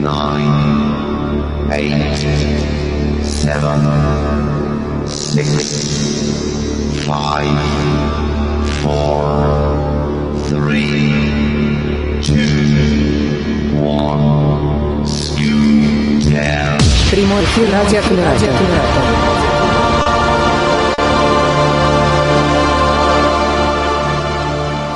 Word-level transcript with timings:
nine, 0.00 1.70
eight, 1.72 2.18
seven, 3.22 3.80
six, 5.06 7.04
five, 7.06 7.58
four, 8.82 9.24
three, 10.48 11.12
two, 12.22 13.78
one, 13.80 15.06
scoot 15.06 16.22
down. 16.32 16.78
Прямой 17.10 17.44
эфир 17.44 17.68
радиокоммерация. 17.72 18.50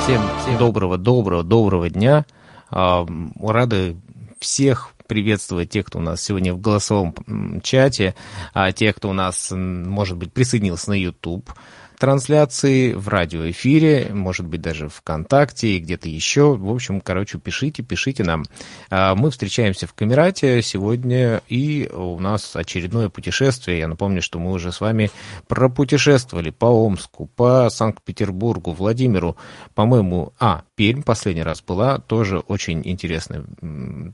Всем 0.03 0.21
доброго, 0.57 0.97
доброго, 0.97 1.43
доброго 1.43 1.89
дня. 1.89 2.25
Рады 2.71 3.95
всех 4.39 4.91
приветствовать 5.07 5.69
тех, 5.69 5.85
кто 5.85 5.99
у 5.99 6.01
нас 6.01 6.21
сегодня 6.21 6.53
в 6.53 6.61
голосовом 6.61 7.15
чате, 7.61 8.15
а 8.53 8.71
тех, 8.71 8.95
кто 8.95 9.09
у 9.09 9.13
нас, 9.13 9.51
может 9.51 10.17
быть, 10.17 10.31
присоединился 10.31 10.91
на 10.91 11.01
YouTube 11.01 11.51
трансляции, 11.99 12.93
в 12.93 13.09
радиоэфире, 13.09 14.11
может 14.13 14.47
быть, 14.47 14.61
даже 14.61 14.87
ВКонтакте 14.87 15.75
и 15.75 15.79
где-то 15.79 16.07
еще. 16.07 16.55
В 16.55 16.71
общем, 16.71 17.01
короче, 17.01 17.37
пишите, 17.37 17.83
пишите 17.83 18.23
нам. 18.23 18.45
А, 18.89 19.15
Мы 19.15 19.29
встречаемся 19.29 19.85
в 19.85 19.93
Камерате 19.93 20.61
сегодня, 20.61 21.41
и 21.49 21.89
у 21.93 22.17
нас 22.19 22.55
очередное 22.55 23.09
путешествие. 23.09 23.79
Я 23.79 23.87
напомню, 23.87 24.21
что 24.21 24.39
мы 24.39 24.51
уже 24.51 24.71
с 24.71 24.79
вами 24.79 25.11
пропутешествовали 25.47 26.49
по 26.49 26.65
Омску, 26.65 27.29
по 27.35 27.69
Санкт-Петербургу, 27.69 28.71
Владимиру, 28.71 29.35
по-моему, 29.75 30.33
а, 30.39 30.63
Пермь 30.75 31.03
последний 31.03 31.43
раз 31.43 31.61
была, 31.61 31.99
тоже 31.99 32.39
очень 32.39 32.81
интересный 32.85 33.43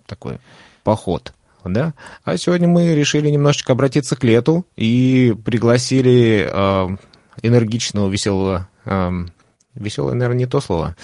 такой 0.08 0.40
поход 0.84 1.34
да? 1.70 1.94
А 2.24 2.38
сегодня 2.38 2.68
мы 2.68 2.94
решили 2.94 3.30
немножечко 3.30 3.74
обратиться 3.74 4.16
к 4.16 4.24
лету 4.24 4.66
и 4.76 5.36
пригласили 5.46 6.48
э, 6.48 6.98
энергичного, 7.42 8.10
веселого, 8.10 8.68
эм, 8.86 9.32
веселое, 9.76 10.14
наверное, 10.14 10.40
не 10.40 10.46
то 10.46 10.62
слово, 10.62 10.96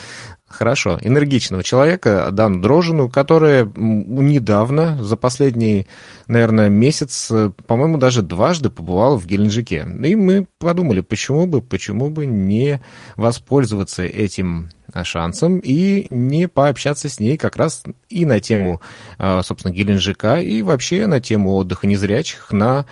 хорошо, 0.52 1.00
энергичного 1.02 1.64
человека, 1.64 2.30
Дану 2.32 2.62
Дрожину, 2.62 3.10
которая 3.10 3.64
м, 3.64 4.28
недавно, 4.28 5.02
за 5.04 5.18
последний, 5.18 5.88
наверное, 6.28 6.70
месяц, 6.70 7.30
э, 7.32 7.52
по-моему, 7.68 7.98
даже 7.98 8.22
дважды 8.22 8.70
побывала 8.70 9.18
в 9.18 9.26
Геленджике. 9.26 9.88
И 10.04 10.16
мы 10.16 10.48
подумали, 10.60 11.02
почему 11.02 11.48
бы, 11.48 11.62
почему 11.62 12.10
бы 12.10 12.26
не 12.26 12.82
воспользоваться 13.16 14.04
этим 14.04 14.70
э, 14.94 15.04
шансом 15.04 15.60
и 15.60 16.08
не 16.10 16.48
пообщаться 16.48 17.10
с 17.10 17.20
ней 17.20 17.38
как 17.38 17.56
раз 17.56 17.84
и 18.10 18.26
на 18.26 18.40
тему, 18.40 18.82
э, 19.18 19.42
собственно, 19.44 19.74
Геленджика, 19.74 20.40
и 20.42 20.62
вообще 20.62 21.08
на 21.08 21.20
тему 21.20 21.56
отдыха 21.56 21.88
незрячих 21.88 22.52
на 22.52 22.86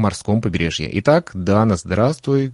морском 0.00 0.40
побережье. 0.40 0.88
Итак, 0.98 1.30
Дана, 1.34 1.76
здравствуй. 1.76 2.52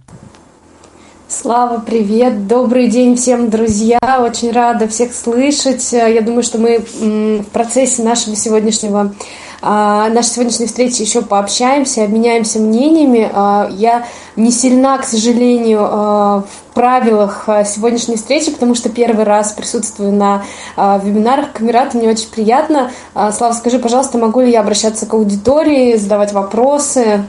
Слава, 1.29 1.79
привет! 1.79 2.47
Добрый 2.47 2.87
день 2.87 3.17
всем, 3.17 3.49
друзья! 3.49 3.99
Очень 4.01 4.51
рада 4.51 4.87
всех 4.87 5.13
слышать. 5.13 5.91
Я 5.91 6.21
думаю, 6.21 6.43
что 6.43 6.57
мы 6.57 6.79
в 6.79 7.43
процессе 7.51 8.01
нашего 8.03 8.35
сегодняшнего 8.35 9.13
а, 9.61 10.09
нашей 10.09 10.29
сегодняшней 10.29 10.67
встречи 10.67 11.01
еще 11.01 11.21
пообщаемся, 11.21 12.03
обменяемся 12.03 12.59
мнениями. 12.59 13.29
А, 13.33 13.69
Я 13.71 14.05
не 14.35 14.51
сильна, 14.51 14.97
к 14.99 15.03
сожалению, 15.03 15.79
а, 15.81 16.43
в 16.43 16.73
правилах 16.73 17.49
сегодняшней 17.65 18.17
встречи, 18.17 18.51
потому 18.51 18.75
что 18.75 18.89
первый 18.89 19.25
раз 19.25 19.51
присутствую 19.53 20.13
на 20.13 20.43
вебинарах 20.77 21.51
Камерата. 21.51 21.97
Мне 21.97 22.07
очень 22.07 22.29
приятно. 22.29 22.91
Слава, 23.15 23.53
скажи, 23.53 23.79
пожалуйста, 23.79 24.19
могу 24.19 24.41
ли 24.41 24.51
я 24.51 24.59
обращаться 24.59 25.07
к 25.07 25.13
аудитории, 25.15 25.95
задавать 25.95 26.33
вопросы? 26.33 27.23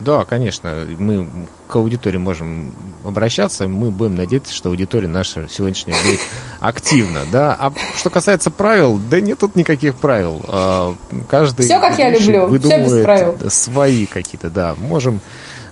Да, 0.00 0.24
конечно, 0.24 0.86
мы 0.98 1.28
к 1.68 1.76
аудитории 1.76 2.16
можем 2.16 2.74
обращаться, 3.04 3.68
мы 3.68 3.90
будем 3.90 4.14
надеяться, 4.16 4.52
что 4.54 4.70
аудитория 4.70 5.08
наша 5.08 5.46
сегодняшняя 5.48 5.94
будет 6.04 6.20
активна, 6.58 7.20
да. 7.30 7.54
А 7.58 7.72
что 7.96 8.10
касается 8.10 8.50
правил, 8.50 8.98
да 9.10 9.20
нет 9.20 9.38
тут 9.38 9.56
никаких 9.56 9.94
правил. 9.96 10.42
А, 10.48 10.94
Каждый 11.28 11.66
Всё, 11.66 11.80
как 11.80 11.98
я 11.98 12.08
люблю, 12.10 12.46
всё 12.46 12.48
без 12.48 12.50
выдумывает 12.50 13.04
правил. 13.04 13.50
свои 13.50 14.06
какие-то, 14.06 14.48
да. 14.50 14.74
Можем 14.78 15.20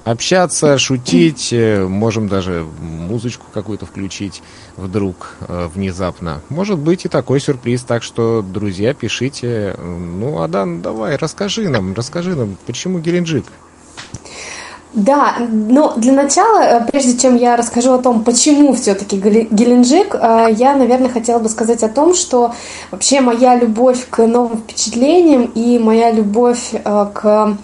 общаться, 0.05 0.79
шутить, 0.79 1.49
э, 1.53 1.85
можем 1.87 2.29
даже 2.29 2.67
музычку 2.81 3.47
какую-то 3.53 3.85
включить 3.87 4.43
вдруг 4.77 5.35
э, 5.41 5.69
внезапно. 5.75 6.41
Может 6.49 6.79
быть 6.79 7.05
и 7.05 7.09
такой 7.09 7.41
сюрприз, 7.41 7.83
так 7.83 8.03
что, 8.03 8.43
друзья, 8.43 8.95
пишите. 8.95 9.75
Ну, 9.79 10.41
Адан, 10.43 10.81
давай, 10.81 11.17
расскажи 11.17 11.69
нам, 11.69 11.95
расскажи 11.95 12.35
нам, 12.35 12.57
почему 12.67 13.01
Геленджик? 13.01 13.45
Да, 14.95 15.35
но 15.51 15.93
для 15.97 16.13
начала, 16.13 16.61
э, 16.61 16.87
прежде 16.91 17.17
чем 17.17 17.37
я 17.37 17.57
расскажу 17.57 17.93
о 17.93 17.99
том, 17.99 18.25
почему 18.25 18.73
все-таки 18.73 19.17
Геленджик, 19.17 20.15
э, 20.15 20.49
я, 20.57 20.75
наверное, 20.75 21.11
хотела 21.11 21.39
бы 21.39 21.51
сказать 21.51 21.83
о 21.83 21.89
том, 21.89 22.15
что 22.15 22.53
вообще 22.91 23.21
моя 23.21 23.55
любовь 23.55 24.07
к 24.09 24.27
новым 24.27 24.59
впечатлениям 24.59 25.45
и 25.55 25.79
моя 25.79 26.11
любовь 26.11 26.71
э, 26.73 27.07
к 27.13 27.59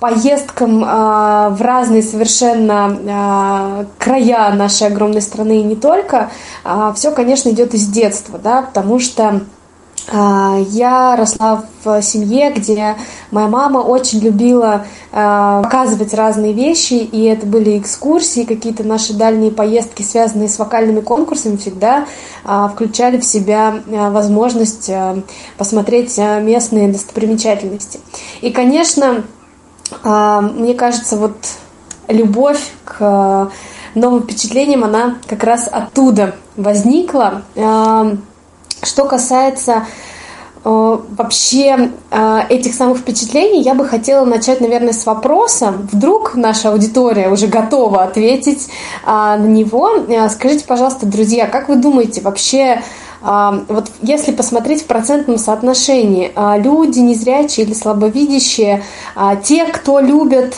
поездкам 0.00 0.80
в 0.80 1.56
разные 1.60 2.02
совершенно 2.02 3.86
края 3.96 4.52
нашей 4.52 4.88
огромной 4.88 5.22
страны 5.22 5.60
и 5.60 5.62
не 5.62 5.76
только, 5.76 6.30
все, 6.94 7.10
конечно, 7.10 7.48
идет 7.48 7.72
из 7.72 7.86
детства, 7.86 8.38
да, 8.38 8.60
потому 8.60 8.98
что 8.98 9.40
Я 10.12 11.16
росла 11.16 11.64
в 11.82 12.02
семье, 12.02 12.52
где 12.52 12.96
моя 13.30 13.48
мама 13.48 13.78
очень 13.78 14.20
любила 14.20 14.84
а, 15.12 15.62
показывать 15.62 16.12
разные 16.12 16.52
вещи, 16.52 16.94
и 16.94 17.24
это 17.24 17.46
были 17.46 17.78
экскурсии, 17.78 18.44
какие-то 18.44 18.84
наши 18.84 19.14
дальние 19.14 19.50
поездки, 19.50 20.02
связанные 20.02 20.48
с 20.48 20.58
вокальными 20.58 21.00
конкурсами, 21.00 21.56
всегда 21.56 22.06
а, 22.44 22.68
включали 22.68 23.18
в 23.18 23.24
себя 23.24 23.82
а, 23.86 24.10
возможность 24.10 24.90
а, 24.90 25.22
посмотреть 25.56 26.18
а, 26.18 26.40
местные 26.40 26.88
достопримечательности. 26.88 28.00
И, 28.40 28.50
конечно, 28.50 29.24
а, 30.02 30.40
мне 30.40 30.74
кажется, 30.74 31.16
вот 31.16 31.36
любовь 32.08 32.72
к 32.84 32.96
а, 33.00 33.50
новым 33.94 34.24
впечатлениям, 34.24 34.84
она 34.84 35.16
как 35.26 35.44
раз 35.44 35.68
оттуда 35.70 36.34
возникла. 36.56 37.42
Что 38.84 39.04
касается 39.06 39.86
э, 40.64 40.98
вообще 41.16 41.90
э, 42.10 42.40
этих 42.48 42.74
самых 42.74 42.98
впечатлений, 42.98 43.62
я 43.62 43.74
бы 43.74 43.84
хотела 43.84 44.24
начать, 44.24 44.60
наверное, 44.60 44.92
с 44.92 45.06
вопроса. 45.06 45.74
Вдруг 45.92 46.34
наша 46.34 46.70
аудитория 46.70 47.28
уже 47.30 47.46
готова 47.46 48.04
ответить 48.04 48.68
э, 49.04 49.10
на 49.10 49.46
него. 49.46 49.90
Скажите, 50.30 50.64
пожалуйста, 50.66 51.06
друзья, 51.06 51.46
как 51.46 51.68
вы 51.68 51.76
думаете, 51.76 52.20
вообще 52.20 52.82
вот 53.22 53.90
если 54.02 54.32
посмотреть 54.32 54.82
в 54.82 54.86
процентном 54.86 55.38
соотношении, 55.38 56.30
люди 56.58 56.98
незрячие 56.98 57.64
или 57.64 57.72
слабовидящие, 57.72 58.82
те, 59.42 59.64
кто 59.64 59.98
любят 59.98 60.56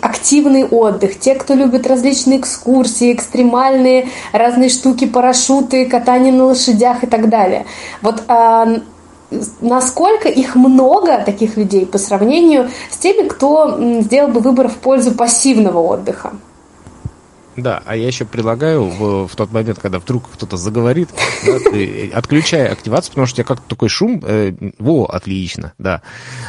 активный 0.00 0.64
отдых, 0.64 1.18
те, 1.18 1.34
кто 1.34 1.54
любит 1.54 1.86
различные 1.86 2.40
экскурсии, 2.40 3.12
экстремальные 3.12 4.08
разные 4.32 4.70
штуки, 4.70 5.06
парашюты, 5.06 5.86
катание 5.86 6.32
на 6.32 6.44
лошадях 6.44 7.04
и 7.04 7.06
так 7.06 7.28
далее. 7.28 7.66
Вот 8.00 8.22
а, 8.28 8.80
насколько 9.60 10.28
их 10.28 10.54
много, 10.54 11.18
таких 11.18 11.56
людей, 11.56 11.84
по 11.84 11.98
сравнению 11.98 12.70
с 12.90 12.96
теми, 12.96 13.28
кто 13.28 13.78
сделал 14.00 14.28
бы 14.28 14.40
выбор 14.40 14.68
в 14.68 14.76
пользу 14.76 15.12
пассивного 15.12 15.80
отдыха? 15.80 16.32
Да, 17.58 17.82
а 17.84 17.96
я 17.96 18.06
еще 18.06 18.24
предлагаю 18.24 18.84
в, 18.84 19.26
в 19.26 19.34
тот 19.34 19.50
момент, 19.50 19.80
когда 19.80 19.98
вдруг 19.98 20.30
кто-то 20.30 20.56
заговорит, 20.56 21.08
да, 21.44 21.58
ты 21.58 22.08
отключай 22.14 22.68
активацию, 22.68 23.10
потому 23.10 23.26
что 23.26 23.34
у 23.34 23.36
тебя 23.38 23.44
как-то 23.44 23.68
такой 23.68 23.88
шум. 23.88 24.22
э, 24.24 24.52
во, 24.78 25.06
отлично, 25.06 25.72
да. 25.76 26.02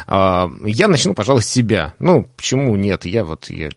А, 0.06 0.48
я 0.64 0.86
начну, 0.86 1.14
пожалуй, 1.14 1.42
с 1.42 1.48
себя. 1.48 1.94
Ну, 1.98 2.28
почему 2.36 2.76
нет? 2.76 3.06
Я 3.06 3.24
вот, 3.24 3.50
я, 3.50 3.70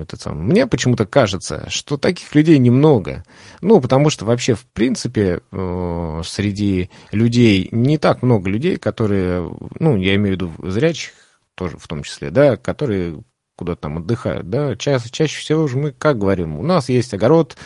этот 0.00 0.20
сам, 0.20 0.46
мне 0.46 0.68
почему-то 0.68 1.06
кажется, 1.06 1.66
что 1.70 1.96
таких 1.96 2.32
людей 2.36 2.58
немного. 2.58 3.24
Ну, 3.60 3.80
потому 3.80 4.08
что 4.10 4.24
вообще, 4.24 4.54
в 4.54 4.64
принципе, 4.66 5.40
э, 5.50 6.22
среди 6.24 6.88
людей 7.10 7.68
не 7.72 7.98
так 7.98 8.22
много 8.22 8.48
людей, 8.48 8.76
которые, 8.76 9.50
ну, 9.80 9.96
я 9.96 10.14
имею 10.14 10.38
в 10.38 10.40
виду 10.40 10.70
зрячих, 10.70 11.10
тоже 11.56 11.78
в 11.78 11.88
том 11.88 12.04
числе, 12.04 12.30
да, 12.30 12.56
которые 12.56 13.18
куда-то 13.56 13.82
там 13.82 13.98
отдыхают, 13.98 14.50
да, 14.50 14.76
ча 14.76 14.98
чаще 14.98 15.38
всего 15.38 15.66
же 15.66 15.78
мы 15.78 15.92
как 15.92 16.18
говорим, 16.18 16.58
у 16.58 16.62
нас 16.62 16.88
есть 16.88 17.14
огород, 17.14 17.56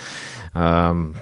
там, 0.52 1.14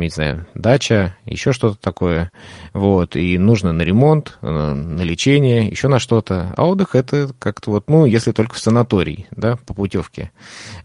не 0.00 0.08
знаю, 0.08 0.46
дача, 0.54 1.16
еще 1.26 1.52
что-то 1.52 1.78
такое, 1.78 2.32
вот, 2.72 3.14
и 3.14 3.38
нужно 3.38 3.72
на 3.72 3.82
ремонт, 3.82 4.38
э, 4.40 4.48
на 4.48 5.02
лечение, 5.02 5.68
еще 5.68 5.88
на 5.88 5.98
что-то, 5.98 6.52
а 6.56 6.66
отдых 6.66 6.94
это 6.94 7.30
как-то 7.38 7.70
вот, 7.70 7.88
ну, 7.88 8.06
если 8.06 8.32
только 8.32 8.54
в 8.54 8.58
санаторий, 8.58 9.26
да, 9.30 9.58
по 9.66 9.74
путевке, 9.74 10.32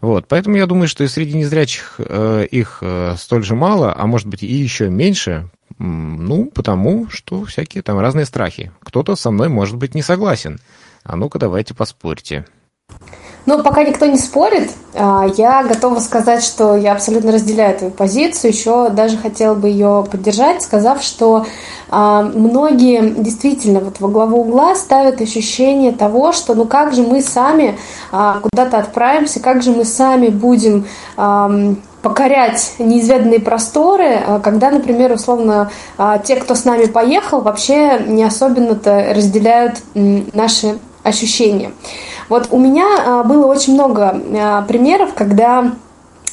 вот, 0.00 0.26
поэтому 0.28 0.56
я 0.56 0.66
думаю, 0.66 0.88
что 0.88 1.04
и 1.04 1.08
среди 1.08 1.36
незрячих 1.36 1.96
э, 1.98 2.46
их 2.50 2.78
э, 2.82 3.14
столь 3.16 3.44
же 3.44 3.54
мало, 3.54 3.94
а 3.96 4.06
может 4.06 4.28
быть 4.28 4.42
и 4.42 4.54
еще 4.54 4.88
меньше, 4.90 5.50
Ну, 5.78 6.50
потому 6.54 7.08
что 7.08 7.44
всякие 7.44 7.82
там 7.82 7.98
разные 7.98 8.26
страхи. 8.26 8.70
Кто-то 8.80 9.16
со 9.16 9.30
мной, 9.30 9.48
может 9.48 9.76
быть, 9.76 9.94
не 9.94 10.02
согласен. 10.02 10.58
А 11.04 11.16
ну-ка, 11.16 11.38
давайте 11.38 11.74
поспорьте. 11.74 12.44
Ну, 13.46 13.62
пока 13.62 13.82
никто 13.82 14.06
не 14.06 14.18
спорит, 14.18 14.70
а, 14.94 15.26
я 15.36 15.62
готова 15.64 15.98
сказать, 16.00 16.44
что 16.44 16.76
я 16.76 16.92
абсолютно 16.92 17.32
разделяю 17.32 17.76
твою 17.76 17.92
позицию. 17.92 18.52
Еще 18.52 18.90
даже 18.90 19.16
хотела 19.16 19.54
бы 19.54 19.68
ее 19.68 20.06
поддержать, 20.10 20.62
сказав, 20.62 21.02
что 21.02 21.46
а, 21.88 22.22
многие 22.22 23.14
действительно 23.20 23.80
вот 23.80 23.98
во 23.98 24.08
главу 24.08 24.42
угла 24.42 24.74
ставят 24.74 25.20
ощущение 25.20 25.92
того, 25.92 26.32
что 26.32 26.54
ну 26.54 26.66
как 26.66 26.92
же 26.92 27.02
мы 27.02 27.22
сами 27.22 27.78
а, 28.12 28.40
куда-то 28.40 28.78
отправимся, 28.78 29.40
как 29.40 29.62
же 29.62 29.72
мы 29.72 29.84
сами 29.84 30.28
будем 30.28 30.86
покорять 32.02 32.74
неизведанные 32.78 33.40
просторы, 33.40 34.20
когда, 34.42 34.70
например, 34.70 35.12
условно, 35.12 35.70
те, 36.24 36.36
кто 36.36 36.54
с 36.54 36.64
нами 36.64 36.86
поехал, 36.86 37.42
вообще 37.42 37.98
не 38.06 38.24
особенно-то 38.24 39.12
разделяют 39.14 39.82
наши 39.94 40.78
ощущения. 41.02 41.72
Вот 42.30 42.48
у 42.52 42.58
меня 42.58 42.86
а, 42.98 43.24
было 43.24 43.46
очень 43.46 43.74
много 43.74 44.20
а, 44.34 44.62
примеров, 44.62 45.14
когда 45.14 45.72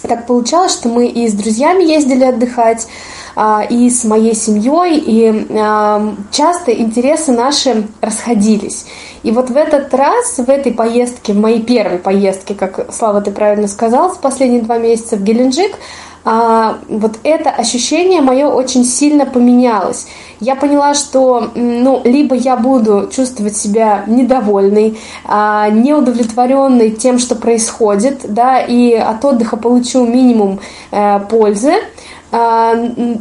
так 0.03 0.27
получалось, 0.27 0.73
что 0.73 0.89
мы 0.89 1.07
и 1.07 1.27
с 1.27 1.33
друзьями 1.33 1.83
ездили 1.83 2.23
отдыхать, 2.23 2.87
а, 3.35 3.63
и 3.67 3.89
с 3.89 4.03
моей 4.03 4.35
семьей, 4.35 4.97
и 5.03 5.47
часто 6.31 6.71
интересы 6.71 7.31
наши 7.31 7.87
расходились. 7.99 8.85
И 9.23 9.31
вот 9.31 9.49
в 9.49 9.57
этот 9.57 9.93
раз, 9.93 10.37
в 10.37 10.49
этой 10.49 10.71
поездке, 10.71 11.33
в 11.33 11.37
моей 11.37 11.61
первой 11.61 11.97
поездке, 11.97 12.53
как 12.53 12.93
Слава 12.93 13.21
ты 13.21 13.31
правильно 13.31 13.67
сказал, 13.67 14.09
в 14.09 14.19
последние 14.19 14.61
два 14.61 14.77
месяца 14.77 15.17
в 15.17 15.23
Геленджик, 15.23 15.75
вот 16.23 17.19
это 17.23 17.49
ощущение 17.49 18.21
мое 18.21 18.47
очень 18.47 18.85
сильно 18.85 19.25
поменялось. 19.25 20.07
Я 20.39 20.55
поняла, 20.55 20.93
что 20.93 21.51
ну, 21.55 22.01
либо 22.03 22.35
я 22.35 22.57
буду 22.57 23.09
чувствовать 23.11 23.57
себя 23.57 24.03
недовольной, 24.07 24.99
а, 25.25 25.69
неудовлетворенной 25.69 26.91
тем, 26.91 27.17
что 27.19 27.35
происходит, 27.35 28.25
да, 28.27 28.59
и 28.59 28.93
от 28.93 29.23
отдыха 29.25 29.57
получу 29.57 30.05
минимум 30.05 30.59
а, 30.91 31.19
пользы, 31.19 31.73
а, 32.31 32.73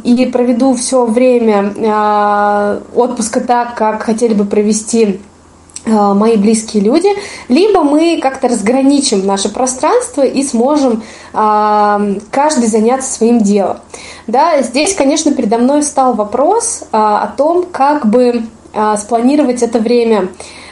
и 0.03 0.25
проведу 0.27 0.75
все 0.75 1.05
время 1.05 1.73
а, 1.87 2.81
отпуска 2.95 3.41
так, 3.41 3.75
как 3.75 4.03
хотели 4.03 4.33
бы 4.33 4.45
провести 4.45 5.19
Э, 5.19 5.36
мои 5.87 6.37
близкие 6.37 6.83
люди, 6.83 7.09
либо 7.47 7.83
мы 7.83 8.19
как-то 8.21 8.47
разграничим 8.47 9.25
наше 9.25 9.49
пространство 9.49 10.21
и 10.21 10.43
сможем 10.43 11.03
э, 11.33 12.19
каждый 12.31 12.67
заняться 12.67 13.11
своим 13.11 13.39
делом. 13.39 13.77
Да, 14.27 14.61
здесь, 14.61 14.93
конечно, 14.93 15.33
передо 15.33 15.57
мной 15.57 15.81
встал 15.81 16.13
вопрос 16.13 16.81
э, 16.81 16.85
о 16.91 17.33
том, 17.37 17.65
как 17.71 18.07
бы 18.07 18.43
спланировать 18.97 19.63
это 19.63 19.79
время 19.79 20.27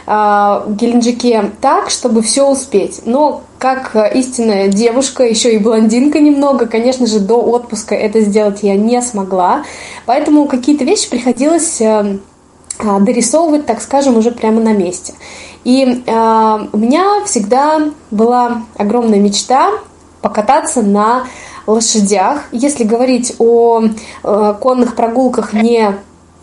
в 0.05 0.65
Геленджике 0.67 1.51
так, 1.59 1.89
чтобы 1.89 2.21
все 2.21 2.47
успеть. 2.47 3.01
Но 3.05 3.41
как 3.57 3.95
истинная 4.13 4.67
девушка, 4.67 5.23
еще 5.23 5.55
и 5.55 5.57
блондинка 5.57 6.19
немного, 6.19 6.67
конечно 6.67 7.07
же, 7.07 7.19
до 7.19 7.41
отпуска 7.41 7.95
это 7.95 8.21
сделать 8.21 8.59
я 8.61 8.75
не 8.75 9.01
смогла. 9.01 9.63
Поэтому 10.05 10.45
какие-то 10.45 10.83
вещи 10.83 11.09
приходилось 11.09 11.81
а, 11.81 12.17
дорисовывать, 12.79 13.65
так 13.65 13.81
скажем, 13.81 14.17
уже 14.17 14.31
прямо 14.31 14.61
на 14.61 14.73
месте. 14.73 15.13
И 15.63 16.03
э, 16.05 16.11
у 16.71 16.77
меня 16.77 17.23
всегда 17.25 17.89
была 18.11 18.63
огромная 18.77 19.19
мечта 19.19 19.71
покататься 20.21 20.81
на 20.81 21.25
лошадях. 21.67 22.43
Если 22.51 22.83
говорить 22.83 23.35
о 23.39 23.81
э, 24.23 24.53
конных 24.59 24.95
прогулках 24.95 25.53
не 25.53 25.95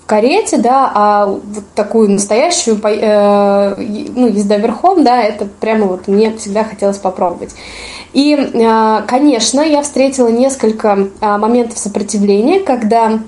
в 0.03 0.07
карете, 0.07 0.59
да, 0.59 0.91
а 0.93 1.27
вот 1.27 1.65
такую 1.75 2.11
настоящую 2.11 2.81
э, 2.83 3.75
ну, 4.15 4.27
езда 4.27 4.57
верхом, 4.57 5.05
да, 5.05 5.23
это 5.23 5.47
прямо 5.61 5.87
вот 5.87 6.09
мне 6.09 6.37
всегда 6.37 6.65
хотелось 6.65 6.99
попробовать. 6.99 7.55
И, 8.13 8.35
э, 8.35 9.03
конечно, 9.07 9.61
я 9.61 9.83
встретила 9.83 10.29
несколько 10.29 11.09
э, 11.21 11.37
моментов 11.39 11.79
сопротивления, 11.79 12.61
когда 12.61 13.21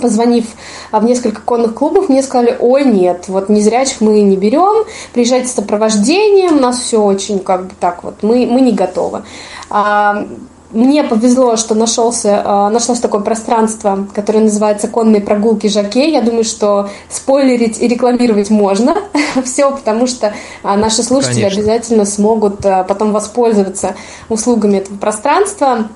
позвонив 0.00 0.46
а, 0.90 1.00
в 1.00 1.04
несколько 1.04 1.40
конных 1.42 1.74
клубов, 1.74 2.08
мне 2.08 2.22
сказали, 2.22 2.56
ой, 2.58 2.84
нет, 2.84 3.24
вот 3.28 3.48
незрячих 3.48 4.00
мы 4.00 4.20
не 4.20 4.36
берем, 4.36 4.84
приезжайте 5.12 5.48
с 5.48 5.54
сопровождением, 5.54 6.58
у 6.58 6.60
нас 6.60 6.78
все 6.78 7.02
очень 7.02 7.38
как 7.38 7.66
бы 7.66 7.72
так 7.78 8.04
вот, 8.04 8.22
мы, 8.22 8.46
мы 8.46 8.60
не 8.60 8.72
готовы. 8.72 9.22
А, 9.70 10.26
мне 10.70 11.04
повезло, 11.04 11.56
что 11.56 11.76
нашелся, 11.76 12.42
а, 12.44 12.70
нашлось 12.70 12.98
такое 12.98 13.20
пространство, 13.20 14.08
которое 14.12 14.40
называется 14.40 14.88
«Конные 14.88 15.20
прогулки 15.20 15.68
Жаке». 15.68 16.10
Я 16.10 16.20
думаю, 16.20 16.44
что 16.44 16.88
спойлерить 17.08 17.80
и 17.80 17.86
рекламировать 17.86 18.50
можно 18.50 18.96
все, 19.44 19.70
потому 19.70 20.06
что 20.06 20.34
наши 20.62 21.02
слушатели 21.02 21.42
Конечно. 21.42 21.60
обязательно 21.60 22.04
смогут 22.04 22.58
потом 22.58 23.12
воспользоваться 23.12 23.94
услугами 24.28 24.78
этого 24.78 24.96
пространства. 24.96 25.88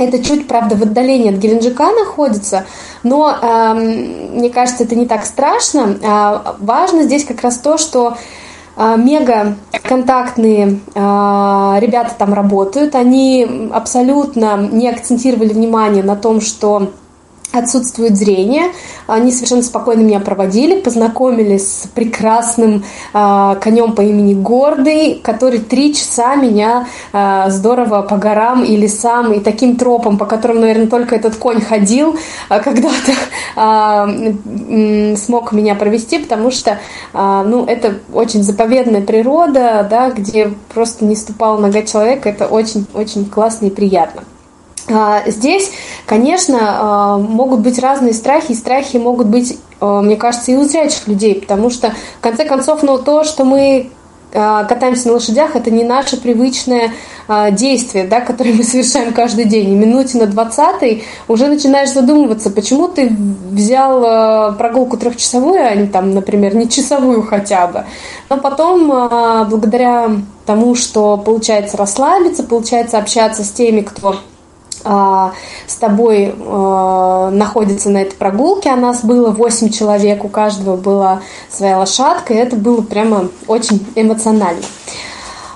Это 0.00 0.24
чуть, 0.24 0.48
правда, 0.48 0.76
в 0.76 0.82
отдалении 0.82 1.28
от 1.28 1.36
Геленджика 1.38 1.92
находится, 1.92 2.64
но 3.02 3.30
э, 3.30 3.74
мне 3.74 4.48
кажется, 4.48 4.84
это 4.84 4.94
не 4.94 5.04
так 5.04 5.26
страшно. 5.26 5.98
А 6.02 6.56
важно 6.58 7.02
здесь 7.02 7.26
как 7.26 7.42
раз 7.42 7.58
то, 7.58 7.76
что 7.76 8.16
э, 8.78 8.96
мега 8.96 9.56
контактные 9.82 10.80
э, 10.94 10.98
ребята 11.80 12.14
там 12.16 12.32
работают. 12.32 12.94
Они 12.94 13.68
абсолютно 13.74 14.56
не 14.72 14.88
акцентировали 14.88 15.52
внимание 15.52 16.02
на 16.02 16.16
том, 16.16 16.40
что 16.40 16.92
отсутствует 17.52 18.16
зрение. 18.16 18.72
Они 19.06 19.32
совершенно 19.32 19.62
спокойно 19.62 20.00
меня 20.00 20.20
проводили, 20.20 20.80
познакомились 20.80 21.82
с 21.82 21.86
прекрасным 21.88 22.84
э, 23.12 23.56
конем 23.62 23.92
по 23.92 24.02
имени 24.02 24.34
Гордый, 24.34 25.20
который 25.22 25.58
три 25.58 25.94
часа 25.94 26.36
меня 26.36 26.86
э, 27.12 27.44
здорово 27.48 28.02
по 28.02 28.16
горам 28.16 28.64
и 28.64 28.76
лесам 28.76 29.32
и 29.32 29.40
таким 29.40 29.76
тропам, 29.76 30.18
по 30.18 30.26
которым, 30.26 30.60
наверное, 30.60 30.86
только 30.86 31.16
этот 31.16 31.36
конь 31.36 31.60
ходил, 31.60 32.16
э, 32.48 32.60
когда-то 32.60 33.12
э, 33.56 35.16
смог 35.16 35.52
меня 35.52 35.74
провести, 35.74 36.18
потому 36.18 36.50
что 36.50 36.78
э, 37.12 37.44
ну, 37.46 37.64
это 37.64 37.94
очень 38.12 38.42
заповедная 38.42 39.02
природа, 39.02 39.86
да, 39.88 40.10
где 40.10 40.52
просто 40.72 41.04
не 41.04 41.16
ступала 41.16 41.58
нога 41.58 41.82
человека. 41.82 42.28
Это 42.28 42.46
очень-очень 42.46 43.26
классно 43.26 43.66
и 43.66 43.70
приятно. 43.70 44.22
А, 44.88 45.22
здесь, 45.26 45.70
конечно, 46.06 46.58
а, 46.62 47.18
могут 47.18 47.60
быть 47.60 47.78
разные 47.78 48.14
страхи, 48.14 48.52
и 48.52 48.54
страхи 48.54 48.96
могут 48.96 49.26
быть, 49.26 49.58
а, 49.80 50.00
мне 50.02 50.16
кажется, 50.16 50.52
и 50.52 50.56
у 50.56 50.64
зрячих 50.64 51.06
людей, 51.06 51.34
потому 51.34 51.70
что, 51.70 51.92
в 52.18 52.20
конце 52.20 52.44
концов, 52.44 52.82
ну, 52.82 52.98
то, 52.98 53.24
что 53.24 53.44
мы 53.44 53.90
катаемся 54.32 55.08
на 55.08 55.14
лошадях, 55.14 55.56
это 55.56 55.72
не 55.72 55.82
наше 55.82 56.16
привычное 56.16 56.92
действие, 57.50 58.04
да, 58.04 58.20
которое 58.20 58.52
мы 58.54 58.62
совершаем 58.62 59.12
каждый 59.12 59.44
день. 59.44 59.70
И 59.70 59.74
минуте 59.74 60.18
на 60.18 60.26
20 60.26 61.02
уже 61.26 61.48
начинаешь 61.48 61.90
задумываться, 61.90 62.50
почему 62.50 62.86
ты 62.86 63.08
взял 63.08 64.54
прогулку 64.54 64.96
трехчасовую, 64.98 65.66
а 65.66 65.74
не 65.74 65.88
там, 65.88 66.14
например, 66.14 66.54
не 66.54 66.68
часовую 66.68 67.24
хотя 67.24 67.66
бы. 67.66 67.86
Но 68.28 68.36
потом, 68.36 68.86
благодаря 69.50 70.12
тому, 70.46 70.76
что 70.76 71.16
получается 71.16 71.76
расслабиться, 71.76 72.44
получается 72.44 72.98
общаться 72.98 73.42
с 73.42 73.50
теми, 73.50 73.80
кто 73.80 74.14
а, 74.84 75.32
с 75.66 75.76
тобой 75.76 76.34
э, 76.36 77.30
находится 77.32 77.90
на 77.90 77.98
этой 77.98 78.16
прогулке. 78.16 78.70
А 78.70 78.76
нас 78.76 79.04
было 79.04 79.30
8 79.30 79.70
человек, 79.70 80.24
у 80.24 80.28
каждого 80.28 80.76
была 80.76 81.20
своя 81.50 81.78
лошадка, 81.78 82.34
и 82.34 82.36
это 82.36 82.56
было 82.56 82.80
прямо 82.82 83.28
очень 83.46 83.86
эмоционально. 83.94 84.62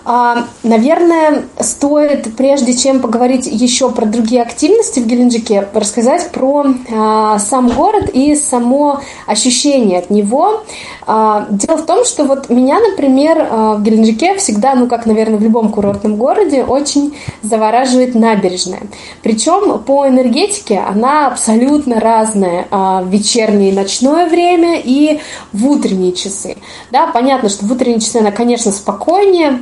А, 0.07 0.45
наверное, 0.63 1.45
стоит, 1.59 2.37
прежде 2.37 2.75
чем 2.75 3.01
поговорить 3.01 3.47
еще 3.47 3.91
про 3.91 4.05
другие 4.05 4.43
активности 4.43 5.01
в 5.01 5.07
Геленджике, 5.07 5.67
рассказать 5.73 6.31
про 6.31 6.67
а, 6.95 7.39
сам 7.39 7.71
город 7.71 8.11
и 8.13 8.35
само 8.35 9.01
ощущение 9.27 9.99
от 9.99 10.11
него. 10.11 10.63
А, 11.07 11.47
дело 11.49 11.79
в 11.79 11.87
том, 11.87 12.05
что 12.05 12.25
вот 12.25 12.51
меня, 12.51 12.81
например, 12.81 13.47
в 13.51 13.83
Геленджике 13.83 14.37
всегда, 14.37 14.75
ну 14.75 14.89
как, 14.89 15.07
наверное, 15.07 15.39
в 15.39 15.43
любом 15.43 15.71
курортном 15.71 16.17
городе, 16.17 16.65
очень 16.65 17.17
завораживает 17.41 18.15
набережная. 18.15 18.83
Причем 19.23 19.79
по 19.81 20.07
энергетике 20.07 20.83
она 20.87 21.29
абсолютно 21.29 21.99
разная 21.99 22.67
в 22.71 23.09
вечернее 23.09 23.71
и 23.71 23.75
ночное 23.75 24.27
время 24.27 24.81
и 24.83 25.21
в 25.53 25.67
утренние 25.67 26.13
часы. 26.13 26.57
Да, 26.91 27.07
понятно, 27.07 27.49
что 27.49 27.65
в 27.65 27.73
утренние 27.73 28.01
часы 28.01 28.19
она, 28.19 28.31
конечно, 28.31 28.71
спокойнее, 28.71 29.61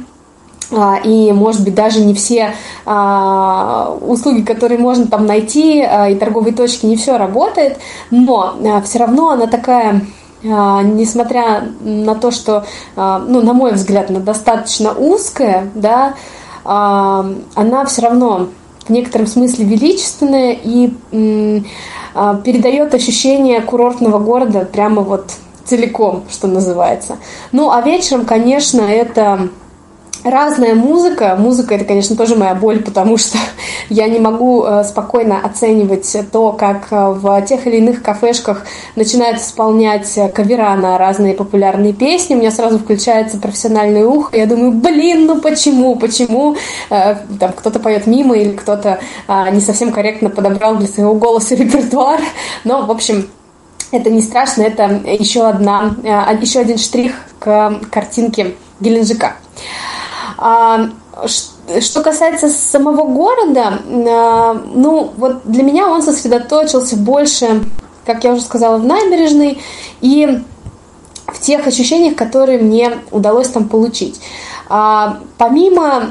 и, 1.04 1.32
может 1.32 1.64
быть, 1.64 1.74
даже 1.74 2.00
не 2.00 2.14
все 2.14 2.54
а, 2.86 3.96
услуги, 4.00 4.42
которые 4.42 4.78
можно 4.78 5.06
там 5.06 5.26
найти, 5.26 5.82
а, 5.82 6.08
и 6.08 6.14
торговые 6.14 6.54
точки, 6.54 6.86
не 6.86 6.96
все 6.96 7.16
работает, 7.18 7.78
но 8.10 8.54
все 8.84 8.98
равно 8.98 9.30
она 9.30 9.46
такая 9.46 10.02
несмотря 10.44 11.68
на 11.82 12.16
то, 12.16 12.32
что, 12.32 12.66
ну, 12.96 13.42
на 13.42 13.52
мой 13.52 13.74
взгляд, 13.74 14.10
она 14.10 14.18
достаточно 14.18 14.90
узкая, 14.90 15.70
да, 15.76 16.14
она 16.64 17.84
все 17.86 18.02
равно 18.02 18.48
в 18.84 18.90
некотором 18.90 19.28
смысле 19.28 19.64
величественная 19.66 20.58
и 20.60 20.92
а, 22.14 22.34
передает 22.36 22.94
ощущение 22.94 23.60
курортного 23.62 24.18
города 24.18 24.68
прямо 24.70 25.02
вот 25.02 25.32
целиком, 25.64 26.24
что 26.30 26.46
называется. 26.46 27.16
Ну, 27.52 27.70
а 27.70 27.80
вечером, 27.80 28.24
конечно, 28.24 28.82
это 28.82 29.48
разная 30.24 30.74
музыка. 30.74 31.36
Музыка 31.38 31.74
это, 31.74 31.84
конечно, 31.84 32.16
тоже 32.16 32.36
моя 32.36 32.54
боль, 32.54 32.82
потому 32.82 33.16
что 33.16 33.38
я 33.88 34.08
не 34.08 34.18
могу 34.18 34.64
э, 34.64 34.84
спокойно 34.84 35.40
оценивать 35.44 36.16
то, 36.30 36.52
как 36.52 36.88
э, 36.90 37.10
в 37.10 37.42
тех 37.42 37.66
или 37.66 37.78
иных 37.78 38.02
кафешках 38.02 38.64
начинают 38.96 39.38
исполнять 39.38 40.12
кавера 40.34 40.74
на 40.74 40.98
разные 40.98 41.34
популярные 41.34 41.92
песни. 41.92 42.34
У 42.34 42.38
меня 42.38 42.50
сразу 42.50 42.78
включается 42.78 43.38
профессиональный 43.38 44.04
ух. 44.04 44.32
Я 44.32 44.46
думаю, 44.46 44.72
блин, 44.72 45.26
ну 45.26 45.40
почему, 45.40 45.96
почему 45.96 46.56
э, 46.90 47.16
там 47.38 47.52
кто-то 47.52 47.80
поет 47.80 48.06
мимо 48.06 48.36
или 48.36 48.52
кто-то 48.52 49.00
а, 49.26 49.50
не 49.50 49.60
совсем 49.60 49.92
корректно 49.92 50.30
подобрал 50.30 50.76
для 50.76 50.86
своего 50.86 51.14
голоса 51.14 51.54
репертуар. 51.54 52.20
Но, 52.64 52.86
в 52.86 52.90
общем, 52.90 53.28
это 53.90 54.08
не 54.08 54.22
страшно, 54.22 54.62
это 54.62 54.84
еще, 55.04 55.46
одна, 55.46 55.94
еще 56.40 56.60
один 56.60 56.78
штрих 56.78 57.12
к 57.38 57.80
картинке 57.90 58.54
Геленджика. 58.80 59.34
А, 60.44 60.88
что 61.80 62.02
касается 62.02 62.48
самого 62.48 63.04
города, 63.04 63.78
а, 63.86 64.60
ну 64.74 65.12
вот 65.16 65.42
для 65.44 65.62
меня 65.62 65.86
он 65.86 66.02
сосредоточился 66.02 66.96
больше, 66.96 67.62
как 68.04 68.24
я 68.24 68.32
уже 68.32 68.42
сказала, 68.42 68.78
в 68.78 68.84
набережной 68.84 69.62
и 70.00 70.42
в 71.28 71.38
тех 71.38 71.64
ощущениях, 71.68 72.16
которые 72.16 72.58
мне 72.58 72.98
удалось 73.12 73.50
там 73.50 73.68
получить. 73.68 74.20
А, 74.68 75.20
помимо 75.38 76.10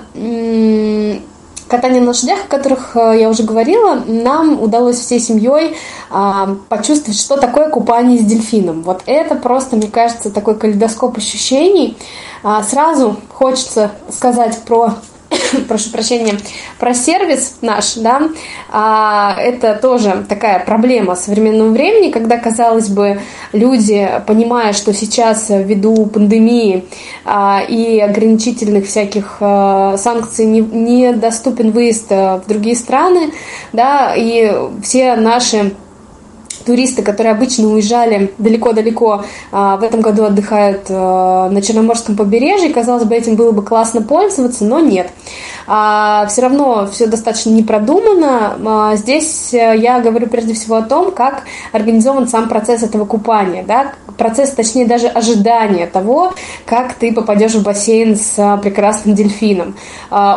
катания 1.72 2.02
на 2.02 2.08
лошадях, 2.08 2.40
о 2.44 2.48
которых 2.50 2.98
э, 2.98 3.22
я 3.22 3.30
уже 3.30 3.44
говорила, 3.44 4.04
нам 4.06 4.62
удалось 4.62 4.98
всей 4.98 5.22
семьей 5.22 5.78
а, 6.10 6.58
почувствовать, 6.68 7.18
что 7.18 7.38
такое 7.38 7.70
купание 7.70 8.20
с 8.20 8.26
дельфином. 8.26 8.82
Вот 8.82 9.04
это 9.06 9.36
просто, 9.36 9.78
мне 9.78 9.88
кажется, 9.88 10.32
такой 10.32 10.56
калейдоскоп 10.56 11.18
ощущений. 11.18 11.98
А, 12.44 12.62
сразу 12.62 13.16
хочется 13.30 13.92
сказать 14.10 14.60
про 14.66 14.96
прошу 15.68 15.92
прощения, 15.92 16.38
про 16.80 16.94
сервис 16.94 17.58
наш, 17.62 17.96
да, 17.96 18.30
а, 18.70 19.36
это 19.40 19.78
тоже 19.82 20.26
такая 20.28 20.64
проблема 20.64 21.16
современного 21.16 21.70
времени, 21.70 22.12
когда, 22.12 22.38
казалось 22.38 22.90
бы, 22.90 23.22
люди, 23.54 24.10
понимая, 24.28 24.74
что 24.74 24.94
сейчас 24.94 25.48
ввиду 25.50 26.06
пандемии 26.08 26.86
а, 27.26 27.62
и 27.68 28.00
ограничительных 28.00 28.88
всяких 28.88 29.38
а, 29.40 29.98
санкций 29.98 30.46
не, 30.46 30.62
недоступен 30.62 31.72
выезд 31.72 32.08
а, 32.10 32.38
в 32.38 32.48
другие 32.48 32.76
страны, 32.76 33.34
да, 33.74 34.14
и 34.16 34.52
все 34.84 35.16
наши 35.16 35.74
туристы, 36.64 37.02
которые 37.02 37.34
обычно 37.34 37.68
уезжали 37.68 38.32
далеко-далеко, 38.38 39.24
а, 39.52 39.78
в 39.78 39.84
этом 39.84 40.02
году 40.02 40.24
отдыхают 40.24 40.86
а, 40.90 41.50
на 41.50 41.62
Черноморском 41.62 42.16
побережье. 42.16 42.74
Казалось 42.74 43.04
бы, 43.04 43.16
этим 43.16 43.36
было 43.36 43.52
бы 43.52 43.64
классно 43.64 44.02
пользоваться, 44.02 44.66
но 44.66 44.80
нет. 44.80 45.10
А, 45.68 46.26
все 46.28 46.42
равно 46.42 46.88
все 46.92 47.08
достаточно 47.08 47.50
не 47.50 47.64
продумано. 47.64 48.96
Здесь 48.96 49.54
э, 49.54 49.78
я 49.78 50.00
говорю 50.00 50.28
прежде 50.28 50.54
всего 50.54 50.78
о 50.78 50.82
том, 50.82 51.12
как 51.12 51.44
организован 51.72 52.28
сам 52.28 52.50
процесс 52.50 52.84
этого 52.84 53.06
купания. 53.06 53.64
Да? 53.64 53.94
Процесс, 54.18 54.52
точнее, 54.52 54.86
даже 54.86 55.08
ожидания 55.08 55.88
того, 55.88 56.34
как 56.66 56.94
ты 56.94 57.14
попадешь 57.14 57.54
в 57.54 57.64
бассейн 57.64 58.16
с 58.16 58.60
прекрасным 58.62 59.16
дельфином. 59.16 59.76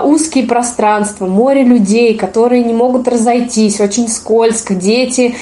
Узкие 0.05 0.47
пространства, 0.47 1.27
море 1.27 1.65
людей, 1.65 2.15
которые 2.15 2.63
не 2.63 2.73
могут 2.73 3.09
разойтись, 3.09 3.81
очень 3.81 4.09
скользко, 4.09 4.75
дети 4.75 5.35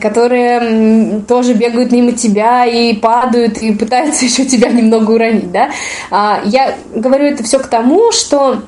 которые 0.00 1.20
тоже 1.28 1.54
бегают 1.54 1.92
мимо 1.92 2.12
тебя 2.12 2.64
и 2.66 2.94
падают, 2.94 3.58
и 3.58 3.72
пытаются 3.74 4.24
еще 4.26 4.44
тебя 4.44 4.68
немного 4.70 5.10
уронить, 5.12 5.50
да. 5.52 5.70
А, 6.10 6.42
я 6.44 6.74
говорю 6.94 7.26
это 7.26 7.42
все 7.42 7.58
к 7.58 7.66
тому, 7.66 8.12
что 8.12 8.62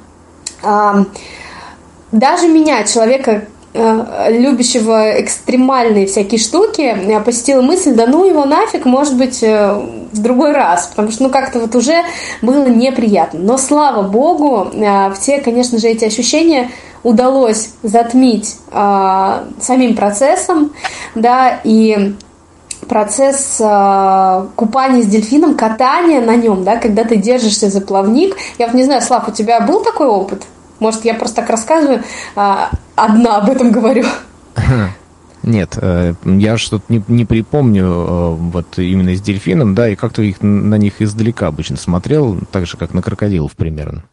даже 2.12 2.49
меня, 2.49 2.84
человека, 2.84 3.44
любящего 3.75 5.21
экстремальные 5.21 6.07
всякие 6.07 6.38
штуки, 6.38 6.97
посетила 7.25 7.61
мысль, 7.61 7.93
да 7.95 8.07
ну 8.07 8.25
его 8.25 8.45
нафиг, 8.45 8.85
может 8.85 9.16
быть, 9.16 9.43
э, 9.43 9.75
в 10.12 10.23
другой 10.23 10.52
раз, 10.52 10.87
потому 10.87 11.11
что, 11.11 11.25
ну, 11.25 11.31
как-то 11.31 11.59
вот 11.59 11.75
уже 11.75 12.04
было 12.40 12.66
неприятно. 12.66 13.40
Но, 13.40 13.59
слава 13.59 14.02
богу, 14.02 14.71
э, 14.73 15.12
все, 15.14 15.38
конечно 15.40 15.78
же, 15.78 15.88
эти 15.88 16.04
ощущения 16.04 16.71
удалось 17.02 17.71
затмить 17.83 18.57
э, 18.71 19.45
самим 19.61 19.97
процессом, 19.97 20.73
да, 21.16 21.61
и 21.64 22.14
процесс 22.88 23.57
э, 23.61 24.47
купания 24.54 25.02
с 25.02 25.07
дельфином, 25.07 25.57
катания 25.57 26.21
на 26.21 26.37
нем, 26.37 26.64
да, 26.64 26.76
когда 26.76 27.04
ты 27.04 27.16
держишься 27.16 27.71
за 27.71 27.81
плавник. 27.81 28.37
Я 28.59 28.66
вот 28.66 28.75
не 28.75 28.85
знаю, 28.85 29.02
Слав, 29.02 29.28
у 29.28 29.33
тебя 29.33 29.61
был 29.61 29.83
такой 29.83 30.07
опыт? 30.07 30.43
Может, 30.81 31.04
я 31.04 31.14
просто 31.14 31.37
так 31.37 31.50
рассказываю, 31.50 32.02
э, 32.37 32.54
одна 32.94 33.36
об 33.38 33.50
этом 33.50 33.70
говорю. 33.70 34.04
Нет, 35.42 35.76
э, 35.80 36.14
я 36.24 36.56
что-то 36.56 36.84
не, 36.88 37.02
не 37.06 37.26
припомню 37.26 37.84
э, 37.84 38.34
вот 38.34 38.78
именно 38.78 39.14
с 39.14 39.20
дельфином, 39.20 39.74
да, 39.74 39.90
и 39.90 39.94
как-то 39.94 40.22
их 40.22 40.40
на 40.40 40.76
них 40.76 41.02
издалека 41.02 41.48
обычно 41.48 41.76
смотрел, 41.76 42.38
так 42.50 42.66
же, 42.66 42.78
как 42.78 42.94
на 42.94 43.02
крокодилов 43.02 43.52
примерно. 43.52 44.04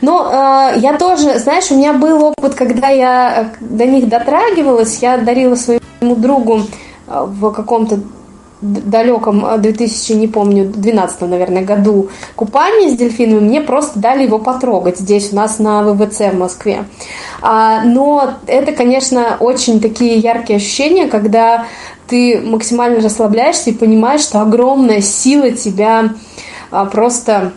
Но 0.00 0.72
э, 0.74 0.78
я 0.80 0.96
тоже, 0.96 1.38
знаешь, 1.38 1.70
у 1.70 1.76
меня 1.76 1.92
был 1.92 2.24
опыт, 2.24 2.54
когда 2.54 2.88
я 2.88 3.52
до 3.60 3.86
них 3.86 4.08
дотрагивалась, 4.08 4.98
я 5.02 5.18
дарила 5.18 5.54
своему 5.54 6.16
другу 6.16 6.62
э, 7.06 7.24
в 7.26 7.50
каком-то 7.50 8.00
далеком 8.64 9.44
2000, 9.60 10.12
э, 10.12 10.14
не 10.16 10.28
помню, 10.28 10.64
12 10.64 11.20
наверное, 11.22 11.62
году 11.62 12.08
купание 12.34 12.90
с 12.90 12.96
дельфинами, 12.96 13.40
мне 13.40 13.60
просто 13.60 13.98
дали 13.98 14.22
его 14.22 14.38
потрогать 14.38 14.98
здесь 14.98 15.32
у 15.32 15.36
нас 15.36 15.58
на 15.58 15.82
ВВЦ 15.82 16.32
в 16.32 16.38
Москве. 16.38 16.84
А, 17.42 17.82
но 17.84 18.34
это, 18.46 18.72
конечно, 18.72 19.36
очень 19.38 19.80
такие 19.80 20.16
яркие 20.16 20.56
ощущения, 20.56 21.06
когда 21.06 21.66
ты 22.06 22.40
максимально 22.40 23.02
расслабляешься 23.02 23.70
и 23.70 23.74
понимаешь, 23.74 24.22
что 24.22 24.40
огромная 24.40 25.00
сила 25.00 25.50
тебя 25.50 26.14
а, 26.70 26.86
просто 26.86 27.52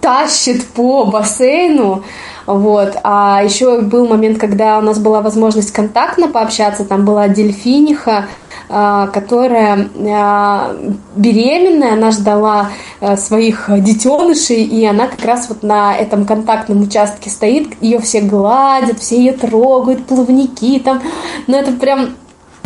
тащит 0.00 0.66
по 0.66 1.04
бассейну, 1.04 2.02
вот. 2.48 2.96
А 3.04 3.42
еще 3.44 3.82
был 3.82 4.08
момент, 4.08 4.38
когда 4.38 4.78
у 4.78 4.80
нас 4.80 4.98
была 4.98 5.20
возможность 5.20 5.70
контактно 5.70 6.28
пообщаться, 6.28 6.86
там 6.86 7.04
была 7.04 7.28
дельфиниха, 7.28 8.24
а, 8.70 9.08
которая 9.08 9.90
а, 10.10 10.74
беременная, 11.14 11.92
она 11.92 12.10
ждала 12.10 12.70
а, 13.02 13.18
своих 13.18 13.68
детенышей, 13.68 14.64
и 14.64 14.82
она 14.86 15.08
как 15.08 15.22
раз 15.26 15.50
вот 15.50 15.62
на 15.62 15.94
этом 15.94 16.24
контактном 16.24 16.80
участке 16.80 17.28
стоит, 17.28 17.82
ее 17.82 17.98
все 17.98 18.22
гладят, 18.22 18.98
все 18.98 19.18
ее 19.18 19.32
трогают, 19.32 20.06
плавники 20.06 20.78
там, 20.78 21.02
ну 21.48 21.56
это 21.56 21.72
прям, 21.72 22.14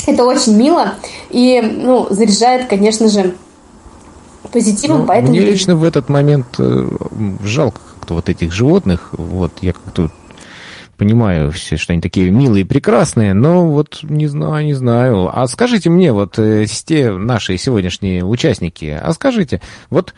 это 0.07 0.25
очень 0.25 0.57
мило, 0.57 0.95
и, 1.29 1.61
ну, 1.61 2.07
заряжает, 2.11 2.69
конечно 2.69 3.09
же, 3.09 3.35
позитивом, 4.53 5.01
ну, 5.01 5.07
поэтому... 5.07 5.31
Мне 5.31 5.41
лично 5.41 5.75
в 5.75 5.83
этот 5.83 6.09
момент 6.09 6.47
э, 6.59 6.89
жалко 7.43 7.81
как-то 8.03 8.15
вот 8.15 8.29
этих 8.29 8.53
животных, 8.53 9.11
вот 9.13 9.53
я 9.61 9.73
как-то 9.73 10.11
понимаю 10.97 11.53
все, 11.53 11.77
что 11.77 11.93
они 11.93 12.03
такие 12.03 12.33
милые 12.33 12.63
и 12.63 12.67
прекрасные, 12.67 13.33
но 13.33 13.69
вот 13.69 14.01
не 14.03 14.27
знаю, 14.27 14.67
не 14.67 14.75
знаю. 14.75 15.31
А 15.33 15.47
скажите 15.47 15.89
мне, 15.89 16.13
вот 16.13 16.37
э, 16.37 16.67
те 16.67 17.13
наши 17.13 17.57
сегодняшние 17.59 18.25
участники, 18.25 18.87
а 18.87 19.13
скажите, 19.13 19.61
вот 19.89 20.15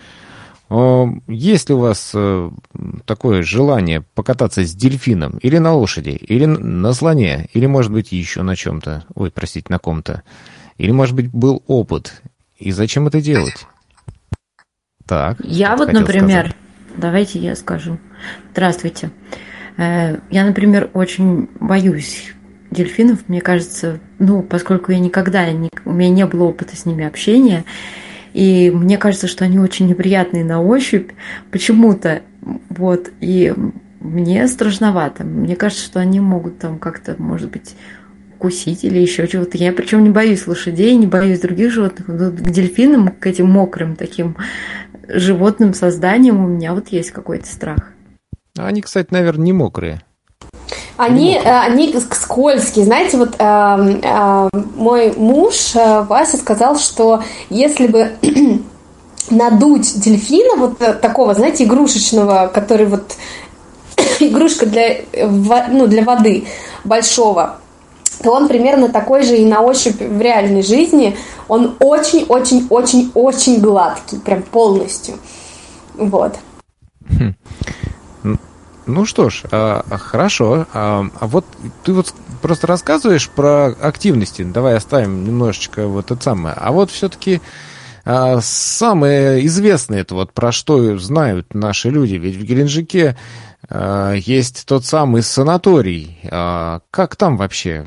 э, 0.70 1.04
есть 1.28 1.68
ли 1.68 1.74
у 1.74 1.78
вас 1.78 2.12
э, 2.14 2.50
такое 3.04 3.42
желание 3.42 4.02
покататься 4.14 4.64
с 4.64 4.74
дельфином 4.74 5.36
или 5.42 5.58
на 5.58 5.74
лошади, 5.74 6.10
или 6.10 6.46
на 6.46 6.94
слоне, 6.94 7.50
или, 7.52 7.66
может 7.66 7.92
быть, 7.92 8.12
еще 8.12 8.40
на 8.42 8.56
чем-то, 8.56 9.04
ой, 9.14 9.30
простите, 9.30 9.66
на 9.68 9.78
ком-то, 9.78 10.22
или, 10.78 10.90
может 10.90 11.14
быть, 11.14 11.30
был 11.30 11.62
опыт, 11.66 12.22
и 12.58 12.72
зачем 12.72 13.06
это 13.08 13.20
делать? 13.20 13.66
Так. 15.06 15.36
Я 15.44 15.76
вот, 15.76 15.92
например, 15.92 16.46
сказать. 16.46 16.63
Давайте 16.96 17.38
я 17.38 17.54
скажу. 17.56 17.98
Здравствуйте. 18.52 19.10
Э, 19.76 20.18
я, 20.30 20.44
например, 20.44 20.90
очень 20.94 21.48
боюсь 21.60 22.32
дельфинов. 22.70 23.28
Мне 23.28 23.40
кажется, 23.40 24.00
ну, 24.18 24.42
поскольку 24.42 24.92
я 24.92 24.98
никогда, 24.98 25.46
у 25.84 25.92
меня 25.92 26.10
не 26.10 26.26
было 26.26 26.44
опыта 26.44 26.76
с 26.76 26.86
ними 26.86 27.04
общения, 27.04 27.64
и 28.32 28.70
мне 28.74 28.98
кажется, 28.98 29.28
что 29.28 29.44
они 29.44 29.58
очень 29.58 29.86
неприятные 29.86 30.44
на 30.44 30.60
ощупь 30.60 31.12
почему-то. 31.50 32.22
Вот, 32.68 33.10
и 33.20 33.54
мне 34.00 34.46
страшновато. 34.48 35.24
Мне 35.24 35.56
кажется, 35.56 35.84
что 35.84 36.00
они 36.00 36.20
могут 36.20 36.58
там 36.58 36.78
как-то, 36.78 37.14
может 37.18 37.50
быть, 37.50 37.74
укусить 38.36 38.84
или 38.84 38.98
еще 38.98 39.26
чего-то. 39.26 39.56
Я 39.56 39.72
причем 39.72 40.02
не 40.02 40.10
боюсь 40.10 40.46
лошадей, 40.46 40.94
не 40.96 41.06
боюсь 41.06 41.40
других 41.40 41.72
животных. 41.72 42.08
Но 42.08 42.30
к 42.30 42.50
дельфинам, 42.50 43.08
к 43.08 43.26
этим 43.26 43.48
мокрым 43.50 43.96
таким 43.96 44.36
животным 45.08 45.74
созданием 45.74 46.44
у 46.44 46.48
меня 46.48 46.74
вот 46.74 46.88
есть 46.88 47.10
какой-то 47.10 47.46
страх. 47.46 47.92
Они, 48.56 48.82
кстати, 48.82 49.08
наверное, 49.10 49.46
не 49.46 49.52
мокрые. 49.52 50.02
Они, 50.96 51.36
э, 51.36 51.42
они 51.42 51.94
скользкие. 52.12 52.84
Знаете, 52.84 53.16
вот 53.16 53.34
э, 53.38 54.00
э, 54.02 54.48
мой 54.76 55.12
муж 55.16 55.74
э, 55.74 56.02
Вася 56.02 56.36
сказал, 56.36 56.78
что 56.78 57.22
если 57.50 57.88
бы 57.88 58.12
надуть 59.30 60.00
дельфина, 60.00 60.56
вот 60.56 60.80
э, 60.80 60.94
такого, 60.94 61.34
знаете, 61.34 61.64
игрушечного, 61.64 62.50
который 62.52 62.86
вот 62.86 63.16
игрушка 64.20 64.66
для, 64.66 64.98
ну, 65.12 65.88
для 65.88 66.04
воды 66.04 66.46
большого, 66.84 67.58
то 68.22 68.32
он 68.32 68.48
примерно 68.48 68.88
такой 68.88 69.22
же 69.22 69.36
и 69.36 69.44
на 69.44 69.60
ощупь 69.60 70.00
в 70.00 70.20
реальной 70.20 70.62
жизни. 70.62 71.16
Он 71.48 71.74
очень-очень-очень-очень 71.78 73.60
гладкий, 73.60 74.18
прям 74.18 74.42
полностью. 74.42 75.16
Вот. 75.94 76.36
Хм. 77.08 77.34
Ну 78.86 79.06
что 79.06 79.30
ж, 79.30 79.44
а, 79.50 79.84
а, 79.88 79.96
хорошо. 79.96 80.66
А, 80.74 81.06
а 81.18 81.26
вот 81.26 81.46
ты 81.84 81.92
вот 81.92 82.12
просто 82.42 82.66
рассказываешь 82.66 83.30
про 83.30 83.68
активности. 83.68 84.42
Давай 84.42 84.76
оставим 84.76 85.24
немножечко 85.24 85.86
вот 85.86 86.10
это 86.10 86.22
самое. 86.22 86.54
А 86.58 86.72
вот 86.72 86.90
все-таки 86.90 87.40
самое 88.42 89.46
известное 89.46 90.02
это 90.02 90.14
вот 90.14 90.34
про 90.34 90.52
что 90.52 90.98
знают 90.98 91.54
наши 91.54 91.88
люди. 91.88 92.16
Ведь 92.16 92.36
в 92.36 92.44
Геленджике 92.44 93.16
есть 93.70 94.66
тот 94.66 94.84
самый 94.84 95.22
санаторий. 95.22 96.18
А, 96.30 96.80
как 96.90 97.16
там 97.16 97.36
вообще? 97.36 97.86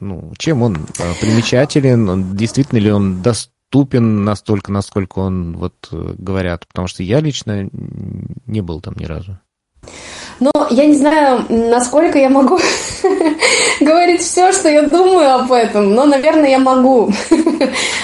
Ну, 0.00 0.32
чем 0.38 0.62
он 0.62 0.76
а, 0.98 1.14
примечателен? 1.20 2.36
Действительно 2.36 2.78
ли 2.78 2.90
он 2.90 3.22
доступен 3.22 4.24
настолько, 4.24 4.72
насколько 4.72 5.20
он 5.20 5.56
вот 5.56 5.88
э, 5.92 6.14
говорят? 6.18 6.66
Потому 6.66 6.88
что 6.88 7.02
я 7.02 7.20
лично 7.20 7.68
не 8.46 8.60
был 8.62 8.80
там 8.80 8.94
ни 8.96 9.04
разу. 9.04 9.38
Но 10.40 10.50
я 10.70 10.86
не 10.86 10.94
знаю, 10.94 11.44
насколько 11.48 12.18
я 12.18 12.30
могу 12.30 12.58
говорить 13.80 14.22
все, 14.22 14.52
что 14.52 14.68
я 14.68 14.82
думаю 14.82 15.34
об 15.34 15.52
этом, 15.52 15.94
но, 15.94 16.06
наверное, 16.06 16.50
я 16.50 16.58
могу. 16.58 17.12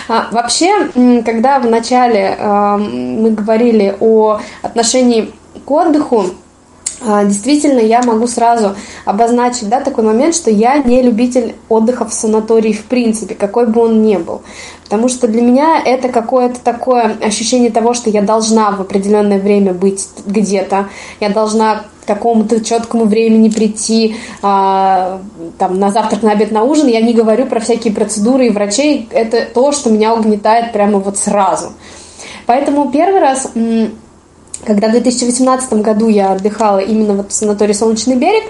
А, 0.08 0.28
вообще, 0.30 0.88
когда 1.24 1.58
в 1.58 1.66
начале 1.68 2.36
мы 2.38 3.32
говорили 3.32 3.96
о 3.98 4.38
отношении 4.62 5.32
к 5.64 5.68
отдыху, 5.68 6.26
а, 6.26 6.45
действительно, 7.00 7.80
я 7.80 8.02
могу 8.02 8.26
сразу 8.26 8.74
обозначить 9.04 9.68
да, 9.68 9.80
такой 9.80 10.04
момент, 10.04 10.34
что 10.34 10.50
я 10.50 10.78
не 10.78 11.02
любитель 11.02 11.54
отдыха 11.68 12.06
в 12.06 12.12
санатории 12.12 12.72
в 12.72 12.84
принципе, 12.84 13.34
какой 13.34 13.66
бы 13.66 13.82
он 13.82 14.02
ни 14.02 14.16
был. 14.16 14.42
Потому 14.84 15.08
что 15.08 15.28
для 15.28 15.42
меня 15.42 15.82
это 15.84 16.08
какое-то 16.08 16.60
такое 16.60 17.16
ощущение 17.20 17.70
того, 17.70 17.92
что 17.92 18.08
я 18.08 18.22
должна 18.22 18.70
в 18.70 18.80
определенное 18.80 19.38
время 19.38 19.74
быть 19.74 20.08
где-то, 20.26 20.88
я 21.20 21.28
должна 21.28 21.84
к 22.04 22.06
какому-то 22.06 22.64
четкому 22.64 23.04
времени 23.04 23.48
прийти 23.48 24.16
а, 24.40 25.20
там, 25.58 25.78
на 25.80 25.90
завтрак, 25.90 26.22
на 26.22 26.32
обед, 26.32 26.52
на 26.52 26.62
ужин. 26.62 26.86
Я 26.86 27.00
не 27.00 27.12
говорю 27.12 27.46
про 27.46 27.58
всякие 27.58 27.92
процедуры 27.92 28.46
и 28.46 28.50
врачей. 28.50 29.08
Это 29.10 29.44
то, 29.52 29.72
что 29.72 29.90
меня 29.90 30.14
угнетает 30.14 30.72
прямо 30.72 31.00
вот 31.00 31.18
сразу. 31.18 31.72
Поэтому 32.46 32.92
первый 32.92 33.20
раз 33.20 33.50
когда 34.66 34.88
в 34.88 34.92
2018 34.92 35.72
году 35.74 36.08
я 36.08 36.32
отдыхала 36.32 36.78
именно 36.78 37.14
вот 37.14 37.30
в 37.30 37.34
санатории 37.34 37.72
«Солнечный 37.72 38.16
берег», 38.16 38.44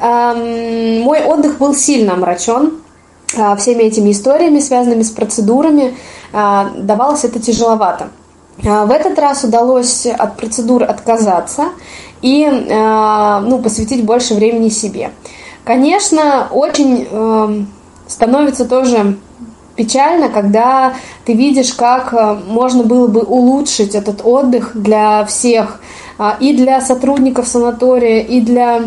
эм, 0.00 1.02
мой 1.02 1.22
отдых 1.24 1.58
был 1.58 1.74
сильно 1.74 2.14
омрачен 2.14 2.80
э, 3.36 3.56
всеми 3.56 3.82
этими 3.82 4.10
историями, 4.12 4.60
связанными 4.60 5.02
с 5.02 5.10
процедурами. 5.10 5.94
Э, 6.32 6.66
давалось 6.76 7.24
это 7.24 7.38
тяжеловато. 7.38 8.08
Э, 8.62 8.86
в 8.86 8.90
этот 8.90 9.18
раз 9.18 9.44
удалось 9.44 10.06
от 10.06 10.36
процедур 10.36 10.82
отказаться 10.82 11.66
и 12.20 12.44
ну, 12.48 13.60
посвятить 13.62 14.04
больше 14.04 14.34
времени 14.34 14.70
себе. 14.70 15.12
Конечно, 15.62 16.48
очень 16.50 17.06
эм, 17.08 17.68
становится 18.08 18.64
тоже 18.64 19.16
печально, 19.78 20.28
когда 20.28 20.94
ты 21.24 21.34
видишь, 21.34 21.72
как 21.72 22.12
э, 22.12 22.36
можно 22.48 22.82
было 22.82 23.06
бы 23.06 23.20
улучшить 23.20 23.94
этот 23.94 24.20
отдых 24.24 24.72
для 24.74 25.24
всех, 25.24 25.80
а, 26.18 26.36
и 26.40 26.52
для 26.52 26.80
сотрудников 26.80 27.46
санатория, 27.46 28.20
и 28.20 28.40
для 28.40 28.82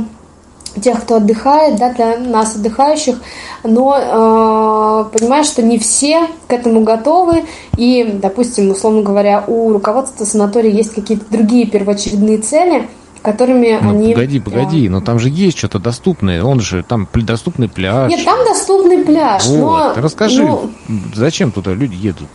тех, 0.81 1.01
кто 1.01 1.15
отдыхает, 1.15 1.77
да, 1.77 1.93
для 1.93 2.17
нас 2.17 2.55
отдыхающих, 2.55 3.15
но 3.63 3.95
э, 3.97 5.17
понимаешь, 5.17 5.47
что 5.47 5.61
не 5.61 5.79
все 5.79 6.27
к 6.47 6.53
этому 6.53 6.81
готовы, 6.81 7.45
и, 7.77 8.03
допустим, 8.21 8.69
условно 8.69 9.01
говоря, 9.01 9.45
у 9.47 9.71
руководства 9.71 10.25
санатория 10.25 10.71
есть 10.71 10.93
какие-то 10.93 11.25
другие 11.29 11.65
первоочередные 11.67 12.39
цели– 12.39 12.89
которыми 13.21 13.79
ну, 13.81 13.91
они... 13.91 14.13
Погоди, 14.13 14.39
погоди, 14.39 14.89
но 14.89 15.01
там 15.01 15.19
же 15.19 15.29
есть 15.29 15.57
что-то 15.57 15.79
доступное, 15.79 16.43
он 16.43 16.59
же, 16.59 16.83
там 16.83 17.07
доступный 17.13 17.69
пляж. 17.69 18.09
Нет, 18.09 18.25
там 18.25 18.43
доступный 18.45 18.99
пляж, 19.05 19.45
вот. 19.47 19.95
но... 19.95 20.01
Расскажи, 20.01 20.43
ну... 20.43 20.69
зачем 21.13 21.51
туда 21.51 21.71
люди 21.73 21.95
едут? 21.95 22.29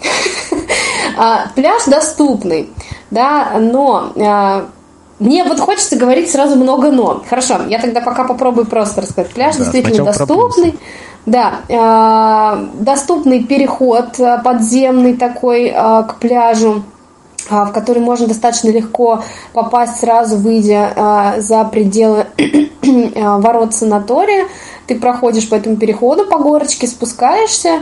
А, 1.16 1.46
пляж 1.54 1.84
доступный, 1.84 2.70
да, 3.12 3.58
но 3.60 4.12
а, 4.16 4.66
мне 5.20 5.44
вот 5.44 5.60
хочется 5.60 5.96
говорить 5.96 6.30
сразу 6.30 6.56
много 6.56 6.90
но. 6.90 7.22
Хорошо, 7.28 7.60
я 7.68 7.78
тогда 7.78 8.00
пока 8.00 8.24
попробую 8.24 8.66
просто 8.66 9.02
рассказать. 9.02 9.32
Пляж 9.32 9.56
да, 9.56 9.62
действительно 9.62 10.06
доступный. 10.06 10.74
Да, 11.24 11.60
э, 11.68 12.66
доступный 12.82 13.44
переход 13.44 14.18
подземный 14.44 15.16
такой 15.16 15.68
э, 15.68 15.72
к 15.72 16.16
пляжу. 16.20 16.82
А, 17.50 17.66
в 17.66 17.72
который 17.72 18.00
можно 18.00 18.26
достаточно 18.26 18.70
легко 18.70 19.22
попасть 19.52 20.00
сразу, 20.00 20.36
выйдя 20.36 20.92
а, 20.96 21.40
за 21.40 21.64
пределы 21.64 22.26
а, 23.16 23.38
ворот 23.38 23.74
санатория. 23.74 24.46
Ты 24.86 24.98
проходишь 24.98 25.48
по 25.48 25.54
этому 25.54 25.76
переходу 25.76 26.26
по 26.26 26.38
горочке, 26.38 26.86
спускаешься 26.86 27.80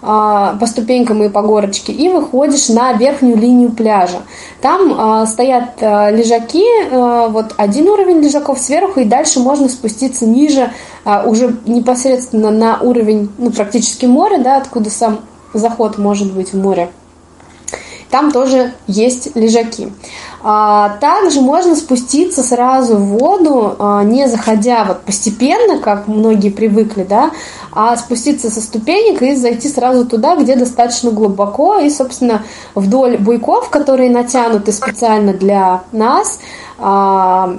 по 0.00 0.66
ступенькам 0.66 1.22
и 1.22 1.30
по 1.30 1.40
горочке 1.40 1.90
и 1.90 2.10
выходишь 2.10 2.68
на 2.68 2.92
верхнюю 2.92 3.38
линию 3.38 3.72
пляжа. 3.72 4.18
Там 4.60 5.26
стоят 5.26 5.80
лежаки, 5.80 6.62
вот 7.30 7.54
один 7.56 7.88
уровень 7.88 8.20
лежаков 8.20 8.58
сверху, 8.58 9.00
и 9.00 9.04
дальше 9.04 9.40
можно 9.40 9.66
спуститься 9.70 10.26
ниже, 10.26 10.70
уже 11.24 11.56
непосредственно 11.64 12.50
на 12.50 12.78
уровень, 12.80 13.30
ну, 13.38 13.50
практически 13.50 14.04
моря, 14.04 14.38
да, 14.40 14.58
откуда 14.58 14.90
сам 14.90 15.20
заход 15.54 15.96
может 15.96 16.34
быть 16.34 16.52
в 16.52 16.58
море 16.58 16.90
там 18.14 18.30
тоже 18.30 18.72
есть 18.86 19.34
лежаки. 19.34 19.92
А, 20.40 20.98
также 21.00 21.40
можно 21.40 21.74
спуститься 21.74 22.44
сразу 22.44 22.94
в 22.96 23.18
воду, 23.18 23.74
а, 23.76 24.04
не 24.04 24.28
заходя 24.28 24.84
вот 24.84 25.00
постепенно, 25.00 25.80
как 25.80 26.06
многие 26.06 26.50
привыкли, 26.50 27.02
да, 27.02 27.32
а 27.72 27.96
спуститься 27.96 28.52
со 28.52 28.60
ступенек 28.60 29.20
и 29.20 29.34
зайти 29.34 29.68
сразу 29.68 30.06
туда, 30.06 30.36
где 30.36 30.54
достаточно 30.54 31.10
глубоко, 31.10 31.80
и, 31.80 31.90
собственно, 31.90 32.44
вдоль 32.76 33.18
буйков, 33.18 33.68
которые 33.68 34.10
натянуты 34.10 34.70
специально 34.70 35.32
для 35.32 35.82
нас, 35.90 36.38
а, 36.78 37.56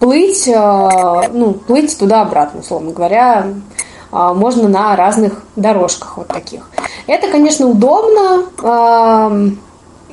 плыть, 0.00 0.48
ну, 0.48 1.52
плыть 1.52 1.96
туда-обратно, 1.96 2.60
условно 2.62 2.90
говоря, 2.90 3.46
можно 4.10 4.68
на 4.68 4.96
разных 4.96 5.44
дорожках 5.54 6.16
вот 6.16 6.26
таких. 6.26 6.68
Это, 7.06 7.30
конечно, 7.30 7.66
удобно. 7.66 8.46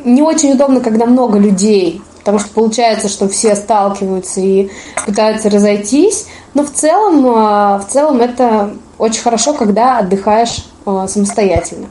Не 0.03 0.21
очень 0.21 0.51
удобно, 0.53 0.81
когда 0.81 1.05
много 1.05 1.39
людей, 1.39 2.01
потому 2.19 2.39
что 2.39 2.49
получается, 2.49 3.07
что 3.07 3.29
все 3.29 3.55
сталкиваются 3.55 4.41
и 4.41 4.69
пытаются 5.05 5.49
разойтись. 5.49 6.27
Но 6.53 6.63
в 6.63 6.71
целом, 6.71 7.25
а, 7.25 7.79
в 7.79 7.87
целом 7.87 8.19
это 8.21 8.75
очень 8.97 9.21
хорошо, 9.21 9.53
когда 9.53 9.99
отдыхаешь 9.99 10.65
а, 10.85 11.07
самостоятельно. 11.07 11.87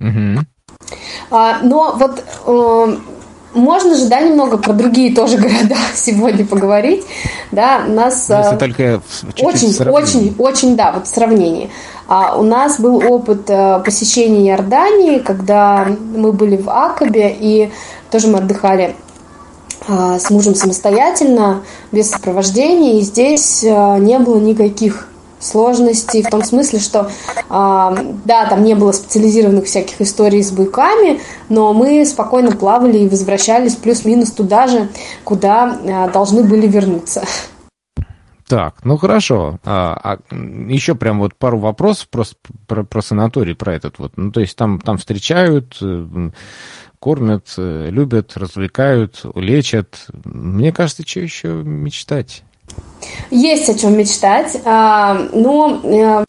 Угу. 0.00 0.40
Но 1.62 1.96
вот 1.96 2.24
можно 3.54 3.96
же, 3.96 4.06
да, 4.08 4.20
немного 4.20 4.58
про 4.58 4.72
другие 4.72 5.14
тоже 5.14 5.36
города 5.38 5.76
сегодня 5.94 6.44
поговорить. 6.44 7.04
Да, 7.52 7.84
у 7.86 7.92
нас 7.92 8.28
Если 8.28 8.56
только 8.56 9.00
очень, 9.40 9.74
очень, 9.88 10.34
очень, 10.38 10.76
да, 10.76 10.92
вот 10.92 11.06
в 11.06 11.10
сравнении. 11.10 11.70
А 12.06 12.36
у 12.36 12.42
нас 12.42 12.78
был 12.78 12.96
опыт 12.96 13.48
э, 13.48 13.80
посещения 13.84 14.50
Иордании, 14.50 15.20
когда 15.20 15.86
мы 16.14 16.32
были 16.32 16.56
в 16.56 16.68
Акабе, 16.68 17.34
и 17.38 17.70
тоже 18.10 18.28
мы 18.28 18.38
отдыхали 18.38 18.94
э, 19.88 20.18
с 20.18 20.28
мужем 20.28 20.54
самостоятельно, 20.54 21.62
без 21.92 22.10
сопровождения, 22.10 22.98
и 22.98 23.00
здесь 23.00 23.64
э, 23.64 23.98
не 23.98 24.18
было 24.18 24.38
никаких 24.38 25.08
сложностей 25.44 26.22
в 26.22 26.30
том 26.30 26.42
смысле, 26.42 26.78
что 26.78 27.10
да, 27.48 28.46
там 28.48 28.64
не 28.64 28.74
было 28.74 28.92
специализированных 28.92 29.66
всяких 29.66 30.00
историй 30.00 30.42
с 30.42 30.50
буйками, 30.50 31.20
но 31.48 31.72
мы 31.72 32.04
спокойно 32.06 32.52
плавали 32.52 32.98
и 32.98 33.08
возвращались 33.08 33.76
плюс-минус 33.76 34.30
туда 34.32 34.66
же, 34.66 34.88
куда 35.24 36.08
должны 36.12 36.42
были 36.42 36.66
вернуться. 36.66 37.24
Так, 38.46 38.84
ну 38.84 38.96
хорошо. 38.98 39.58
А, 39.64 39.98
а 40.02 40.34
еще 40.68 40.94
прям 40.94 41.18
вот 41.18 41.34
пару 41.34 41.58
вопросов 41.58 42.08
про, 42.08 42.24
про, 42.66 42.84
про 42.84 43.00
санаторий, 43.00 43.54
про 43.54 43.74
этот 43.74 43.98
вот. 43.98 44.12
Ну, 44.16 44.30
то 44.30 44.40
есть 44.40 44.56
там, 44.56 44.80
там 44.80 44.98
встречают, 44.98 45.78
э, 45.80 46.30
кормят, 46.98 47.54
э, 47.56 47.88
любят, 47.90 48.36
развлекают, 48.36 49.24
лечат. 49.34 50.06
Мне 50.24 50.72
кажется, 50.72 51.06
что 51.06 51.20
еще 51.20 51.48
мечтать? 51.48 52.44
Есть 53.30 53.68
о 53.68 53.74
чем 53.74 53.96
мечтать, 53.96 54.60
а, 54.64 55.14
но 55.32 55.80
э, 55.82 56.24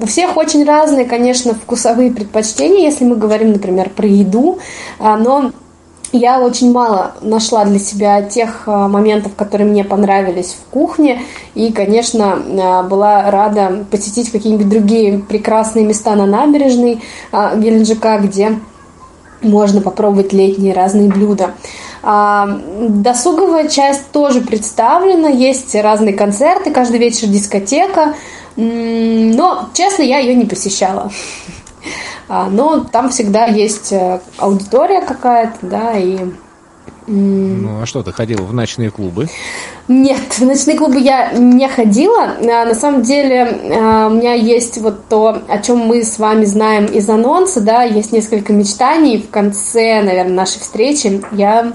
у 0.00 0.06
всех 0.06 0.36
очень 0.36 0.64
разные, 0.64 1.04
конечно, 1.04 1.54
вкусовые 1.54 2.12
предпочтения, 2.12 2.80
если 2.80 3.04
мы 3.04 3.16
говорим, 3.16 3.52
например, 3.52 3.90
про 3.90 4.06
еду, 4.06 4.58
а, 4.98 5.16
но 5.16 5.52
я 6.12 6.40
очень 6.40 6.72
мало 6.72 7.12
нашла 7.20 7.64
для 7.64 7.78
себя 7.78 8.22
тех 8.22 8.62
а, 8.66 8.88
моментов, 8.88 9.34
которые 9.36 9.68
мне 9.68 9.84
понравились 9.84 10.56
в 10.58 10.70
кухне. 10.70 11.22
И, 11.54 11.72
конечно, 11.72 12.84
была 12.88 13.30
рада 13.30 13.84
посетить 13.90 14.30
какие-нибудь 14.30 14.68
другие 14.68 15.18
прекрасные 15.18 15.84
места 15.84 16.14
на 16.14 16.24
набережной 16.24 17.02
Геленджика, 17.32 18.18
где 18.18 18.58
можно 19.42 19.80
попробовать 19.80 20.32
летние 20.32 20.72
разные 20.72 21.08
блюда. 21.08 21.50
А, 22.02 22.60
досуговая 22.80 23.68
часть 23.68 24.10
тоже 24.12 24.40
представлена, 24.40 25.28
есть 25.28 25.74
разные 25.74 26.14
концерты, 26.14 26.70
каждый 26.70 27.00
вечер 27.00 27.28
дискотека, 27.28 28.14
но, 28.56 29.68
честно, 29.72 30.02
я 30.02 30.18
ее 30.18 30.34
не 30.34 30.46
посещала. 30.46 31.10
А, 32.30 32.50
но 32.50 32.80
там 32.80 33.08
всегда 33.08 33.46
есть 33.46 33.90
э, 33.90 34.20
аудитория 34.36 35.00
какая-то, 35.00 35.56
да, 35.62 35.96
и 35.96 36.26
ну, 37.08 37.82
а 37.82 37.86
что, 37.86 38.02
ты 38.02 38.12
ходила 38.12 38.42
в 38.42 38.52
ночные 38.52 38.90
клубы? 38.90 39.28
Нет, 39.88 40.20
в 40.38 40.44
ночные 40.44 40.76
клубы 40.76 40.98
я 40.98 41.32
не 41.32 41.66
ходила. 41.68 42.36
А, 42.38 42.64
на 42.66 42.74
самом 42.74 43.02
деле 43.02 43.44
а, 43.74 44.08
у 44.08 44.10
меня 44.10 44.34
есть 44.34 44.76
вот 44.78 45.08
то, 45.08 45.42
о 45.48 45.58
чем 45.58 45.78
мы 45.78 46.04
с 46.04 46.18
вами 46.18 46.44
знаем 46.44 46.84
из 46.84 47.08
анонса, 47.08 47.60
да, 47.60 47.82
есть 47.82 48.12
несколько 48.12 48.52
мечтаний. 48.52 49.22
В 49.22 49.30
конце, 49.30 50.02
наверное, 50.02 50.34
нашей 50.34 50.60
встречи 50.60 51.22
я 51.32 51.72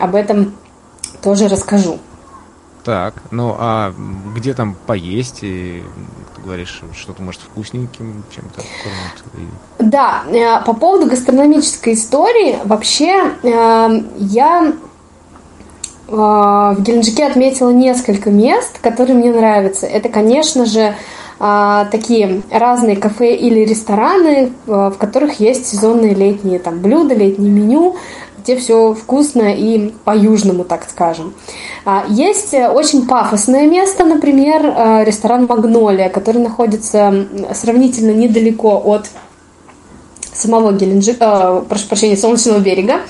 об 0.00 0.14
этом 0.14 0.54
тоже 1.22 1.48
расскажу. 1.48 1.98
Так, 2.84 3.14
ну 3.30 3.54
а 3.58 3.94
где 4.36 4.54
там 4.54 4.76
поесть? 4.86 5.38
И, 5.42 5.82
говоришь, 6.42 6.82
что-то 6.94 7.22
может 7.22 7.40
вкусненьким 7.40 8.24
чем-то 8.34 8.62
кормят? 8.82 9.52
Да, 9.78 10.22
э, 10.28 10.64
по 10.64 10.74
поводу 10.74 11.06
гастрономической 11.06 11.94
истории, 11.94 12.58
вообще 12.64 13.32
э, 13.42 14.02
я 14.18 14.72
э, 16.08 16.12
в 16.12 16.76
Геленджике 16.80 17.26
отметила 17.26 17.70
несколько 17.70 18.30
мест, 18.30 18.78
которые 18.80 19.16
мне 19.16 19.32
нравятся. 19.32 19.86
Это, 19.86 20.08
конечно 20.08 20.66
же, 20.66 20.94
такие 21.38 22.42
разные 22.52 22.94
кафе 22.94 23.34
или 23.34 23.64
рестораны, 23.64 24.52
в 24.64 24.94
которых 24.96 25.40
есть 25.40 25.66
сезонные 25.66 26.14
летние 26.14 26.60
там 26.60 26.78
блюда, 26.78 27.16
летнее 27.16 27.50
меню 27.50 27.96
где 28.42 28.56
все 28.56 28.94
вкусно 28.94 29.54
и 29.54 29.92
по-южному, 30.04 30.64
так 30.64 30.84
скажем. 30.88 31.34
А, 31.84 32.04
есть 32.08 32.54
очень 32.54 33.06
пафосное 33.06 33.66
место, 33.66 34.04
например, 34.04 34.64
э, 34.64 35.04
ресторан 35.04 35.46
«Магнолия», 35.46 36.08
который 36.08 36.42
находится 36.42 37.26
сравнительно 37.54 38.12
недалеко 38.12 38.80
от 38.84 39.06
самого 40.34 40.72
Геленджика, 40.72 41.24
э, 41.24 41.62
прошу 41.68 41.88
прощения, 41.88 42.16
Солнечного 42.16 42.58
берега. 42.58 43.00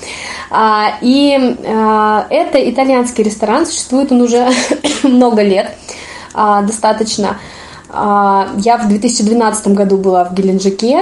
А, 0.50 0.98
и 1.00 1.36
э, 1.36 2.22
это 2.30 2.70
итальянский 2.70 3.24
ресторан, 3.24 3.66
существует 3.66 4.12
он 4.12 4.22
уже 4.22 4.48
много 5.02 5.42
лет, 5.42 5.70
а, 6.34 6.62
достаточно. 6.62 7.38
Я 7.94 8.80
в 8.82 8.88
2012 8.88 9.68
году 9.74 9.98
была 9.98 10.24
в 10.24 10.32
Геленджике, 10.32 10.98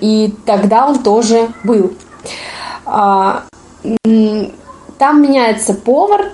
и 0.00 0.32
тогда 0.46 0.86
он 0.86 1.02
тоже 1.02 1.50
был. 1.64 1.92
А, 2.90 3.44
там 4.98 5.22
меняется 5.22 5.74
повар, 5.74 6.32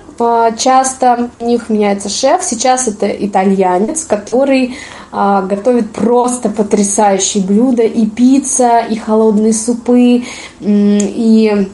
часто 0.57 1.29
у 1.39 1.45
них 1.45 1.69
меняется 1.69 2.09
шеф. 2.09 2.43
Сейчас 2.43 2.87
это 2.87 3.07
итальянец, 3.07 4.05
который 4.05 4.77
а, 5.11 5.41
готовит 5.41 5.91
просто 5.91 6.49
потрясающие 6.49 7.43
блюда. 7.43 7.83
И 7.83 8.05
пицца, 8.05 8.79
и 8.79 8.95
холодные 8.95 9.53
супы, 9.53 10.23
и 10.61 11.69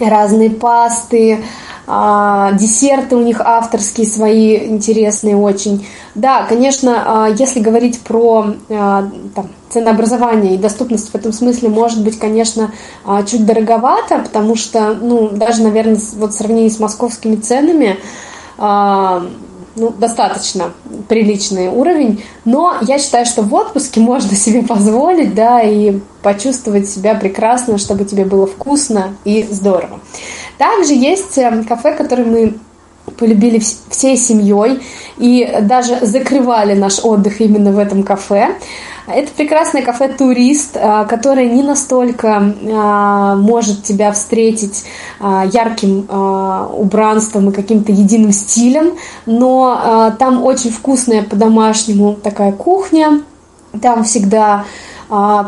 разные 0.00 0.50
пасты. 0.50 1.44
А, 1.86 2.52
десерты 2.52 3.16
у 3.16 3.22
них 3.22 3.40
авторские 3.40 4.06
свои, 4.06 4.56
интересные 4.68 5.36
очень. 5.36 5.86
Да, 6.14 6.44
конечно, 6.44 7.02
а, 7.04 7.28
если 7.28 7.60
говорить 7.60 8.00
про 8.00 8.54
а, 8.70 9.10
там, 9.34 9.48
ценообразование 9.68 10.54
и 10.54 10.58
доступность 10.58 11.10
в 11.10 11.14
этом 11.14 11.32
смысле, 11.32 11.68
может 11.68 12.02
быть, 12.02 12.18
конечно, 12.18 12.72
чуть 13.26 13.44
дороговато, 13.44 14.20
потому 14.20 14.54
что, 14.54 14.94
ну, 14.94 15.28
даже, 15.28 15.62
наверное, 15.62 15.98
вот 16.16 16.32
в 16.32 16.36
сравнении 16.36 16.68
с 16.68 16.78
московскими 16.78 17.36
ценами, 17.36 17.98
ну, 19.76 19.90
достаточно 19.90 20.72
приличный 21.08 21.68
уровень, 21.68 22.22
но 22.44 22.76
я 22.82 22.98
считаю, 23.00 23.26
что 23.26 23.42
в 23.42 23.52
отпуске 23.52 24.00
можно 24.00 24.36
себе 24.36 24.62
позволить, 24.62 25.34
да, 25.34 25.60
и 25.60 25.98
почувствовать 26.22 26.88
себя 26.88 27.14
прекрасно, 27.14 27.78
чтобы 27.78 28.04
тебе 28.04 28.24
было 28.24 28.46
вкусно 28.46 29.16
и 29.24 29.42
здорово. 29.50 30.00
Также 30.58 30.94
есть 30.94 31.36
эм, 31.38 31.64
кафе, 31.64 31.94
которое 31.96 32.24
мы 32.24 32.54
полюбили 33.18 33.62
всей 33.90 34.16
семьей 34.16 34.80
и 35.18 35.58
даже 35.62 36.04
закрывали 36.06 36.74
наш 36.74 37.04
отдых 37.04 37.40
именно 37.40 37.70
в 37.72 37.78
этом 37.78 38.02
кафе. 38.02 38.56
Это 39.06 39.30
прекрасное 39.36 39.82
кафе 39.82 40.08
«Турист», 40.08 40.76
э, 40.76 41.04
которое 41.06 41.50
не 41.50 41.62
настолько 41.62 42.28
э, 42.28 43.34
может 43.36 43.82
тебя 43.82 44.10
встретить 44.12 44.84
э, 45.20 45.42
ярким 45.52 46.08
убранством 46.74 47.50
и 47.50 47.52
каким-то 47.52 47.92
единым 47.92 48.32
стилем, 48.32 48.94
но 49.26 50.14
там 50.18 50.42
очень 50.42 50.70
вкусная 50.70 51.22
по-домашнему 51.22 52.14
такая 52.14 52.52
кухня, 52.52 53.22
там 53.82 54.04
всегда 54.04 54.64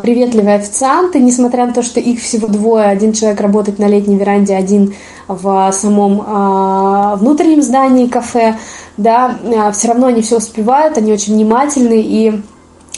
приветливые 0.03 0.57
официанты, 0.57 1.19
несмотря 1.19 1.67
на 1.67 1.73
то, 1.73 1.83
что 1.83 2.01
их 2.01 2.21
всего 2.21 2.49
двое, 2.49 2.87
один 2.87 3.13
человек 3.13 3.41
работает 3.41 3.79
на 3.79 3.87
летней 3.87 4.17
веранде, 4.17 4.55
один 4.55 4.95
в 5.29 5.71
самом 5.73 6.23
а, 6.27 7.17
внутреннем 7.17 7.63
здании 7.63 8.07
кафе, 8.07 8.57
да, 8.97 9.37
а, 9.57 9.73
все 9.73 9.89
равно 9.89 10.07
они 10.09 10.23
все 10.23 10.37
успевают, 10.37 10.99
они 10.99 11.13
очень 11.13 11.35
внимательны, 11.35 12.01
и 12.01 12.41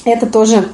это 0.04 0.26
тоже 0.26 0.68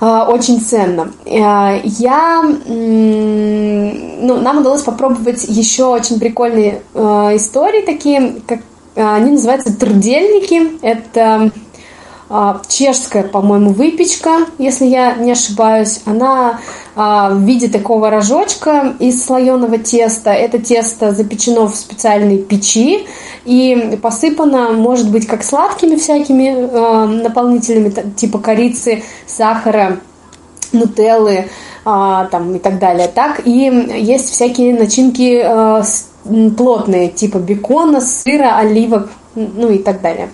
очень 0.00 0.62
ценно. 0.62 1.12
Я, 1.26 2.42
ну, 2.42 4.40
нам 4.40 4.58
удалось 4.58 4.80
попробовать 4.80 5.44
еще 5.46 5.84
очень 5.84 6.18
прикольные 6.18 6.80
истории 6.94 7.82
такие, 7.82 8.36
как 8.46 8.60
они 8.94 9.32
называются 9.32 9.78
трудельники. 9.78 10.78
Это 10.82 11.20
а, 11.24 11.50
чешская, 12.68 13.24
по-моему, 13.24 13.72
выпечка, 13.72 14.46
если 14.58 14.86
я 14.86 15.14
не 15.14 15.32
ошибаюсь. 15.32 16.00
Она 16.04 16.60
а, 16.94 17.30
в 17.30 17.40
виде 17.40 17.68
такого 17.68 18.08
рожочка 18.08 18.94
из 19.00 19.24
слоеного 19.24 19.78
теста. 19.78 20.30
Это 20.30 20.60
тесто 20.60 21.10
запечено 21.10 21.66
в 21.66 21.74
специальной 21.74 22.38
печи 22.38 23.08
и 23.44 23.98
посыпано, 24.00 24.70
может 24.70 25.10
быть, 25.10 25.26
как 25.26 25.42
сладкими 25.42 25.96
всякими 25.96 26.68
а, 26.72 27.06
наполнительными, 27.06 27.92
типа 28.14 28.38
корицы, 28.38 29.02
сахара, 29.26 29.98
нутеллы 30.72 31.48
там, 31.82 32.54
и 32.54 32.58
так 32.60 32.78
далее. 32.78 33.08
Так 33.08 33.44
и 33.44 33.88
есть 33.96 34.30
всякие 34.30 34.78
начинки 34.78 35.44
плотные, 36.54 37.08
типа 37.08 37.38
бекона, 37.38 38.00
сыра, 38.00 38.56
оливок, 38.56 39.10
ну 39.34 39.70
и 39.70 39.78
так 39.78 40.00
далее. 40.00 40.28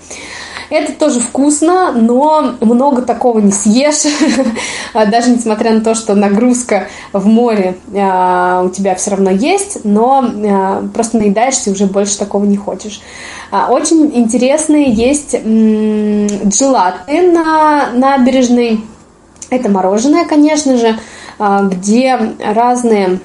Это 0.70 0.92
тоже 0.92 1.20
вкусно, 1.20 1.92
но 1.92 2.54
много 2.60 3.02
такого 3.02 3.38
не 3.38 3.52
съешь, 3.52 4.02
а 4.94 5.06
даже 5.06 5.30
несмотря 5.30 5.72
на 5.72 5.80
то, 5.80 5.94
что 5.94 6.14
нагрузка 6.14 6.88
в 7.12 7.26
море 7.26 7.76
а, 7.94 8.62
у 8.64 8.70
тебя 8.70 8.94
все 8.94 9.12
равно 9.12 9.30
есть, 9.30 9.84
но 9.84 10.24
а, 10.24 10.88
просто 10.92 11.18
наедаешься 11.18 11.70
и 11.70 11.72
уже 11.72 11.86
больше 11.86 12.18
такого 12.18 12.44
не 12.44 12.56
хочешь. 12.56 13.00
Очень 13.68 14.10
интересные 14.14 14.90
есть 14.90 15.36
джелаты 15.36 17.30
на 17.30 17.90
набережной. 17.92 18.84
Это 19.50 19.70
мороженое, 19.70 20.24
конечно 20.24 20.76
же, 20.76 20.98
где 21.38 22.18
разные 22.44 23.20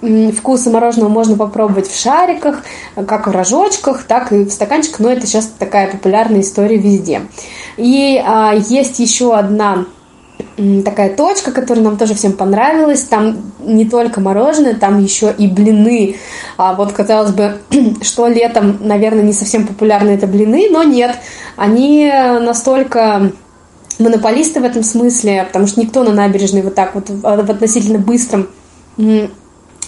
вкусы 0.00 0.70
мороженого 0.70 1.08
можно 1.08 1.36
попробовать 1.36 1.88
в 1.88 1.98
шариках, 1.98 2.62
как 2.94 3.26
в 3.26 3.30
рожочках, 3.30 4.04
так 4.04 4.32
и 4.32 4.44
в 4.44 4.50
стаканчиках, 4.50 5.00
но 5.00 5.10
это 5.10 5.26
сейчас 5.26 5.50
такая 5.58 5.90
популярная 5.90 6.40
история 6.40 6.76
везде. 6.76 7.22
И 7.76 8.22
а, 8.24 8.54
есть 8.54 8.98
еще 8.98 9.34
одна 9.34 9.86
такая 10.84 11.14
точка, 11.14 11.52
которая 11.52 11.84
нам 11.84 11.96
тоже 11.96 12.14
всем 12.14 12.32
понравилась. 12.32 13.02
Там 13.02 13.36
не 13.60 13.88
только 13.88 14.20
мороженое, 14.20 14.74
там 14.74 15.02
еще 15.02 15.34
и 15.36 15.46
блины. 15.46 16.16
А 16.56 16.74
вот, 16.74 16.92
казалось 16.92 17.32
бы, 17.32 17.58
что 18.02 18.26
летом, 18.26 18.78
наверное, 18.80 19.22
не 19.22 19.32
совсем 19.32 19.66
популярны 19.66 20.10
это 20.10 20.26
блины, 20.26 20.68
но 20.70 20.82
нет. 20.82 21.16
Они 21.56 22.10
настолько 22.10 23.32
монополисты 23.98 24.60
в 24.60 24.64
этом 24.64 24.82
смысле, 24.82 25.44
потому 25.44 25.66
что 25.66 25.80
никто 25.80 26.02
на 26.02 26.12
набережной 26.12 26.62
вот 26.62 26.74
так 26.74 26.94
вот 26.94 27.08
в 27.08 27.50
относительно 27.50 27.98
быстром 27.98 28.48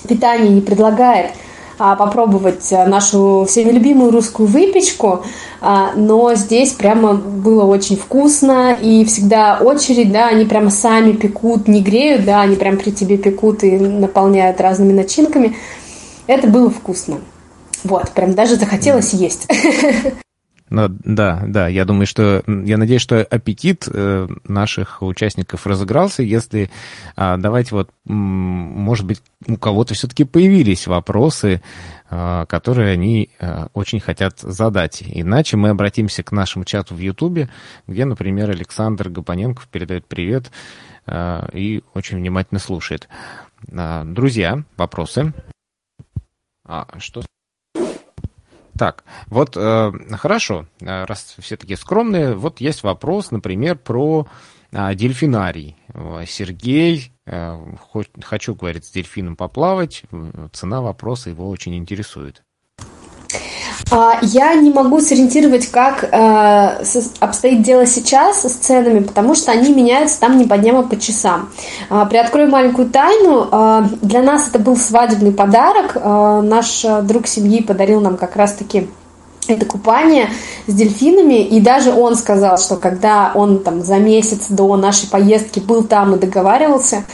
питание 0.07 0.51
не 0.51 0.61
предлагает 0.61 1.33
а, 1.79 1.97
попробовать 1.97 2.71
нашу 2.71 3.47
всеми 3.49 3.71
любимую 3.71 4.11
русскую 4.11 4.49
выпечку, 4.49 5.25
а, 5.61 5.93
но 5.95 6.35
здесь 6.35 6.73
прямо 6.73 7.15
было 7.15 7.65
очень 7.65 7.97
вкусно, 7.97 8.73
и 8.73 9.05
всегда 9.05 9.59
очередь, 9.59 10.13
да, 10.13 10.29
они 10.29 10.45
прямо 10.45 10.71
сами 10.71 11.13
пекут, 11.13 11.69
не 11.69 11.81
греют, 11.81 12.25
да, 12.25 12.41
они 12.41 12.57
прям 12.57 12.77
при 12.77 12.91
тебе 12.91 13.17
пекут 13.17 13.63
и 13.63 13.79
наполняют 13.79 14.61
разными 14.61 14.93
начинками. 14.93 15.57
Это 16.27 16.49
было 16.49 16.69
вкусно. 16.69 17.19
Вот, 17.85 18.11
прям 18.11 18.35
даже 18.35 18.57
захотелось 18.57 19.15
есть. 19.15 19.47
Ну, 20.71 20.89
да, 20.89 21.43
да, 21.47 21.69
я 21.69 21.85
думаю, 21.85 22.07
что, 22.07 22.43
я 22.47 22.77
надеюсь, 22.77 23.01
что 23.01 23.23
аппетит 23.23 23.89
э, 23.89 24.29
наших 24.45 25.03
участников 25.03 25.67
разыгрался, 25.67 26.23
если, 26.23 26.71
а, 27.17 27.37
давайте 27.39 27.75
вот, 27.75 27.91
может 28.05 29.07
быть, 29.07 29.23
у 29.47 29.57
кого-то 29.57 29.95
все-таки 29.95 30.25
появились 30.25 30.87
вопросы, 30.87 31.63
а, 32.11 32.45
которые 32.47 32.93
они 32.93 33.31
а, 33.41 33.69
очень 33.73 34.01
хотят 34.01 34.41
задать. 34.41 35.03
Иначе 35.07 35.57
мы 35.57 35.71
обратимся 35.71 36.23
к 36.23 36.33
нашему 36.33 36.65
чату 36.65 36.95
в 36.95 36.99
Ютубе, 36.99 37.49
где, 37.87 38.05
например, 38.05 38.51
Александр 38.51 39.09
Гапоненков 39.09 39.69
передает 39.69 40.07
привет 40.07 40.51
и 41.55 41.83
очень 41.95 42.19
внимательно 42.19 42.59
слушает. 42.59 43.09
Друзья, 43.63 44.63
вопросы? 44.77 45.33
А, 46.67 46.87
что? 46.99 47.23
Так, 48.79 49.03
вот 49.27 49.57
э, 49.57 49.93
хорошо, 50.13 50.67
э, 50.81 51.05
раз 51.05 51.35
все 51.41 51.57
такие 51.57 51.77
скромные, 51.77 52.35
вот 52.35 52.61
есть 52.61 52.85
вопрос, 52.85 53.33
например, 53.33 53.77
про 53.77 54.29
э, 54.71 54.95
дельфинарий. 54.95 55.77
Сергей, 56.27 57.13
э, 57.27 57.59
хочу, 58.23 58.55
говорит, 58.55 58.85
с 58.85 58.91
дельфином 58.91 59.35
поплавать, 59.35 60.05
цена 60.53 60.81
вопроса 60.81 61.31
его 61.31 61.49
очень 61.49 61.77
интересует. 61.77 62.45
А, 63.91 64.19
я 64.23 64.55
не 64.55 64.71
могу 64.71 65.01
сориентировать, 65.01 65.69
как 65.69 66.05
э, 66.05 66.85
обстоит 67.21 67.63
дело 67.63 67.87
сейчас 67.87 68.45
с 68.45 68.53
ценами, 68.53 69.01
потому 69.01 69.35
что 69.35 69.53
они 69.53 69.73
меняются 69.73 70.21
там 70.21 70.37
не 70.39 70.45
по 70.45 70.59
дням, 70.59 70.77
а 70.77 70.83
по 70.83 70.99
часам. 70.99 71.51
А, 71.89 72.05
приоткрою 72.05 72.51
маленькую 72.51 72.91
тайну. 72.91 73.49
А, 73.51 73.89
для 74.03 74.23
нас 74.23 74.49
это 74.49 74.59
был 74.59 74.77
свадебный 74.77 75.33
подарок. 75.33 75.95
Наш 75.95 76.85
друг 77.03 77.27
семьи 77.27 77.63
подарил 77.63 78.01
нам 78.01 78.17
как 78.17 78.37
раз-таки 78.37 78.89
это 79.47 79.65
купание 79.65 80.29
с 80.67 80.75
дельфинами, 80.75 81.43
и 81.43 81.59
даже 81.61 81.91
он 81.91 82.17
сказал, 82.17 82.59
что 82.59 82.77
когда 82.77 83.33
он 83.35 83.61
там 83.61 83.83
за 83.83 83.97
месяц 83.97 84.47
до 84.51 84.77
нашей 84.77 85.09
поездки 85.09 85.59
был 85.59 85.85
там 85.85 86.15
и 86.15 86.19
договаривался, 86.19 87.05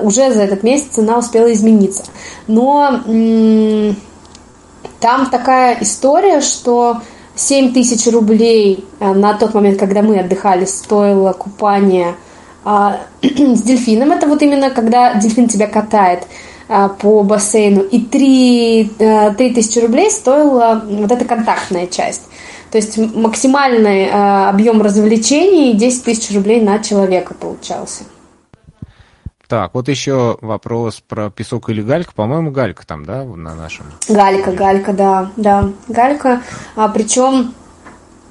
уже 0.00 0.32
за 0.32 0.42
этот 0.42 0.64
месяц 0.64 0.88
цена 0.90 1.18
успела 1.18 1.52
измениться. 1.52 2.02
Но 2.48 3.00
там 5.00 5.30
такая 5.30 5.78
история, 5.80 6.40
что 6.40 7.00
7 7.34 7.72
тысяч 7.72 8.10
рублей 8.12 8.84
э, 9.00 9.12
на 9.12 9.34
тот 9.34 9.54
момент, 9.54 9.78
когда 9.78 10.02
мы 10.02 10.18
отдыхали, 10.18 10.64
стоило 10.64 11.32
купание 11.32 12.14
а, 12.64 13.00
с 13.22 13.62
дельфином. 13.62 14.12
Это 14.12 14.26
вот 14.26 14.42
именно 14.42 14.70
когда 14.70 15.14
дельфин 15.14 15.48
тебя 15.48 15.66
катает 15.66 16.24
а, 16.68 16.88
по 16.88 17.22
бассейну. 17.22 17.82
И 17.82 18.00
3, 18.00 18.90
3 18.98 19.06
э, 19.06 19.54
тысячи 19.54 19.78
рублей 19.78 20.10
стоила 20.10 20.82
вот 20.88 21.10
эта 21.10 21.24
контактная 21.24 21.86
часть. 21.86 22.22
То 22.70 22.78
есть 22.78 22.96
максимальный 22.96 24.08
а, 24.10 24.48
объем 24.48 24.80
развлечений 24.80 25.74
10 25.74 26.04
тысяч 26.04 26.34
рублей 26.34 26.60
на 26.60 26.78
человека 26.78 27.34
получался. 27.34 28.04
Так, 29.52 29.74
вот 29.74 29.86
еще 29.90 30.38
вопрос 30.40 31.02
про 31.06 31.28
песок 31.28 31.68
или 31.68 31.82
галька. 31.82 32.14
По-моему, 32.14 32.50
галька 32.50 32.86
там, 32.86 33.04
да, 33.04 33.22
на 33.22 33.54
нашем? 33.54 33.84
Галька, 34.08 34.50
галька, 34.50 34.94
да, 34.94 35.30
да, 35.36 35.68
галька. 35.88 36.40
А, 36.74 36.88
причем, 36.88 37.52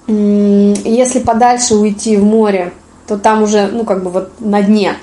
если 0.07 1.19
подальше 1.19 1.75
уйти 1.75 2.17
в 2.17 2.23
море, 2.23 2.73
то 3.05 3.19
там 3.19 3.43
уже, 3.43 3.67
ну, 3.67 3.86
как 3.86 4.03
бы 4.03 4.10
вот 4.10 4.41
на 4.41 4.63
дне 4.63 4.95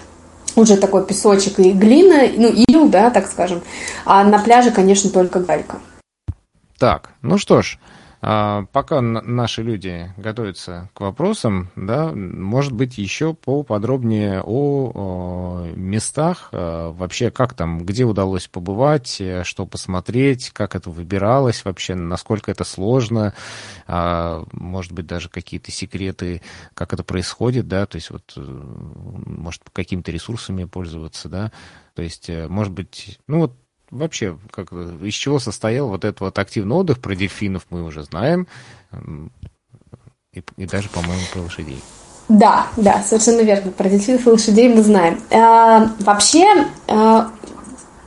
уже 0.56 0.76
такой 0.76 1.06
песочек 1.06 1.60
и 1.60 1.70
глина, 1.70 2.28
ну, 2.36 2.48
ил, 2.48 2.88
да, 2.88 3.10
так 3.10 3.28
скажем. 3.28 3.62
А 4.04 4.24
на 4.24 4.40
пляже, 4.40 4.72
конечно, 4.72 5.10
только 5.10 5.38
галька. 5.38 5.76
Так, 6.80 7.10
ну 7.22 7.38
что 7.38 7.62
ж, 7.62 7.78
пока 8.20 9.00
наши 9.00 9.62
люди 9.62 10.12
готовятся 10.16 10.90
к 10.94 11.00
вопросам, 11.00 11.70
да, 11.76 12.12
может 12.12 12.72
быть, 12.72 12.98
еще 12.98 13.34
поподробнее 13.34 14.42
о 14.44 15.66
местах, 15.74 16.48
а, 16.52 16.92
вообще 16.92 17.30
как 17.30 17.54
там, 17.54 17.84
где 17.84 18.04
удалось 18.04 18.48
побывать, 18.48 19.20
э, 19.20 19.44
что 19.44 19.66
посмотреть, 19.66 20.50
как 20.50 20.74
это 20.74 20.90
выбиралось 20.90 21.64
вообще, 21.64 21.94
насколько 21.94 22.50
это 22.50 22.64
сложно, 22.64 23.34
а, 23.86 24.44
может 24.52 24.92
быть, 24.92 25.06
даже 25.06 25.28
какие-то 25.28 25.70
секреты, 25.70 26.42
как 26.74 26.92
это 26.92 27.04
происходит, 27.04 27.68
да, 27.68 27.86
то 27.86 27.96
есть 27.96 28.10
вот, 28.10 28.32
э, 28.36 28.40
может, 28.40 29.62
какими-то 29.72 30.10
ресурсами 30.10 30.64
пользоваться, 30.64 31.28
да, 31.28 31.52
то 31.94 32.02
есть, 32.02 32.28
э, 32.28 32.48
может 32.48 32.72
быть, 32.72 33.18
ну 33.26 33.40
вот 33.40 33.56
вообще, 33.90 34.36
как, 34.50 34.72
из 34.72 35.14
чего 35.14 35.38
состоял 35.38 35.88
вот 35.88 36.04
этот 36.04 36.20
вот 36.20 36.38
активный 36.38 36.76
отдых, 36.76 36.98
про 36.98 37.14
дельфинов 37.14 37.66
мы 37.70 37.84
уже 37.84 38.02
знаем, 38.02 38.46
и, 40.32 40.42
и 40.56 40.66
даже, 40.66 40.88
по-моему, 40.88 41.22
про 41.32 41.40
лошадей. 41.40 41.80
Да, 42.28 42.66
да, 42.76 43.02
совершенно 43.02 43.40
верно. 43.40 43.72
Про 43.72 43.88
дельфинов 43.88 44.26
и 44.26 44.30
лошадей 44.30 44.68
мы 44.68 44.82
знаем. 44.82 45.20
А, 45.30 45.90
вообще, 46.00 46.66
а, 46.86 47.30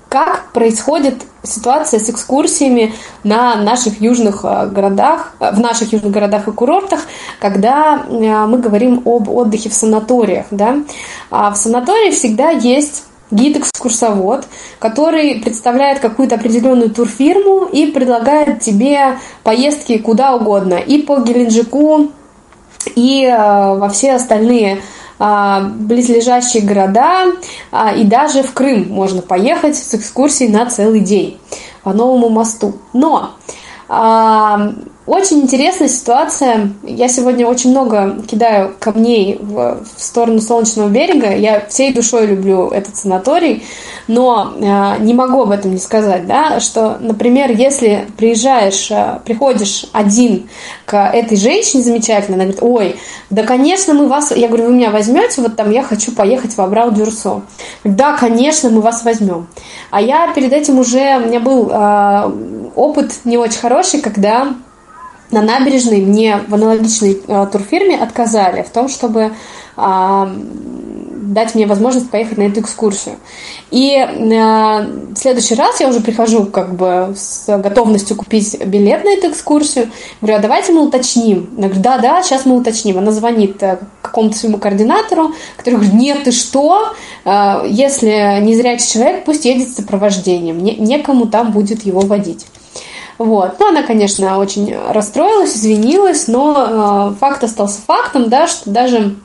как 0.10 0.52
происходит 0.52 1.24
ситуация 1.44 2.00
с 2.00 2.10
экскурсиями 2.10 2.94
на 3.24 3.56
наших 3.56 4.00
южных 4.00 4.42
а, 4.44 4.68
городах, 4.68 5.34
в 5.40 5.60
наших 5.60 5.94
южных 5.94 6.12
городах 6.12 6.48
и 6.48 6.52
курортах, 6.52 7.02
когда 7.40 8.06
а, 8.06 8.46
мы 8.46 8.60
говорим 8.60 9.02
об 9.06 9.28
отдыхе 9.30 9.70
в 9.70 9.74
санаториях, 9.74 10.46
да? 10.52 10.84
А 11.32 11.50
в 11.50 11.58
санатории 11.58 12.12
всегда 12.12 12.52
есть 12.52 13.06
гид-экскурсовод, 13.32 14.46
который 14.80 15.42
представляет 15.42 16.00
какую-то 16.00 16.36
определенную 16.36 16.90
турфирму 16.90 17.66
и 17.66 17.88
предлагает 17.88 18.60
тебе 18.60 19.18
поездки 19.44 19.98
куда 19.98 20.36
угодно, 20.36 20.76
и 20.76 21.02
по 21.02 21.20
Геленджику, 21.20 22.12
и 22.96 23.26
э, 23.26 23.76
во 23.78 23.90
все 23.90 24.14
остальные 24.14 24.82
э, 25.20 25.62
близлежащие 25.76 26.64
города, 26.64 27.26
э, 27.72 28.00
и 28.00 28.04
даже 28.04 28.44
в 28.44 28.54
Крым 28.54 28.90
можно 28.90 29.22
поехать 29.22 29.78
с 29.78 29.94
экскурсией 29.94 30.52
на 30.52 30.66
целый 30.66 31.00
день 31.00 31.40
по 31.84 31.94
новому 31.94 32.30
мосту. 32.30 32.74
Но 32.94 33.32
очень 35.08 35.42
интересная 35.42 35.88
ситуация. 35.88 36.72
Я 36.84 37.08
сегодня 37.08 37.48
очень 37.48 37.72
много 37.72 38.22
кидаю 38.30 38.76
камней 38.80 39.38
в, 39.42 39.84
в 39.98 40.02
сторону 40.02 40.40
Солнечного 40.40 40.90
берега. 40.90 41.36
Я 41.36 41.66
всей 41.68 41.92
душой 41.92 42.28
люблю 42.28 42.70
этот 42.70 42.96
санаторий, 42.96 43.64
но 44.08 44.54
э, 44.56 45.02
не 45.02 45.16
могу 45.16 45.42
об 45.42 45.52
этом 45.52 45.72
не 45.72 45.80
сказать, 45.80 46.28
да, 46.28 46.60
что, 46.60 46.98
например, 47.00 47.50
если 47.52 48.08
приезжаешь, 48.16 48.92
э, 48.92 49.20
приходишь 49.26 49.88
один 49.92 50.48
к 50.86 50.96
этой 50.96 51.36
женщине 51.36 51.82
замечательной, 51.82 52.36
она 52.36 52.44
говорит, 52.46 52.64
ой, 52.64 52.96
да, 53.32 53.44
конечно, 53.44 53.96
мы 53.96 54.08
вас, 54.08 54.32
я 54.36 54.48
говорю, 54.48 54.66
вы 54.66 54.74
меня 54.74 54.92
возьмете, 54.92 55.42
вот 55.42 55.56
там 55.56 55.72
я 55.72 55.82
хочу 55.82 56.12
поехать 56.12 56.56
в 56.56 56.62
Абрау 56.62 56.92
Дюрсо. 56.92 57.42
Да, 57.84 58.16
конечно, 58.16 58.70
мы 58.70 58.82
вас 58.82 59.04
возьмем. 59.04 59.48
А 59.90 60.00
я 60.00 60.32
перед 60.34 60.54
этим 60.54 60.78
уже, 60.78 61.18
у 61.18 61.28
меня 61.28 61.40
был 61.40 61.70
э, 61.72 62.72
опыт 62.76 63.22
не 63.24 63.38
очень 63.38 63.60
хороший, 63.60 64.00
когда 64.00 64.54
на 65.32 65.42
набережной 65.42 66.02
мне 66.02 66.38
в 66.48 66.54
аналогичной 66.54 67.22
э, 67.26 67.48
турфирме 67.52 67.98
отказали 67.98 68.64
в 68.64 68.70
том, 68.70 68.90
чтобы 68.90 69.32
э, 69.78 70.26
дать 71.22 71.56
мне 71.56 71.66
возможность 71.66 72.10
поехать 72.10 72.38
на 72.38 72.44
эту 72.44 72.60
экскурсию. 72.62 73.16
И 73.70 73.96
э, 73.96 74.08
в 74.14 75.16
следующий 75.16 75.56
раз 75.56 75.80
я 75.80 75.88
уже 75.88 76.02
прихожу 76.02 76.46
как 76.46 76.76
бы 76.76 77.14
с 77.16 77.46
готовностью 77.58 78.18
купить 78.18 78.64
билет 78.66 79.04
на 79.06 79.10
эту 79.10 79.30
экскурсию. 79.30 79.90
Говорю, 80.20 80.38
а 80.38 80.42
давайте 80.42 80.74
мы 80.74 80.86
уточним. 80.86 81.50
Она 81.58 81.68
говорит, 81.68 81.82
да, 81.82 81.98
да, 82.00 82.22
сейчас 82.22 82.46
мы 82.46 82.58
уточним. 82.58 82.98
Она 82.98 83.12
звонит 83.12 83.62
э, 83.64 83.80
какому-то 84.02 84.38
своему 84.38 84.58
координатору, 84.58 85.34
который 85.58 85.76
говорит, 85.76 85.94
нет, 85.94 86.24
ты 86.24 86.32
что? 86.32 86.94
Э, 87.24 87.64
если 87.68 88.40
не 88.42 88.56
зрячий 88.56 88.88
человек, 88.88 89.24
пусть 89.26 89.46
едет 89.46 89.70
с 89.70 89.76
сопровождением. 89.76 90.62
Не, 90.62 90.76
некому 90.76 91.28
там 91.28 91.52
будет 91.52 91.86
его 91.86 92.02
водить. 92.02 92.46
Вот. 93.18 93.60
Ну, 93.60 93.70
она, 93.70 93.84
конечно, 93.84 94.38
очень 94.38 94.76
расстроилась, 94.76 95.56
извинилась, 95.56 96.28
но 96.28 97.12
э, 97.12 97.20
факт 97.20 97.44
остался 97.44 97.82
фактом, 97.86 98.30
да, 98.30 98.48
что 98.48 98.70
даже 98.70 99.16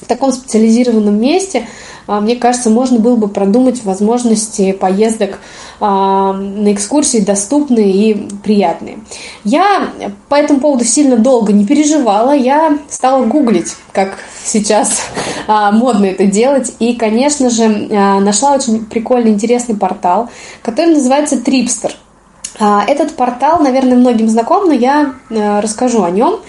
в 0.00 0.06
таком 0.06 0.32
специализированном 0.32 1.18
месте, 1.20 1.66
э, 2.06 2.20
мне 2.20 2.36
кажется, 2.36 2.70
можно 2.70 2.98
было 2.98 3.16
бы 3.16 3.28
продумать 3.28 3.84
возможности 3.84 4.72
поездок 4.72 5.30
э, 5.30 5.84
на 5.84 6.72
экскурсии 6.72 7.18
доступные 7.18 7.90
и 7.90 8.28
приятные. 8.42 8.98
Я 9.44 9.90
по 10.28 10.36
этому 10.36 10.60
поводу 10.60 10.84
сильно 10.84 11.16
долго 11.16 11.52
не 11.52 11.66
переживала, 11.66 12.32
я 12.32 12.78
стала 12.88 13.24
гуглить, 13.24 13.74
как 13.92 14.18
сейчас 14.44 15.02
э, 15.46 15.52
модно 15.72 16.06
это 16.06 16.26
делать, 16.26 16.74
и, 16.78 16.94
конечно 16.94 17.50
же, 17.50 17.68
нашла 17.68 18.54
очень 18.54 18.84
прикольный, 18.86 19.32
интересный 19.32 19.76
портал, 19.76 20.30
который 20.62 20.94
называется 20.94 21.36
Tripster– 21.36 21.92
Этот 22.58 23.16
портал, 23.16 23.60
наверное, 23.60 23.96
многим 23.96 24.28
знаком, 24.28 24.66
но 24.66 24.72
я 24.72 25.14
расскажу 25.28 26.02
о 26.02 26.10
нем. 26.10 26.40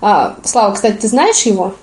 Слава, 0.00 0.74
кстати, 0.74 0.96
ты 0.96 1.08
знаешь 1.08 1.42
его? 1.42 1.74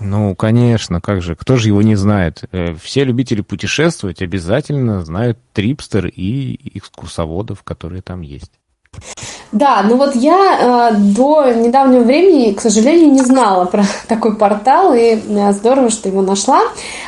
Ну, 0.00 0.36
конечно, 0.36 1.00
как 1.00 1.22
же, 1.22 1.34
кто 1.34 1.56
же 1.56 1.68
его 1.68 1.82
не 1.82 1.96
знает? 1.96 2.44
Э, 2.52 2.74
все 2.74 3.02
любители 3.04 3.40
путешествовать 3.40 4.22
обязательно 4.22 5.04
знают 5.04 5.38
трипстер 5.52 6.06
и 6.06 6.78
экскурсоводов, 6.78 7.64
которые 7.64 8.02
там 8.02 8.20
есть. 8.20 8.52
Да, 9.50 9.82
ну 9.82 9.96
вот 9.96 10.14
я 10.14 10.90
э, 10.92 10.96
до 10.96 11.50
недавнего 11.52 12.02
времени, 12.02 12.52
к 12.52 12.60
сожалению, 12.60 13.12
не 13.12 13.22
знала 13.22 13.64
про 13.64 13.82
такой 14.08 14.36
портал, 14.36 14.92
и 14.92 15.18
э, 15.26 15.52
здорово, 15.52 15.88
что 15.88 16.08
его 16.08 16.20
нашла. 16.20 16.60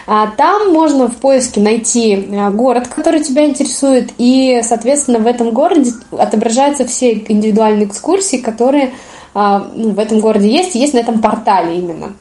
А, 0.06 0.28
там 0.28 0.72
можно 0.72 1.08
в 1.08 1.16
поиске 1.16 1.60
найти 1.60 2.14
э, 2.14 2.50
город, 2.50 2.88
который 2.88 3.22
тебя 3.22 3.44
интересует, 3.44 4.12
и, 4.16 4.62
соответственно, 4.62 5.18
в 5.18 5.26
этом 5.26 5.50
городе 5.50 5.92
отображаются 6.16 6.86
все 6.86 7.12
индивидуальные 7.12 7.86
экскурсии, 7.86 8.38
которые 8.38 8.94
э, 9.34 9.60
ну, 9.74 9.90
в 9.90 9.98
этом 9.98 10.20
городе 10.20 10.48
есть, 10.48 10.74
есть 10.74 10.94
на 10.94 10.98
этом 11.00 11.20
портале 11.20 11.76
именно. 11.78 12.14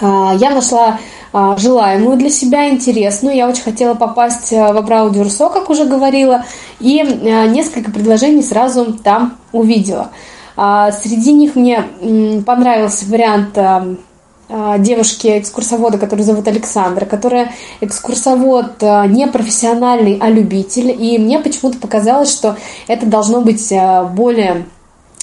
А, 0.00 0.34
я 0.34 0.50
нашла 0.50 0.98
а, 1.32 1.56
желаемую 1.56 2.16
для 2.16 2.30
себя, 2.30 2.68
интересную. 2.68 3.36
Я 3.36 3.48
очень 3.48 3.62
хотела 3.62 3.94
попасть 3.94 4.52
а, 4.52 4.72
в 4.72 4.76
Абрау 4.76 5.10
Дюрсо, 5.10 5.48
как 5.48 5.70
уже 5.70 5.84
говорила, 5.84 6.44
и 6.80 7.02
несколько 7.48 7.90
предложений 7.90 8.42
сразу 8.42 8.92
там 8.92 9.38
увидела. 9.52 10.10
Среди 10.56 11.32
них 11.32 11.54
мне 11.54 11.84
понравился 12.46 13.04
вариант 13.06 13.58
девушки-экскурсовода, 14.48 15.98
которую 15.98 16.24
зовут 16.24 16.48
Александра, 16.48 17.04
которая 17.04 17.52
экскурсовод 17.82 18.80
не 18.80 19.26
профессиональный, 19.26 20.18
а 20.18 20.30
любитель. 20.30 20.90
И 20.98 21.18
мне 21.18 21.40
почему-то 21.40 21.76
показалось, 21.78 22.32
что 22.32 22.56
это 22.88 23.04
должно 23.04 23.42
быть 23.42 23.70
более 24.12 24.64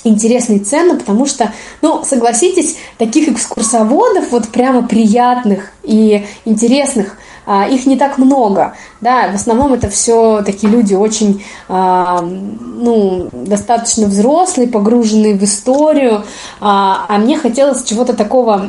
интересно 0.04 0.54
и 0.54 0.60
ценно, 0.60 0.96
потому 0.98 1.26
что, 1.26 1.52
ну, 1.82 2.04
согласитесь, 2.04 2.78
таких 2.98 3.30
экскурсоводов, 3.30 4.32
вот 4.32 4.50
прямо 4.50 4.88
приятных 4.88 5.72
и 5.84 6.26
интересных, 6.46 7.18
а, 7.46 7.68
их 7.68 7.86
не 7.86 7.98
так 7.98 8.18
много, 8.18 8.74
да, 9.02 9.30
в 9.30 9.36
основном 9.36 9.74
это 9.74 9.90
все 9.90 10.42
такие 10.46 10.72
люди 10.72 10.94
очень, 10.94 11.44
а, 11.68 12.22
ну, 12.22 13.28
достаточно 13.34 14.08
взрослые, 14.08 14.70
погруженные 14.70 15.36
в 15.36 15.44
историю, 15.44 16.24
а, 16.62 17.06
а 17.10 17.18
мне 17.18 17.38
хотелось 17.38 17.84
чего-то 17.84 18.14
такого 18.14 18.66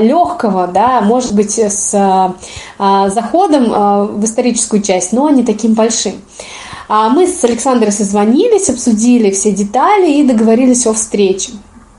легкого, 0.00 0.68
да, 0.68 1.02
может 1.02 1.34
быть, 1.34 1.58
с 1.58 2.34
заходом 2.78 4.18
в 4.18 4.24
историческую 4.24 4.82
часть, 4.82 5.12
но 5.12 5.28
не 5.30 5.44
таким 5.44 5.74
большим. 5.74 6.14
А 6.88 7.08
мы 7.08 7.26
с 7.26 7.42
Александрой 7.44 7.92
созвонились, 7.92 8.68
обсудили 8.68 9.30
все 9.30 9.52
детали 9.52 10.12
и 10.12 10.26
договорились 10.26 10.86
о 10.86 10.92
встрече. 10.92 11.52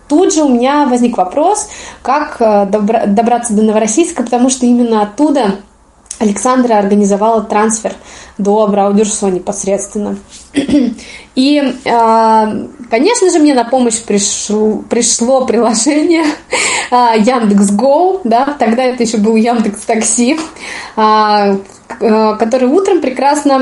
Тут 0.07 0.33
же 0.33 0.43
у 0.43 0.49
меня 0.49 0.85
возник 0.85 1.17
вопрос, 1.17 1.67
как 2.03 2.37
э, 2.39 2.65
добраться 2.67 3.53
до 3.53 3.63
Новороссийска, 3.63 4.23
потому 4.23 4.49
что 4.49 4.65
именно 4.65 5.01
оттуда 5.01 5.55
Александра 6.19 6.75
организовала 6.75 7.41
трансфер 7.41 7.93
до 8.37 8.67
Браудюрсо 8.67 9.27
непосредственно. 9.27 10.17
И, 11.35 11.73
а, 11.85 12.53
конечно 12.89 13.29
же, 13.31 13.39
мне 13.39 13.53
на 13.53 13.65
помощь 13.65 14.01
пришло, 14.01 14.83
пришло 14.89 15.45
приложение 15.45 16.23
а, 16.91 17.15
Яндекс.Го, 17.15 18.21
да, 18.23 18.55
тогда 18.57 18.83
это 18.83 19.03
еще 19.03 19.17
был 19.17 19.35
Яндекс 19.35 19.81
Такси, 19.81 20.39
а, 20.95 21.57
который 21.87 22.67
утром 22.67 22.99
прекрасно 22.99 23.59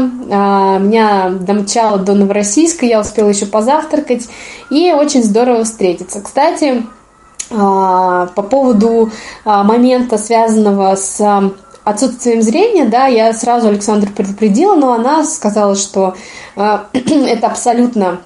меня 0.79 1.29
домчало 1.29 1.97
до 1.99 2.13
Новороссийска, 2.13 2.86
я 2.86 2.99
успела 2.99 3.29
еще 3.29 3.45
позавтракать 3.45 4.27
и 4.69 4.91
очень 4.91 5.23
здорово 5.23 5.65
встретиться. 5.65 6.21
Кстати, 6.21 6.83
по 7.49 8.25
поводу 8.49 9.12
момента, 9.45 10.17
связанного 10.17 10.95
с 10.95 11.19
отсутствием 11.83 12.41
зрения, 12.41 12.86
да, 12.86 13.07
я 13.07 13.33
сразу 13.33 13.67
Александр 13.67 14.09
предупредила, 14.09 14.75
но 14.75 14.93
она 14.93 15.23
сказала, 15.25 15.75
что 15.75 16.15
э, 16.55 16.79
это 16.93 17.47
абсолютно 17.47 18.21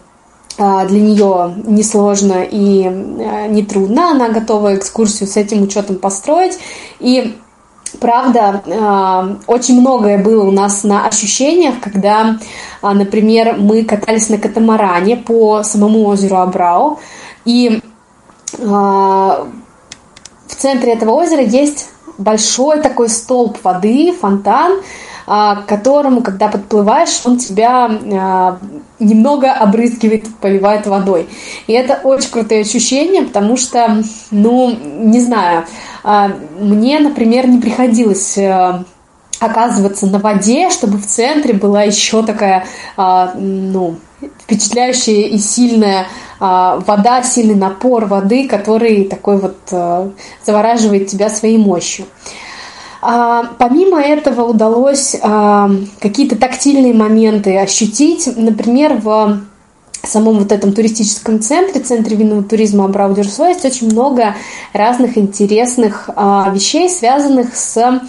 э, 0.58 0.88
для 0.88 1.02
нее 1.02 1.56
несложно 1.66 2.44
и 2.44 2.84
э, 2.84 3.48
не 3.48 3.64
трудно. 3.64 4.12
Она 4.12 4.30
готова 4.30 4.76
экскурсию 4.76 5.28
с 5.28 5.38
этим 5.38 5.64
учетом 5.64 5.98
построить. 5.98 6.60
И 7.00 7.36
Правда, 8.00 8.62
э, 8.66 9.36
очень 9.48 9.80
многое 9.80 10.18
было 10.18 10.44
у 10.46 10.52
нас 10.52 10.84
на 10.84 11.06
ощущениях, 11.08 11.76
когда, 11.82 12.38
э, 12.82 12.90
например, 12.90 13.56
мы 13.58 13.84
катались 13.84 14.30
на 14.30 14.38
катамаране 14.38 15.18
по 15.18 15.64
самому 15.64 16.06
озеру 16.08 16.38
Абрау, 16.38 17.00
и 17.46 17.82
э, 18.58 18.64
в 18.64 20.56
центре 20.56 20.94
этого 20.94 21.12
озера 21.12 21.42
есть 21.42 21.90
большой 22.18 22.82
такой 22.82 23.10
столб 23.10 23.58
воды, 23.64 24.12
фонтан, 24.12 24.74
а, 24.74 24.82
к 25.28 25.66
которому, 25.68 26.22
когда 26.22 26.48
подплываешь, 26.48 27.22
он 27.26 27.38
тебя 27.38 27.86
а, 27.86 28.60
немного 28.98 29.52
обрызгивает, 29.52 30.34
поливает 30.38 30.88
водой. 30.88 31.28
И 31.68 31.74
это 31.74 32.00
очень 32.04 32.30
крутое 32.30 32.62
ощущение, 32.62 33.24
потому 33.24 33.58
что, 33.58 34.04
ну, 34.32 34.74
не 34.74 35.20
знаю, 35.20 35.66
а, 36.04 36.32
мне, 36.60 37.00
например, 37.00 37.48
не 37.48 37.60
приходилось 37.60 38.38
оказываться 39.40 40.08
на 40.08 40.18
воде, 40.18 40.70
чтобы 40.70 40.98
в 40.98 41.06
центре 41.06 41.54
была 41.54 41.84
еще 41.84 42.24
такая, 42.24 42.66
ну, 42.96 43.98
впечатляющая 44.48 45.28
и 45.28 45.38
сильная 45.38 46.08
а, 46.40 46.80
вода, 46.86 47.24
сильный 47.24 47.56
напор 47.56 48.06
воды, 48.06 48.48
который 48.48 49.06
такой 49.06 49.38
вот 49.38 49.58
а, 49.72 50.12
завораживает 50.46 51.08
тебя 51.08 51.30
своей 51.30 51.58
мощью. 51.58 52.06
А, 53.02 53.52
помимо 53.58 54.02
этого 54.02 54.44
удалось 54.44 55.16
какие-то 56.00 56.36
тактильные 56.36 56.94
моменты 56.94 57.58
ощутить. 57.58 58.30
Например, 58.36 59.00
в 59.02 59.42
самом 60.04 60.40
вот 60.40 60.52
этом 60.52 60.74
туристическом 60.74 61.42
центре, 61.42 61.82
центре 61.82 62.16
винного 62.16 62.44
туризма 62.44 62.86
Абраудерсо, 62.86 63.48
есть 63.48 63.66
очень 63.66 63.92
много 63.92 64.36
разных 64.74 65.18
интересных 65.18 66.10
вещей, 66.54 66.90
связанных 66.90 67.56
с 67.56 68.02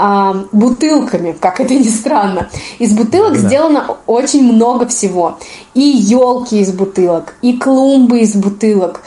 а, 0.00 0.44
бутылками, 0.52 1.32
как 1.32 1.60
это 1.60 1.74
ни 1.74 1.82
странно. 1.82 2.48
Из 2.78 2.96
бутылок 2.96 3.32
да. 3.32 3.38
сделано 3.38 3.96
очень 4.06 4.44
много 4.44 4.86
всего. 4.86 5.38
И 5.74 5.80
елки 5.80 6.60
из 6.60 6.72
бутылок, 6.72 7.34
и 7.42 7.56
клумбы 7.56 8.20
из 8.20 8.36
бутылок 8.36 9.00
а, 9.00 9.04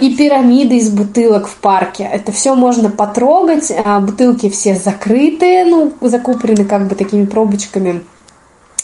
и 0.00 0.14
пирамиды 0.16 0.76
из 0.76 0.90
бутылок 0.90 1.46
в 1.46 1.56
парке. 1.56 2.04
Это 2.04 2.32
все 2.32 2.54
можно 2.54 2.90
потрогать. 2.90 3.72
А, 3.84 4.00
бутылки 4.00 4.48
все 4.48 4.74
закрытые, 4.74 5.64
ну, 5.64 5.92
закупорены 6.00 6.64
как 6.64 6.88
бы 6.88 6.94
такими 6.94 7.24
пробочками 7.24 8.02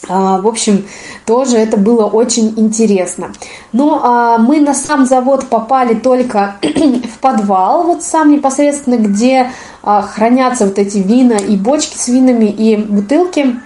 а, 0.09 0.41
в 0.41 0.47
общем, 0.47 0.85
тоже 1.25 1.57
это 1.57 1.77
было 1.77 2.05
очень 2.05 2.53
интересно. 2.57 3.31
Но 3.71 4.01
а, 4.03 4.37
мы 4.37 4.59
на 4.59 4.73
сам 4.73 5.05
завод 5.05 5.47
попали 5.47 5.93
только 5.93 6.55
в 6.61 7.19
подвал, 7.19 7.83
вот 7.83 8.03
сам 8.03 8.31
непосредственно, 8.31 8.95
где 8.95 9.51
а, 9.83 10.01
хранятся 10.01 10.65
вот 10.65 10.79
эти 10.79 10.97
вина 10.97 11.35
и 11.35 11.55
бочки 11.55 11.97
с 11.97 12.07
винами 12.07 12.45
и 12.45 12.77
бутылки 12.77 13.59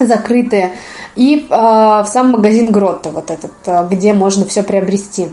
закрытые, 0.00 0.74
и 1.16 1.48
в 1.50 2.06
сам 2.08 2.30
магазин 2.30 2.70
Гротта, 2.70 3.10
вот 3.10 3.32
этот, 3.32 3.90
где 3.90 4.12
можно 4.12 4.46
все 4.46 4.62
приобрести. 4.62 5.30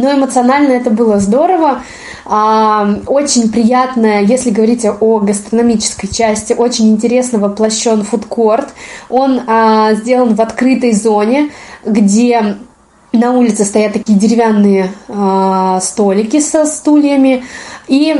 Но 0.00 0.12
эмоционально 0.12 0.72
это 0.72 0.90
было 0.90 1.18
здорово. 1.18 1.82
Очень 2.26 3.50
приятно, 3.50 4.20
если 4.22 4.50
говорить 4.50 4.84
о 4.84 5.18
гастрономической 5.18 6.10
части, 6.10 6.52
очень 6.52 6.90
интересно 6.90 7.38
воплощен 7.38 8.02
фудкорт. 8.02 8.68
Он 9.08 9.40
а, 9.46 9.94
сделан 9.94 10.34
в 10.34 10.40
открытой 10.42 10.92
зоне, 10.92 11.50
где 11.86 12.56
на 13.12 13.32
улице 13.32 13.64
стоят 13.64 13.94
такие 13.94 14.18
деревянные 14.18 14.92
э, 15.08 15.78
столики 15.80 16.40
со 16.40 16.66
стульями, 16.66 17.44
и 17.86 18.14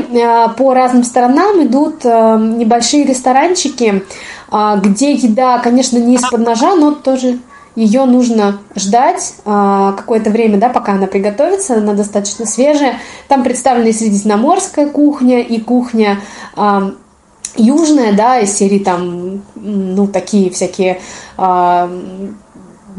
по 0.57 0.73
разным 0.73 1.03
сторонам 1.03 1.63
идут 1.63 2.03
небольшие 2.03 3.05
ресторанчики, 3.05 4.03
где 4.51 5.11
еда, 5.11 5.59
конечно, 5.59 5.99
не 5.99 6.15
из-под 6.15 6.41
ножа, 6.41 6.73
но 6.75 6.95
тоже 6.95 7.37
ее 7.79 8.03
нужно 8.03 8.59
ждать 8.75 9.35
а, 9.45 9.93
какое-то 9.93 10.31
время, 10.31 10.57
да, 10.57 10.67
пока 10.67 10.93
она 10.93 11.07
приготовится, 11.07 11.77
она 11.77 11.93
достаточно 11.93 12.45
свежая. 12.45 12.99
Там 13.29 13.41
представлена 13.41 13.89
и 13.89 13.93
средиземноморская 13.93 14.87
кухня, 14.87 15.39
и 15.39 15.61
кухня 15.61 16.19
а, 16.57 16.91
южная, 17.55 18.11
да, 18.11 18.39
из 18.39 18.53
серии 18.53 18.79
там, 18.79 19.43
ну, 19.55 20.07
такие 20.07 20.49
всякие 20.49 20.99
а, 21.37 21.89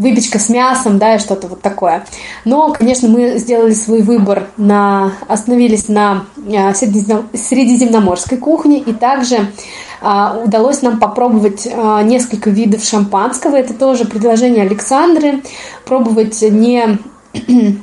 выпечка 0.00 0.38
с 0.38 0.48
мясом, 0.48 0.98
да, 0.98 1.16
и 1.16 1.18
что-то 1.18 1.46
вот 1.46 1.60
такое. 1.60 2.04
Но, 2.44 2.72
конечно, 2.72 3.08
мы 3.08 3.38
сделали 3.38 3.74
свой 3.74 4.00
выбор 4.02 4.48
на, 4.56 5.12
остановились 5.28 5.88
на 5.88 6.24
а, 6.36 6.72
средиземноморской 6.74 8.38
кухне, 8.38 8.78
и 8.78 8.94
также 8.94 9.52
а, 10.00 10.40
удалось 10.42 10.80
нам 10.80 10.98
попробовать 10.98 11.68
а, 11.70 12.02
несколько 12.02 12.48
видов 12.48 12.82
шампанского. 12.82 13.56
Это 13.56 13.74
тоже 13.74 14.06
предложение 14.06 14.64
Александры. 14.64 15.42
Пробовать 15.84 16.40
не 16.42 16.98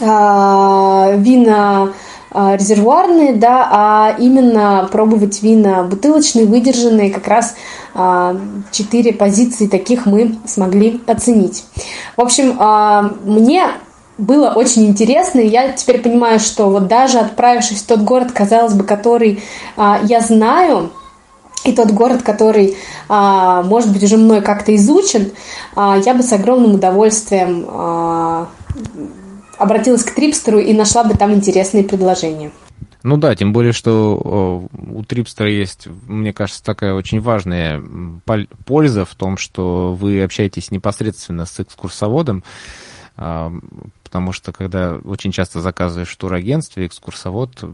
вина 0.00 1.92
резервуарные, 2.34 3.34
да, 3.34 3.68
а 3.70 4.16
именно 4.18 4.88
пробовать 4.90 5.42
вина 5.42 5.82
бутылочные, 5.82 6.46
выдержанные, 6.46 7.10
как 7.10 7.28
раз 7.28 7.54
четыре 8.70 9.12
позиции 9.12 9.66
таких 9.66 10.06
мы 10.06 10.38
смогли 10.46 11.02
оценить. 11.06 11.64
В 12.16 12.22
общем, 12.22 12.56
мне 13.24 13.66
было 14.16 14.50
очень 14.50 14.86
интересно, 14.86 15.40
и 15.40 15.48
я 15.48 15.72
теперь 15.72 16.00
понимаю, 16.00 16.40
что 16.40 16.70
вот 16.70 16.86
даже 16.86 17.18
отправившись 17.18 17.82
в 17.82 17.86
тот 17.86 18.00
город, 18.00 18.32
казалось 18.32 18.72
бы, 18.72 18.84
который 18.84 19.42
я 19.76 20.20
знаю, 20.20 20.90
и 21.64 21.72
тот 21.72 21.90
город, 21.92 22.22
который, 22.22 22.76
а, 23.08 23.62
может 23.62 23.92
быть, 23.92 24.02
уже 24.02 24.16
мной 24.16 24.42
как-то 24.42 24.74
изучен, 24.76 25.32
а, 25.76 25.96
я 25.98 26.14
бы 26.14 26.22
с 26.22 26.32
огромным 26.32 26.74
удовольствием 26.74 27.66
а, 27.68 28.48
обратилась 29.62 30.04
к 30.04 30.14
Трипстеру 30.14 30.58
и 30.58 30.72
нашла 30.72 31.04
бы 31.04 31.14
там 31.14 31.32
интересные 31.32 31.84
предложения. 31.84 32.50
Ну 33.02 33.16
да, 33.16 33.34
тем 33.34 33.52
более, 33.52 33.72
что 33.72 34.68
у 34.72 35.04
Трипстера 35.04 35.50
есть, 35.50 35.88
мне 36.06 36.32
кажется, 36.32 36.62
такая 36.62 36.94
очень 36.94 37.20
важная 37.20 37.82
польза 38.64 39.04
в 39.04 39.14
том, 39.14 39.36
что 39.36 39.92
вы 39.94 40.22
общаетесь 40.22 40.70
непосредственно 40.70 41.44
с 41.44 41.58
экскурсоводом, 41.58 42.44
потому 43.16 44.32
что 44.32 44.52
когда 44.52 44.98
очень 45.04 45.32
часто 45.32 45.60
заказываешь 45.60 46.10
в 46.10 46.16
турагентстве, 46.16 46.86
экскурсовод 46.86 47.64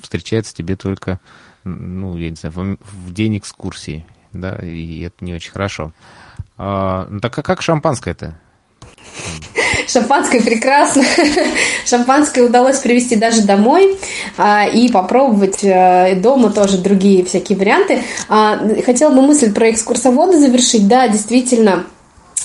встречается 0.00 0.54
тебе 0.54 0.76
только 0.76 1.18
ну, 1.64 2.16
я 2.16 2.30
не 2.30 2.36
знаю, 2.36 2.52
в, 2.54 2.76
в 3.08 3.12
день 3.12 3.38
экскурсии, 3.38 4.04
да, 4.32 4.56
и 4.56 5.00
это 5.00 5.24
не 5.24 5.34
очень 5.34 5.52
хорошо. 5.52 5.92
А, 6.56 7.06
ну, 7.08 7.20
так 7.20 7.38
а 7.38 7.42
как 7.42 7.62
шампанское-то? 7.62 8.38
Шампанское 9.92 10.40
прекрасно. 10.40 11.04
Шампанское 11.84 12.42
удалось 12.42 12.78
привезти 12.78 13.16
даже 13.16 13.42
домой 13.42 13.98
а, 14.38 14.66
и 14.66 14.90
попробовать 14.90 15.62
а, 15.64 16.14
дома 16.14 16.50
тоже 16.50 16.78
другие 16.78 17.24
всякие 17.24 17.58
варианты. 17.58 18.02
А, 18.28 18.58
хотела 18.86 19.12
бы 19.12 19.20
мысль 19.20 19.52
про 19.52 19.70
экскурсовода 19.70 20.38
завершить. 20.38 20.88
Да, 20.88 21.08
действительно, 21.08 21.84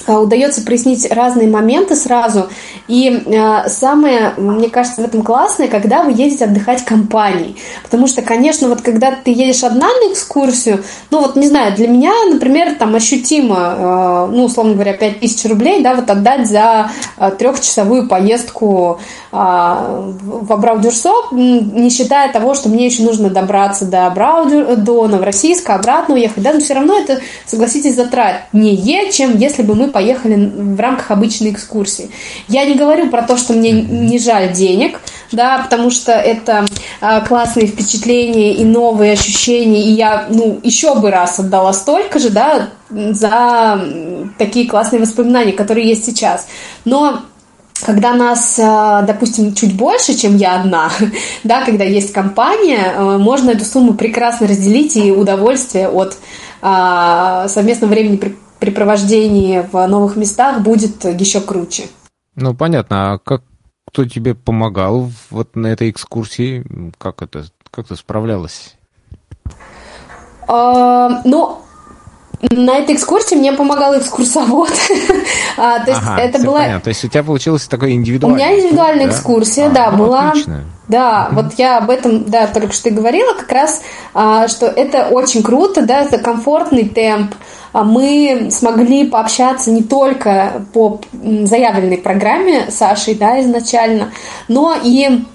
удается 0.08 0.62
прояснить 0.62 1.10
разные 1.12 1.48
моменты 1.48 1.96
сразу. 1.96 2.50
И 2.88 3.24
э, 3.26 3.70
самое, 3.70 4.34
мне 4.38 4.70
кажется, 4.70 5.02
в 5.02 5.06
этом 5.06 5.24
классное, 5.24 5.68
когда 5.68 6.04
вы 6.04 6.12
едете 6.12 6.46
отдыхать 6.46 6.86
компанией. 6.86 7.58
Потому 7.84 8.08
что, 8.08 8.22
конечно, 8.22 8.70
вот 8.70 8.82
когда 8.82 9.12
ты 9.12 9.32
едешь 9.32 9.64
одна 9.64 9.88
на 9.88 10.12
экскурсию, 10.12 10.84
ну 11.12 11.22
вот, 11.22 11.36
не 11.36 11.48
знаю, 11.48 11.76
для 11.76 11.88
меня, 11.88 12.14
например, 12.30 12.76
там 12.76 12.96
ощутимо, 12.96 13.58
э, 13.58 14.36
ну, 14.36 14.46
условно 14.46 14.74
говоря, 14.74 14.94
5000 14.94 15.46
рублей, 15.50 15.84
да, 15.84 15.96
вот 15.96 16.10
отдать 16.10 16.48
за 16.48 16.92
э, 17.18 17.32
трехчасовую 17.38 18.08
поездку 18.08 19.00
э, 19.32 19.36
в 19.36 20.52
Абрау-Дюрсо, 20.52 21.12
не 21.32 21.90
считая 21.90 22.32
того, 22.32 22.54
что 22.54 22.70
мне 22.70 22.86
еще 22.86 23.04
нужно 23.04 23.30
добраться 23.30 23.86
до 23.86 24.08
Абрау 24.08 24.48
до 24.78 25.08
Новороссийска, 25.08 25.76
обратно 25.76 26.16
уехать, 26.16 26.44
да, 26.44 26.54
но 26.54 26.60
все 26.60 26.74
равно 26.74 26.98
это, 26.98 27.20
согласитесь, 27.46 27.96
затратнее, 27.96 29.12
чем 29.12 29.38
если 29.38 29.64
бы 29.64 29.76
мы 29.76 29.87
поехали 29.90 30.36
в 30.36 30.80
рамках 30.80 31.12
обычной 31.12 31.52
экскурсии. 31.52 32.10
Я 32.48 32.66
не 32.66 32.76
говорю 32.76 33.10
про 33.10 33.24
то, 33.24 33.38
что 33.38 33.54
мне 33.54 33.72
не 33.72 34.20
жаль 34.20 34.54
денег, 34.54 35.00
да, 35.32 35.60
потому 35.60 35.90
что 35.90 36.12
это 36.12 36.66
а, 37.02 37.22
классные 37.22 37.68
впечатления 37.68 38.54
и 38.54 38.64
новые 38.64 39.14
ощущения, 39.14 39.84
и 39.84 39.92
я, 39.92 40.28
ну, 40.30 40.60
еще 40.64 40.96
бы 40.96 41.12
раз 41.12 41.40
отдала 41.40 41.74
столько 41.74 42.20
же, 42.20 42.30
да, 42.30 42.70
за 42.90 43.82
такие 44.38 44.68
классные 44.68 45.02
воспоминания, 45.02 45.52
которые 45.52 45.88
есть 45.88 46.06
сейчас. 46.06 46.48
Но 46.86 47.22
когда 47.86 48.14
нас, 48.14 48.60
а, 48.62 49.02
допустим, 49.04 49.54
чуть 49.54 49.76
больше, 49.76 50.18
чем 50.18 50.38
я 50.38 50.62
одна, 50.62 50.92
да, 51.44 51.64
когда 51.64 51.84
есть 51.84 52.14
компания, 52.14 52.94
а, 52.96 53.18
можно 53.18 53.52
эту 53.52 53.66
сумму 53.66 53.94
прекрасно 53.94 54.48
разделить 54.48 54.96
и 54.96 55.12
удовольствие 55.12 55.90
от 55.90 56.18
совместного 56.60 57.92
времени 57.92 58.20
препровождении 58.60 59.66
в 59.72 59.88
новых 59.88 60.16
местах 60.16 60.62
будет 60.62 61.04
еще 61.06 61.42
круче. 61.42 61.86
Ну, 62.36 62.54
понятно. 62.54 63.14
А 63.14 63.18
как 63.18 63.44
кто 63.88 64.06
тебе 64.06 64.36
помогал 64.36 65.10
вот 65.30 65.56
на 65.56 65.68
этой 65.68 65.90
экскурсии? 65.90 66.66
Как 66.98 67.22
это, 67.22 67.46
как 67.72 67.88
ты 67.88 67.96
справлялась? 67.96 68.76
А, 70.48 71.22
ну, 71.26 71.62
на 72.42 72.78
этой 72.78 72.96
экскурсии 72.96 73.36
мне 73.36 73.52
помогал 73.52 73.98
экскурсовод. 73.98 74.70
а, 75.58 75.80
то 75.80 75.92
есть 75.92 76.04
ага, 76.04 76.22
это 76.22 76.40
была... 76.40 76.60
Понятно. 76.60 76.82
То 76.82 76.90
есть 76.90 77.04
у 77.04 77.08
тебя 77.08 77.24
получилась 77.24 77.68
такая 77.68 77.92
индивидуальная 77.92 78.48
У 78.48 78.52
меня 78.52 78.60
индивидуальная 78.60 79.08
да? 79.08 79.12
экскурсия, 79.12 79.68
а, 79.68 79.70
да, 79.70 79.92
ну, 79.92 79.98
была. 79.98 80.30
Отлично. 80.30 80.64
Да, 80.88 81.30
вот 81.32 81.56
я 81.58 81.80
об 81.80 81.90
этом, 81.90 82.26
да, 82.26 82.48
только 82.48 82.74
что 82.74 82.90
и 82.90 82.94
говорила, 82.94 83.34
как 83.34 83.52
раз, 83.52 83.82
а, 84.14 84.48
что 84.48 84.68
это 84.68 85.08
очень 85.10 85.44
круто, 85.44 85.82
да, 85.86 86.04
это 86.04 86.18
комфортный 86.18 86.88
темп, 86.88 87.36
а 87.74 87.84
мы 87.84 88.48
смогли 88.52 89.08
пообщаться 89.08 89.70
не 89.70 89.84
только 89.84 90.66
по 90.74 91.02
заявленной 91.12 91.98
программе 91.98 92.72
Сашей, 92.72 93.16
да, 93.16 93.42
изначально, 93.42 94.12
но 94.48 94.76
и 94.82 95.26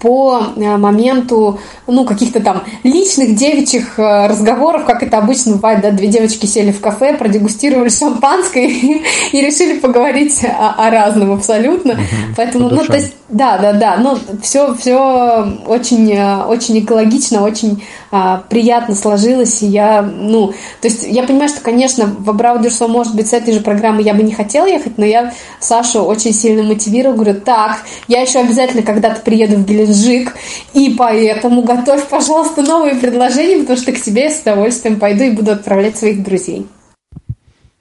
по 0.00 0.42
э, 0.56 0.76
моменту, 0.76 1.58
ну, 1.86 2.04
каких-то 2.04 2.40
там 2.40 2.62
личных 2.82 3.34
девичьих 3.34 3.98
э, 3.98 4.26
разговоров, 4.26 4.84
как 4.84 5.02
это 5.02 5.18
обычно 5.18 5.52
бывает, 5.56 5.80
да, 5.80 5.90
две 5.90 6.08
девочки 6.08 6.46
сели 6.46 6.72
в 6.72 6.80
кафе, 6.80 7.14
продегустировали 7.14 7.88
шампанское 7.98 8.66
и, 8.66 9.02
и 9.32 9.40
решили 9.40 9.78
поговорить 9.78 10.44
о, 10.44 10.86
о 10.86 10.90
разном 10.90 11.32
абсолютно. 11.32 11.94
Угу, 11.94 12.02
Поэтому, 12.36 12.68
ну, 12.68 12.84
то 12.84 12.94
есть, 12.94 13.14
да, 13.28 13.58
да, 13.58 13.72
да, 13.72 13.96
но 13.96 14.18
все, 14.42 14.74
все 14.74 15.58
очень, 15.66 16.12
э, 16.12 16.44
очень 16.44 16.78
экологично, 16.80 17.42
очень 17.42 17.82
а, 18.10 18.44
приятно 18.48 18.94
сложилось, 18.94 19.62
и 19.62 19.66
я, 19.66 20.02
ну, 20.02 20.52
то 20.80 20.88
есть 20.88 21.04
я 21.06 21.24
понимаю, 21.24 21.48
что, 21.48 21.60
конечно, 21.60 22.06
в 22.06 22.30
Абраудерсо, 22.30 22.88
может 22.88 23.14
быть, 23.14 23.28
с 23.28 23.32
этой 23.32 23.52
же 23.52 23.60
программы 23.60 24.02
я 24.02 24.14
бы 24.14 24.22
не 24.22 24.32
хотела 24.32 24.66
ехать, 24.66 24.98
но 24.98 25.04
я 25.04 25.34
Сашу 25.60 26.00
очень 26.00 26.32
сильно 26.32 26.62
мотивировала, 26.62 27.16
говорю, 27.16 27.40
так, 27.40 27.78
я 28.06 28.22
еще 28.22 28.40
обязательно 28.40 28.82
когда-то 28.82 29.20
приеду 29.20 29.56
в 29.56 29.66
Геленджик, 29.66 30.34
и 30.72 30.94
поэтому 30.96 31.62
готовь, 31.62 32.06
пожалуйста, 32.08 32.62
новые 32.62 32.94
предложения, 32.94 33.60
потому 33.60 33.78
что 33.78 33.92
к 33.92 34.00
тебе 34.00 34.24
я 34.24 34.30
с 34.30 34.40
удовольствием 34.40 34.98
пойду 34.98 35.24
и 35.24 35.30
буду 35.30 35.52
отправлять 35.52 35.96
своих 35.96 36.22
друзей. 36.22 36.66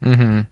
Угу. 0.02 0.48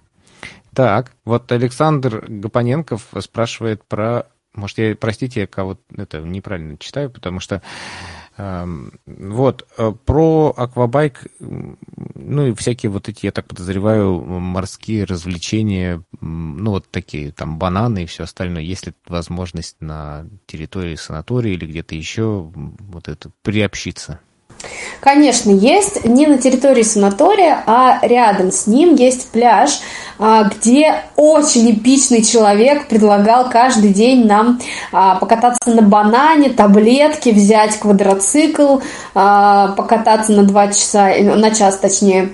Так, 0.73 1.11
вот 1.23 1.51
Александр 1.51 2.25
Гапоненков 2.27 3.07
спрашивает 3.19 3.83
про... 3.85 4.25
Может, 4.53 4.77
я, 4.77 4.95
простите, 4.95 5.41
я 5.41 5.47
кого-то 5.47 5.81
это 5.97 6.19
неправильно 6.19 6.77
читаю, 6.77 7.09
потому 7.09 7.39
что 7.39 7.61
вот, 8.37 9.67
э, 9.77 9.93
про 10.05 10.53
аквабайк, 10.57 11.27
ну 11.39 12.47
и 12.47 12.53
всякие 12.53 12.89
вот 12.89 13.07
эти, 13.07 13.27
я 13.27 13.31
так 13.31 13.47
подозреваю, 13.47 14.21
морские 14.21 15.05
развлечения, 15.05 16.03
ну 16.19 16.71
вот 16.71 16.89
такие, 16.91 17.31
там, 17.31 17.57
бананы 17.57 18.03
и 18.03 18.05
все 18.07 18.23
остальное. 18.23 18.61
Есть 18.61 18.87
ли 18.87 18.93
возможность 19.07 19.77
на 19.79 20.25
территории 20.47 20.95
санатория 20.95 21.53
или 21.53 21.65
где-то 21.65 21.95
еще 21.95 22.51
вот 22.53 23.07
это 23.07 23.31
приобщиться? 23.41 24.19
Конечно, 24.99 25.51
есть 25.51 26.05
не 26.05 26.27
на 26.27 26.37
территории 26.37 26.83
санатория, 26.83 27.63
а 27.65 27.99
рядом 28.01 28.51
с 28.51 28.67
ним 28.67 28.95
есть 28.95 29.29
пляж, 29.29 29.79
а, 30.17 30.43
где 30.43 31.03
очень 31.15 31.71
эпичный 31.71 32.23
человек 32.23 32.87
предлагал 32.87 33.49
каждый 33.49 33.93
день 33.93 34.25
нам 34.25 34.59
а, 34.91 35.15
покататься 35.15 35.69
на 35.69 35.81
банане, 35.81 36.49
таблетки, 36.49 37.29
взять 37.29 37.77
квадроцикл, 37.77 38.79
а, 39.13 39.73
покататься 39.73 40.31
на 40.31 40.43
два 40.43 40.67
часа, 40.69 41.09
на 41.19 41.51
час 41.51 41.77
точнее, 41.77 42.29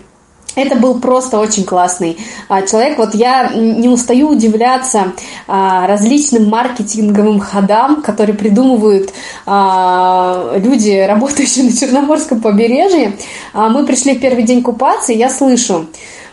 это 0.55 0.75
был 0.75 0.99
просто 0.99 1.39
очень 1.39 1.63
классный 1.63 2.17
а, 2.49 2.61
человек. 2.63 2.97
Вот 2.97 3.15
я 3.15 3.49
не 3.53 3.87
устаю 3.87 4.29
удивляться 4.29 5.13
а, 5.47 5.87
различным 5.87 6.49
маркетинговым 6.49 7.39
ходам, 7.39 8.01
которые 8.01 8.35
придумывают 8.35 9.13
а, 9.45 10.53
люди, 10.57 11.05
работающие 11.07 11.65
на 11.65 11.75
Черноморском 11.75 12.41
побережье. 12.41 13.17
Мы 13.53 13.85
пришли 13.85 14.15
в 14.15 14.21
первый 14.21 14.43
день 14.43 14.61
купаться, 14.61 15.13
и 15.13 15.17
я 15.17 15.29
слышу, 15.29 15.87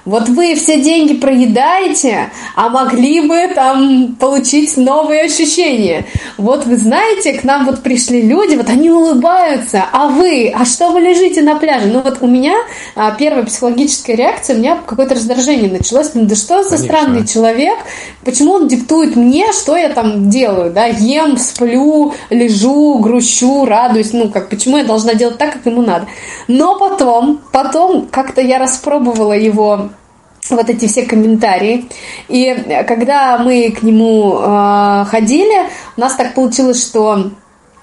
вот 0.05 0.29
вы 0.29 0.55
все 0.55 0.81
деньги 0.81 1.15
проедаете, 1.15 2.31
а 2.55 2.69
могли 2.69 3.21
бы 3.21 3.49
там 3.55 4.17
получить 4.19 4.77
новые 4.77 5.25
ощущения. 5.25 6.07
Вот 6.37 6.67
вы 6.67 6.77
знаете, 6.77 7.35
к 7.35 7.45
нам 7.45 7.67
вот 7.67 7.83
пришли 7.83 8.23
люди, 8.23 8.55
вот 8.57 8.69
они 8.69 8.91
улыбаются, 8.91 9.85
а 9.93 10.09
вы, 10.09 10.53
а 10.55 10.65
что 10.65 10.91
вы 10.91 11.01
лежите 11.01 11.43
на 11.43 11.57
пляже? 11.57 11.89
Ну 11.89 12.01
вот 12.01 12.19
у 12.21 12.27
меня 12.27 12.55
а, 12.95 13.11
первая 13.13 13.45
психологическая 13.45 14.17
реакция, 14.17 14.57
у 14.57 14.59
меня 14.61 14.79
какое-то 14.87 15.15
раздражение 15.15 15.71
началось. 15.71 16.13
Ну 16.15 16.25
да 16.25 16.35
что 16.35 16.63
за 16.63 16.71
Конечно. 16.71 16.87
странный 16.87 17.27
человек, 17.27 17.79
почему 18.25 18.53
он 18.53 18.69
диктует 18.69 19.17
мне, 19.17 19.53
что 19.53 19.77
я 19.77 19.91
там 19.91 20.31
делаю, 20.31 20.73
да, 20.73 20.87
ем, 20.87 21.37
сплю, 21.37 22.15
лежу, 22.31 22.99
грущу, 22.99 23.67
радуюсь, 23.67 24.13
ну 24.13 24.31
как, 24.31 24.49
почему 24.49 24.79
я 24.79 24.85
должна 24.85 25.15
делать 25.15 25.39
так, 25.39 25.53
как 25.53 25.67
ему 25.67 25.83
надо. 25.83 26.07
Но 26.47 26.79
потом, 26.79 27.41
потом 27.53 28.07
как-то 28.11 28.41
я 28.41 28.59
распробовала 28.59 29.35
его 29.35 29.91
вот 30.51 30.71
эти 30.71 30.87
все 30.87 31.03
комментарии. 31.03 31.89
И 32.29 32.83
когда 32.87 33.39
мы 33.39 33.71
к 33.71 33.83
нему 33.83 34.39
э, 34.39 35.05
ходили, 35.09 35.67
у 35.97 36.01
нас 36.01 36.15
так 36.15 36.35
получилось, 36.35 36.83
что 36.83 37.31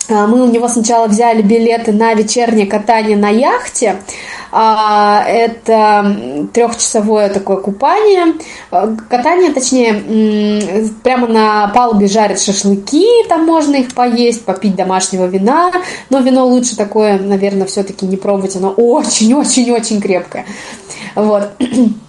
э, 0.07 0.27
мы 0.27 0.41
у 0.41 0.51
него 0.51 0.67
сначала 0.67 1.07
взяли 1.07 1.41
билеты 1.41 1.91
на 1.91 2.13
вечернее 2.13 2.65
катание 2.65 3.17
на 3.17 3.29
яхте. 3.29 3.97
А, 4.57 5.23
это 5.27 6.47
трехчасовое 6.53 7.29
такое 7.29 7.57
купание. 7.57 8.35
Э, 8.71 8.95
катание, 9.09 9.51
точнее, 9.51 10.89
прямо 11.03 11.27
на 11.27 11.67
палубе 11.67 12.07
жарят 12.07 12.41
шашлыки, 12.41 13.05
там 13.27 13.45
можно 13.45 13.75
их 13.75 13.93
поесть, 13.93 14.45
попить 14.45 14.75
домашнего 14.75 15.25
вина. 15.25 15.71
Но 16.09 16.19
вино 16.19 16.47
лучше 16.47 16.77
такое, 16.77 17.19
наверное, 17.19 17.67
все-таки 17.67 18.05
не 18.05 18.17
пробовать, 18.17 18.55
оно 18.55 18.71
очень-очень-очень 18.71 20.01
крепкое. 20.01 20.45
Вот. 21.15 21.49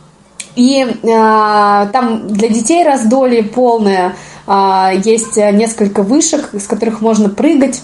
И 0.57 0.83
э, 0.83 1.87
там 1.93 2.29
для 2.29 2.49
детей 2.49 2.83
раздолье 2.83 3.45
полное, 3.45 4.17
э, 4.47 4.91
есть 5.05 5.37
несколько 5.37 6.03
вышек, 6.03 6.51
с 6.53 6.67
которых 6.67 7.01
можно 7.01 7.29
прыгать 7.29 7.83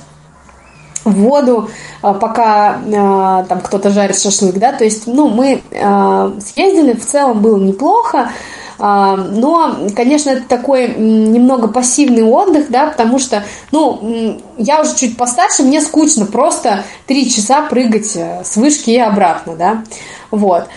в 1.05 1.15
воду, 1.15 1.71
э, 2.03 2.15
пока 2.21 2.81
э, 2.85 3.45
там 3.49 3.61
кто-то 3.61 3.91
жарит 3.91 4.19
шашлык, 4.19 4.57
да, 4.57 4.73
то 4.73 4.85
есть, 4.85 5.07
ну, 5.07 5.29
мы 5.29 5.63
э, 5.71 6.33
съездили, 6.41 6.95
в 6.95 7.05
целом 7.05 7.41
было 7.43 7.59
неплохо, 7.59 8.31
э, 8.79 8.83
но, 8.83 9.77
конечно, 9.95 10.31
это 10.31 10.43
такой 10.49 10.95
немного 10.95 11.69
пассивный 11.69 12.23
отдых, 12.23 12.71
да, 12.71 12.87
потому 12.87 13.19
что, 13.19 13.45
ну, 13.71 14.41
я 14.57 14.81
уже 14.81 14.97
чуть 14.97 15.17
постарше, 15.17 15.63
мне 15.63 15.81
скучно 15.81 16.27
просто 16.27 16.85
три 17.07 17.31
часа 17.31 17.63
прыгать 17.63 18.17
э, 18.17 18.43
с 18.45 18.57
вышки 18.57 18.91
и 18.91 18.99
обратно, 18.99 19.57
да, 19.57 19.85
вот. 20.31 20.65
А, 20.65 20.69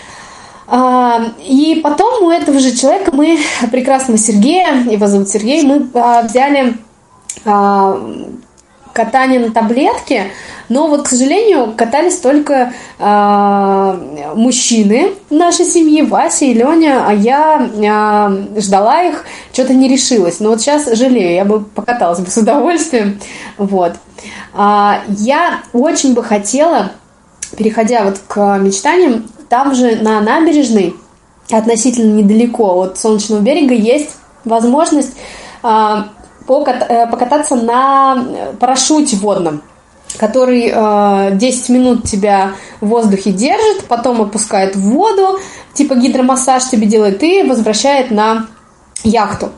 и 0.68 1.80
потом 1.82 2.24
у 2.24 2.30
этого 2.30 2.58
же 2.58 2.76
человека 2.76 3.12
мы, 3.14 3.38
прекрасного 3.70 4.18
Сергея, 4.18 4.82
его 4.82 5.06
зовут 5.06 5.28
Сергей, 5.28 5.62
мы 5.62 5.88
а, 5.94 6.22
взяли 6.22 6.74
а, 7.44 8.00
катание 8.92 9.38
на 9.38 9.52
таблетке, 9.52 10.32
но 10.68 10.88
вот, 10.88 11.02
к 11.02 11.08
сожалению, 11.08 11.74
катались 11.76 12.16
только 12.16 12.72
э, 12.98 14.32
мужчины 14.34 15.12
нашей 15.30 15.64
семьи, 15.64 16.02
Вася 16.02 16.46
и 16.46 16.54
Леня, 16.54 17.04
а 17.06 17.12
я 17.12 17.70
э, 17.72 18.60
ждала 18.60 19.02
их, 19.02 19.24
что-то 19.52 19.74
не 19.74 19.88
решилась. 19.88 20.40
Но 20.40 20.48
вот 20.48 20.60
сейчас 20.60 20.90
жалею, 20.96 21.34
я 21.34 21.44
бы 21.44 21.60
покаталась 21.60 22.18
бы 22.18 22.30
с 22.30 22.36
удовольствием. 22.36 23.20
Вот. 23.58 23.92
Э, 24.54 24.94
я 25.08 25.60
очень 25.72 26.14
бы 26.14 26.24
хотела, 26.24 26.90
переходя 27.56 28.02
вот 28.02 28.18
к 28.26 28.58
мечтаниям, 28.58 29.26
там 29.48 29.74
же 29.74 29.96
на 29.96 30.20
набережной, 30.20 30.96
относительно 31.50 32.14
недалеко 32.14 32.80
от 32.80 32.98
Солнечного 32.98 33.40
берега, 33.40 33.74
есть 33.74 34.16
возможность 34.44 35.16
а, 35.62 36.08
э, 36.48 37.06
покататься 37.10 37.56
на 37.56 38.24
парашюте 38.58 39.16
водном 39.16 39.62
который 40.18 40.72
э, 40.72 41.36
10 41.36 41.68
минут 41.68 42.04
тебя 42.04 42.52
в 42.80 42.86
воздухе 42.86 43.32
держит, 43.32 43.84
потом 43.84 44.22
опускает 44.22 44.76
в 44.76 44.80
воду, 44.80 45.38
типа 45.74 45.94
гидромассаж 45.94 46.64
тебе 46.64 46.86
делает 46.86 47.22
и 47.22 47.42
возвращает 47.42 48.10
на 48.10 48.46
яхту. 49.04 49.50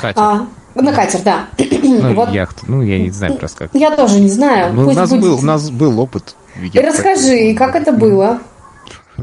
Катер. 0.00 0.22
А, 0.22 0.46
на 0.74 0.92
катер, 0.92 1.20
да. 1.22 1.46
Ну, 1.58 2.14
вот. 2.14 2.30
яхту. 2.30 2.66
Ну, 2.66 2.82
я 2.82 2.98
не 2.98 3.10
знаю 3.10 3.36
просто 3.36 3.58
как. 3.58 3.70
Я 3.74 3.92
тоже 3.92 4.20
не 4.20 4.28
знаю. 4.28 4.74
Ну, 4.74 4.88
у, 4.88 4.92
нас 4.92 5.10
был, 5.10 5.38
у 5.38 5.42
нас 5.42 5.70
был 5.70 5.98
опыт. 6.00 6.34
Расскажи, 6.74 7.54
как 7.54 7.74
это 7.74 7.92
было? 7.92 8.40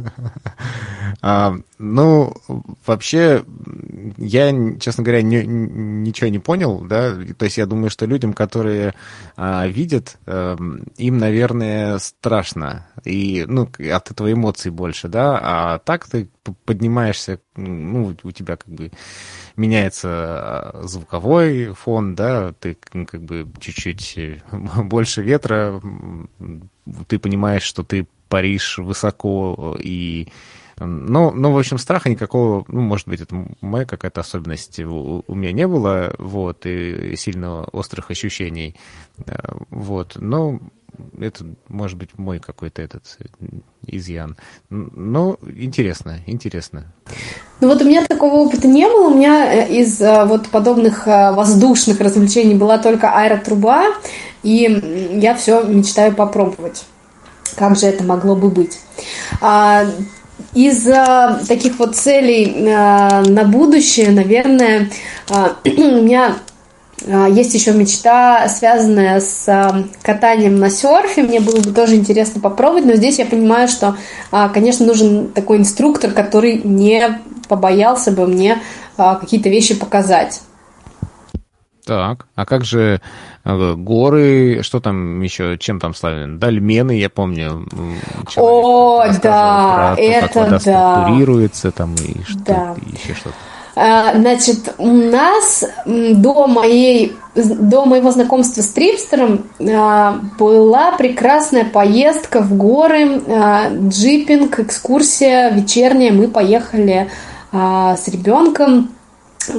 А, 1.24 1.56
ну, 1.78 2.34
вообще, 2.86 3.43
я, 4.18 4.52
честно 4.80 5.04
говоря, 5.04 5.22
не, 5.22 5.45
ничего 5.45 6.30
не 6.30 6.39
понял, 6.39 6.80
да, 6.80 7.14
то 7.38 7.45
есть 7.45 7.58
я 7.58 7.66
думаю, 7.66 7.89
что 7.89 8.06
людям, 8.06 8.34
которые 8.34 8.95
а, 9.36 9.68
видят, 9.68 10.18
а, 10.26 10.58
им, 10.97 11.18
наверное, 11.18 11.99
страшно, 11.99 12.88
и, 13.04 13.45
ну, 13.47 13.70
от 13.93 14.12
этого 14.12 14.32
эмоций 14.32 14.72
больше, 14.72 15.10
да, 15.10 15.39
а 15.41 15.80
так 15.80 16.08
ты 16.08 16.30
поднимаешься, 16.66 17.39
ну, 17.56 18.16
у 18.24 18.32
тебя 18.32 18.56
как 18.56 18.70
бы 18.70 18.91
меняется 19.56 20.10
а, 20.10 20.82
звуковой 20.86 21.74
фон, 21.74 22.16
да, 22.16 22.54
ты 22.54 22.78
как 22.91 23.22
бы 23.22 23.47
чуть-чуть 23.60 24.41
больше 24.52 25.22
ветра, 25.22 25.80
ты 27.08 27.20
понимаешь, 27.20 27.64
что 27.64 27.84
ты 27.84 28.08
паришь 28.32 28.78
высоко 28.78 29.78
и 29.78 30.30
ну, 30.80 31.32
ну, 31.32 31.52
в 31.52 31.60
общем, 31.60 31.78
страха 31.78 32.10
никакого, 32.10 32.66
ну, 32.68 32.82
может 32.82 33.08
быть, 33.08 33.22
это 33.22 33.46
моя 33.62 33.86
какая-то 33.86 34.22
особенность 34.22 34.80
у, 34.80 35.24
у 35.28 35.36
меня 35.36 35.52
не 35.52 35.68
было, 35.68 36.16
вот, 36.18 36.66
и 36.66 37.16
сильно 37.18 37.66
острых 37.66 38.10
ощущений, 38.10 38.76
э, 39.28 39.34
вот, 39.70 40.14
но 40.16 40.60
это, 41.20 41.46
может 41.68 42.00
быть, 42.00 42.18
мой 42.18 42.40
какой-то 42.40 42.82
этот 42.82 43.04
изъян. 43.86 44.38
Но 44.70 45.38
интересно, 45.56 46.20
интересно. 46.26 46.92
Ну 47.60 47.68
вот 47.68 47.82
у 47.84 47.86
меня 47.86 48.04
такого 48.06 48.36
опыта 48.36 48.68
не 48.68 48.88
было. 48.88 49.10
У 49.10 49.16
меня 49.16 49.54
э, 49.54 49.82
из 49.82 50.02
э, 50.02 50.26
вот 50.26 50.50
подобных 50.50 51.06
воздушных 51.06 52.00
развлечений 52.00 52.56
была 52.56 52.80
только 52.80 53.12
аэротруба, 53.12 53.86
и 54.42 55.20
я 55.22 55.36
все 55.36 55.64
мечтаю 55.64 56.16
попробовать. 56.16 56.86
Как 57.56 57.78
же 57.78 57.88
это 57.88 58.04
могло 58.04 58.36
бы 58.36 58.49
быть? 58.49 58.80
А, 59.41 59.86
из 60.54 60.88
таких 61.47 61.80
вот 61.80 61.95
целей 61.95 62.68
а, 62.68 63.22
на 63.22 63.43
будущее, 63.43 64.12
наверное, 64.12 64.89
а, 65.30 65.56
у 65.66 66.02
меня 66.02 66.38
а, 67.08 67.28
есть 67.28 67.54
еще 67.54 67.72
мечта, 67.72 68.47
связанная 68.47 69.20
с 69.20 69.47
а, 69.47 69.84
катанием 70.02 70.60
на 70.60 70.70
серфе. 70.70 71.24
Мне 71.24 71.39
было 71.39 71.60
бы 71.60 71.72
тоже 71.72 71.95
интересно 71.95 72.41
попробовать, 72.41 72.86
но 72.86 72.93
здесь 72.93 73.20
я 73.20 73.26
понимаю, 73.26 73.68
что, 73.68 73.95
а, 74.32 74.49
конечно, 74.49 74.86
нужен 74.86 75.30
такой 75.30 75.58
инструктор, 75.58 76.12
который 76.12 76.62
не 76.64 77.20
побоялся 77.47 78.12
бы 78.12 78.28
мне 78.28 78.62
а, 78.97 79.16
какие-то 79.16 79.49
вещи 79.49 79.74
показать. 79.74 80.41
Так, 81.86 82.28
а 82.36 82.45
как 82.45 82.64
же 82.64 83.02
горы, 83.44 84.60
что 84.62 84.80
там 84.80 85.22
еще, 85.22 85.58
чем 85.58 85.80
там 85.80 85.94
славен? 85.94 86.39
Дольмены, 86.39 86.92
я 86.92 87.10
помню. 87.10 87.68
О, 88.36 89.04
да, 89.22 89.96
то, 89.96 90.02
это 90.02 90.28
как 90.28 90.36
вода 90.36 90.60
да. 90.64 90.94
структурируется 90.94 91.72
там 91.72 91.96
и 91.96 92.22
что 92.24 92.39
да. 92.46 92.76
еще 92.92 93.14
что-то. 93.14 93.36
А, 93.74 94.14
значит, 94.16 94.76
у 94.78 94.92
нас 94.92 95.64
до 95.86 96.48
моей 96.48 97.16
до 97.36 97.86
моего 97.86 98.12
знакомства 98.12 98.62
с 98.62 98.68
Трипстером 98.68 99.46
а, 99.60 100.20
была 100.38 100.92
прекрасная 100.98 101.64
поездка 101.64 102.42
в 102.42 102.56
горы, 102.56 103.22
джипинг, 103.88 104.60
экскурсия 104.60 105.50
вечерняя. 105.52 106.12
Мы 106.12 106.28
поехали 106.28 107.10
с 107.52 108.08
ребенком 108.08 108.92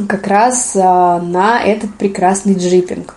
как 0.09 0.27
раз 0.27 0.75
на 0.75 1.61
этот 1.63 1.95
прекрасный 1.95 2.55
джипинг. 2.55 3.15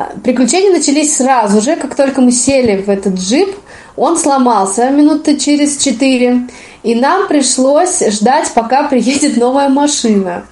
А, 0.00 0.12
приключения 0.24 0.70
начались 0.70 1.16
сразу 1.16 1.60
же, 1.60 1.76
как 1.76 1.94
только 1.94 2.22
мы 2.22 2.32
сели 2.32 2.80
в 2.80 2.88
этот 2.88 3.16
джип, 3.16 3.54
он 3.96 4.16
сломался 4.16 4.88
минуты 4.88 5.36
через 5.36 5.76
четыре, 5.76 6.48
и 6.82 6.94
нам 6.94 7.28
пришлось 7.28 8.02
ждать, 8.06 8.50
пока 8.54 8.88
приедет 8.88 9.36
новая 9.36 9.68
машина. 9.68 10.44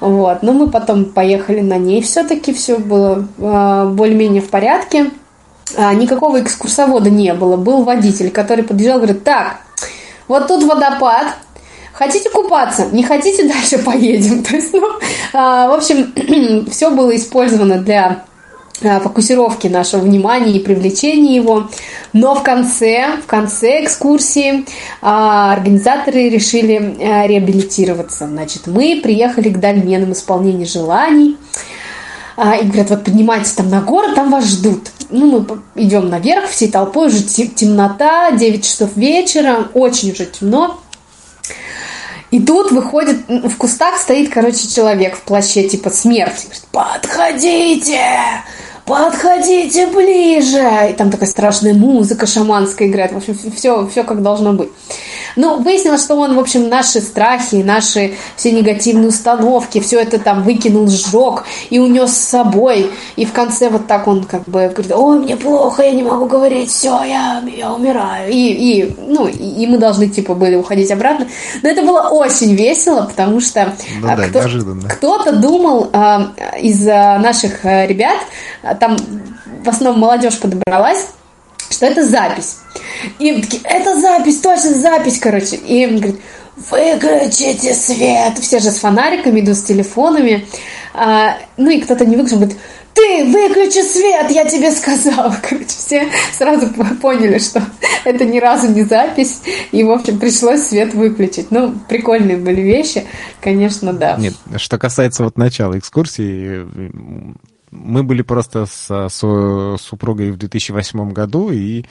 Вот. 0.00 0.42
Но 0.42 0.54
мы 0.54 0.70
потом 0.70 1.04
поехали 1.04 1.60
на 1.60 1.76
ней, 1.76 2.00
все-таки 2.00 2.54
все 2.54 2.78
было 2.78 3.28
э, 3.36 3.90
более-менее 3.92 4.40
в 4.40 4.48
порядке. 4.48 5.10
А, 5.76 5.92
никакого 5.92 6.40
экскурсовода 6.40 7.10
не 7.10 7.34
было, 7.34 7.58
был 7.58 7.82
водитель, 7.82 8.30
который 8.30 8.64
подъезжал, 8.64 8.96
говорит, 8.96 9.24
так, 9.24 9.58
вот 10.26 10.46
тут 10.46 10.64
водопад, 10.64 11.36
Хотите 11.92 12.28
купаться? 12.28 12.88
Не 12.92 13.04
хотите 13.04 13.48
дальше 13.48 13.78
поедем? 13.78 14.42
То 14.44 14.54
есть, 14.56 14.72
ну, 14.74 14.86
а, 15.32 15.68
в 15.68 15.72
общем, 15.72 16.66
все 16.70 16.90
было 16.90 17.16
использовано 17.16 17.78
для 17.78 18.24
фокусировки 18.80 19.68
нашего 19.68 20.02
внимания 20.02 20.52
и 20.52 20.60
привлечения 20.60 21.36
его. 21.36 21.68
Но 22.12 22.34
в 22.34 22.42
конце, 22.42 23.16
в 23.22 23.26
конце 23.26 23.84
экскурсии 23.84 24.66
а, 25.00 25.52
организаторы 25.52 26.28
решили 26.28 26.96
э, 26.98 27.26
реабилитироваться. 27.26 28.26
Значит, 28.26 28.66
мы 28.66 29.00
приехали 29.02 29.48
к 29.48 29.58
дольменам 29.58 30.12
исполнению 30.12 30.66
желаний. 30.66 31.36
А, 32.36 32.56
и 32.56 32.66
говорят, 32.66 32.90
вот 32.90 33.04
поднимайтесь 33.04 33.52
там 33.52 33.70
на 33.70 33.80
гору, 33.80 34.14
там 34.14 34.30
вас 34.30 34.44
ждут. 34.44 34.90
Ну, 35.08 35.26
мы 35.26 35.62
идем 35.82 36.10
наверх 36.10 36.50
всей 36.50 36.70
толпой, 36.70 37.08
уже 37.08 37.22
темнота, 37.22 38.32
9 38.32 38.62
часов 38.62 38.90
вечера, 38.96 39.68
очень 39.72 40.12
уже 40.12 40.26
темно. 40.26 40.78
И 42.30 42.40
тут 42.40 42.72
выходит, 42.72 43.28
в 43.28 43.56
кустах 43.56 43.96
стоит, 43.98 44.30
короче, 44.30 44.68
человек 44.68 45.16
в 45.16 45.22
плаще 45.22 45.66
типа 45.68 45.90
смерти. 45.90 46.44
Говорит, 46.44 46.64
подходите, 46.72 48.00
подходите 48.86 49.88
ближе. 49.88 50.90
И 50.90 50.92
там 50.94 51.10
такая 51.10 51.28
страшная 51.28 51.74
музыка 51.74 52.26
шаманская 52.26 52.88
играет. 52.88 53.12
В 53.12 53.16
общем, 53.16 53.36
все, 53.54 53.86
все 53.88 54.04
как 54.04 54.22
должно 54.22 54.52
быть. 54.52 54.70
Ну, 55.34 55.60
выяснилось, 55.60 56.02
что 56.02 56.14
он, 56.16 56.34
в 56.34 56.38
общем, 56.38 56.68
наши 56.68 57.00
страхи, 57.00 57.56
наши 57.56 58.14
все 58.36 58.52
негативные 58.52 59.08
установки, 59.08 59.80
все 59.80 60.00
это 60.00 60.18
там 60.18 60.42
выкинул, 60.44 60.88
сжег 60.88 61.44
и 61.68 61.78
унес 61.78 62.12
с 62.12 62.28
собой. 62.28 62.90
И 63.16 63.26
в 63.26 63.32
конце 63.32 63.68
вот 63.68 63.86
так 63.86 64.06
он 64.06 64.24
как 64.24 64.44
бы 64.44 64.68
говорит, 64.68 64.92
ой, 64.92 65.18
мне 65.18 65.36
плохо, 65.36 65.82
я 65.82 65.90
не 65.90 66.02
могу 66.02 66.26
говорить, 66.26 66.70
все, 66.70 67.02
я, 67.02 67.42
я 67.54 67.72
умираю. 67.74 68.30
И, 68.30 68.34
и, 68.34 68.96
ну, 68.98 69.26
и 69.26 69.66
мы 69.66 69.76
должны, 69.78 70.08
типа, 70.08 70.34
были 70.34 70.54
уходить 70.54 70.90
обратно. 70.90 71.26
Но 71.62 71.68
это 71.68 71.82
было 71.82 72.08
очень 72.08 72.54
весело, 72.54 73.02
потому 73.02 73.40
что 73.40 73.74
ну, 74.00 74.06
да, 74.06 74.28
кто, 74.28 74.42
кто-то 74.88 75.32
думал 75.32 75.90
а, 75.92 76.32
из 76.58 76.86
а, 76.88 77.18
наших 77.18 77.64
а, 77.64 77.86
ребят, 77.86 78.18
а, 78.62 78.75
там 78.76 78.96
в 79.64 79.68
основном 79.68 80.00
молодежь 80.00 80.38
подобралась, 80.38 81.08
что 81.70 81.86
это 81.86 82.06
запись. 82.06 82.58
И 83.18 83.40
такие, 83.40 83.62
это 83.64 84.00
запись, 84.00 84.40
точно 84.40 84.74
запись, 84.74 85.18
короче. 85.18 85.56
И 85.56 85.82
им 85.82 85.96
говорит, 85.96 86.20
выключите 86.56 87.74
свет. 87.74 88.38
Все 88.38 88.60
же 88.60 88.70
с 88.70 88.76
фонариками 88.76 89.40
идут, 89.40 89.56
с 89.56 89.62
телефонами. 89.62 90.46
А, 90.94 91.36
ну 91.56 91.70
и 91.70 91.80
кто-то 91.80 92.06
не 92.06 92.16
выключил, 92.16 92.38
говорит, 92.38 92.56
ты 92.96 93.24
выключи 93.26 93.82
свет, 93.82 94.30
я 94.30 94.46
тебе 94.46 94.70
сказал. 94.70 95.34
Короче, 95.42 95.66
все 95.66 96.08
сразу 96.32 96.68
поняли, 97.00 97.38
что 97.38 97.62
это 98.04 98.24
ни 98.24 98.38
разу 98.38 98.68
не 98.68 98.84
запись, 98.84 99.40
и, 99.70 99.84
в 99.84 99.90
общем, 99.90 100.18
пришлось 100.18 100.62
свет 100.62 100.94
выключить. 100.94 101.50
Ну, 101.50 101.74
прикольные 101.88 102.38
были 102.38 102.62
вещи, 102.62 103.06
конечно, 103.40 103.92
да. 103.92 104.16
Нет, 104.16 104.34
что 104.56 104.78
касается 104.78 105.24
вот 105.24 105.36
начала 105.36 105.78
экскурсии, 105.78 106.66
мы 107.70 108.02
были 108.02 108.22
просто 108.22 108.66
с, 108.66 109.08
с 109.08 109.78
супругой 109.82 110.30
в 110.30 110.36
2008 110.36 111.12
году, 111.12 111.50
и 111.50 111.84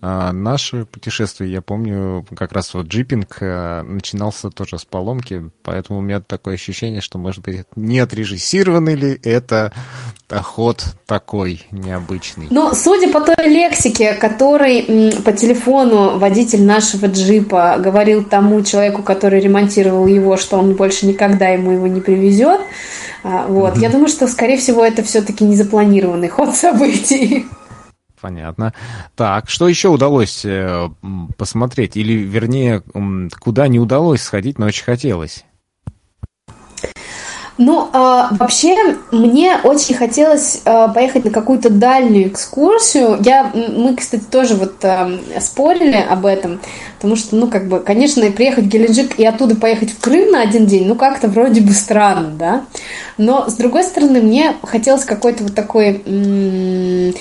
а, 0.00 0.32
наше 0.32 0.84
путешествие, 0.84 1.52
я 1.52 1.62
помню, 1.62 2.26
как 2.36 2.52
раз 2.52 2.74
вот 2.74 2.86
джипинг 2.86 3.38
а, 3.40 3.82
начинался 3.82 4.50
тоже 4.50 4.78
с 4.78 4.84
поломки, 4.84 5.50
поэтому 5.62 6.00
у 6.00 6.02
меня 6.02 6.20
такое 6.20 6.54
ощущение, 6.54 7.00
что, 7.00 7.18
может 7.18 7.42
быть, 7.42 7.64
не 7.76 7.98
отрежиссированный 7.98 8.94
ли 8.94 9.20
это 9.22 9.72
ход 10.28 10.84
такой 11.06 11.66
необычный. 11.70 12.46
Ну, 12.50 12.72
судя 12.74 13.12
по 13.12 13.20
той 13.20 13.48
лексике, 13.48 14.14
которой 14.14 15.12
по 15.24 15.32
телефону 15.32 16.18
водитель 16.18 16.62
нашего 16.62 17.06
джипа 17.06 17.76
говорил 17.78 18.24
тому 18.24 18.62
человеку, 18.62 19.02
который 19.02 19.40
ремонтировал 19.40 20.06
его, 20.06 20.36
что 20.36 20.58
он 20.58 20.74
больше 20.74 21.06
никогда 21.06 21.48
ему 21.48 21.72
его 21.72 21.86
не 21.86 22.00
привезет, 22.00 22.60
а, 23.22 23.46
вот. 23.46 23.76
Я 23.78 23.90
думаю, 23.90 24.08
что, 24.08 24.26
скорее 24.26 24.56
всего, 24.56 24.84
это 24.84 25.02
все-таки 25.02 25.44
незапланированный 25.44 26.28
ход 26.30 26.54
событий. 26.54 27.46
Понятно. 28.20 28.72
Так, 29.16 29.50
что 29.50 29.68
еще 29.68 29.88
удалось 29.88 30.44
э, 30.44 30.88
посмотреть? 31.36 31.96
Или, 31.96 32.12
вернее, 32.14 32.82
куда 33.40 33.66
не 33.66 33.80
удалось 33.80 34.22
сходить, 34.22 34.58
но 34.58 34.66
очень 34.66 34.84
хотелось? 34.84 35.44
Ну, 37.58 37.88
а, 37.92 38.28
вообще, 38.32 38.96
мне 39.10 39.58
очень 39.62 39.94
хотелось 39.94 40.62
а, 40.64 40.88
поехать 40.88 41.26
на 41.26 41.30
какую-то 41.30 41.68
дальнюю 41.68 42.28
экскурсию. 42.28 43.18
Я, 43.24 43.50
мы, 43.54 43.94
кстати, 43.94 44.24
тоже 44.24 44.54
вот 44.54 44.82
а, 44.84 45.10
спорили 45.38 45.96
об 45.96 46.24
этом, 46.24 46.60
потому 46.96 47.14
что, 47.14 47.36
ну, 47.36 47.48
как 47.48 47.68
бы, 47.68 47.80
конечно, 47.80 48.28
приехать 48.30 48.64
в 48.64 48.68
Геленджик 48.68 49.18
и 49.18 49.26
оттуда 49.26 49.54
поехать 49.54 49.90
в 49.92 50.00
Крым 50.00 50.30
на 50.30 50.40
один 50.40 50.64
день, 50.66 50.86
ну, 50.86 50.94
как-то 50.94 51.28
вроде 51.28 51.60
бы 51.60 51.72
странно, 51.72 52.30
да. 52.30 52.64
Но, 53.18 53.48
с 53.48 53.54
другой 53.54 53.84
стороны, 53.84 54.22
мне 54.22 54.54
хотелось 54.62 55.04
какой-то 55.04 55.44
вот 55.44 55.54
такой 55.54 56.02
м- 56.06 57.14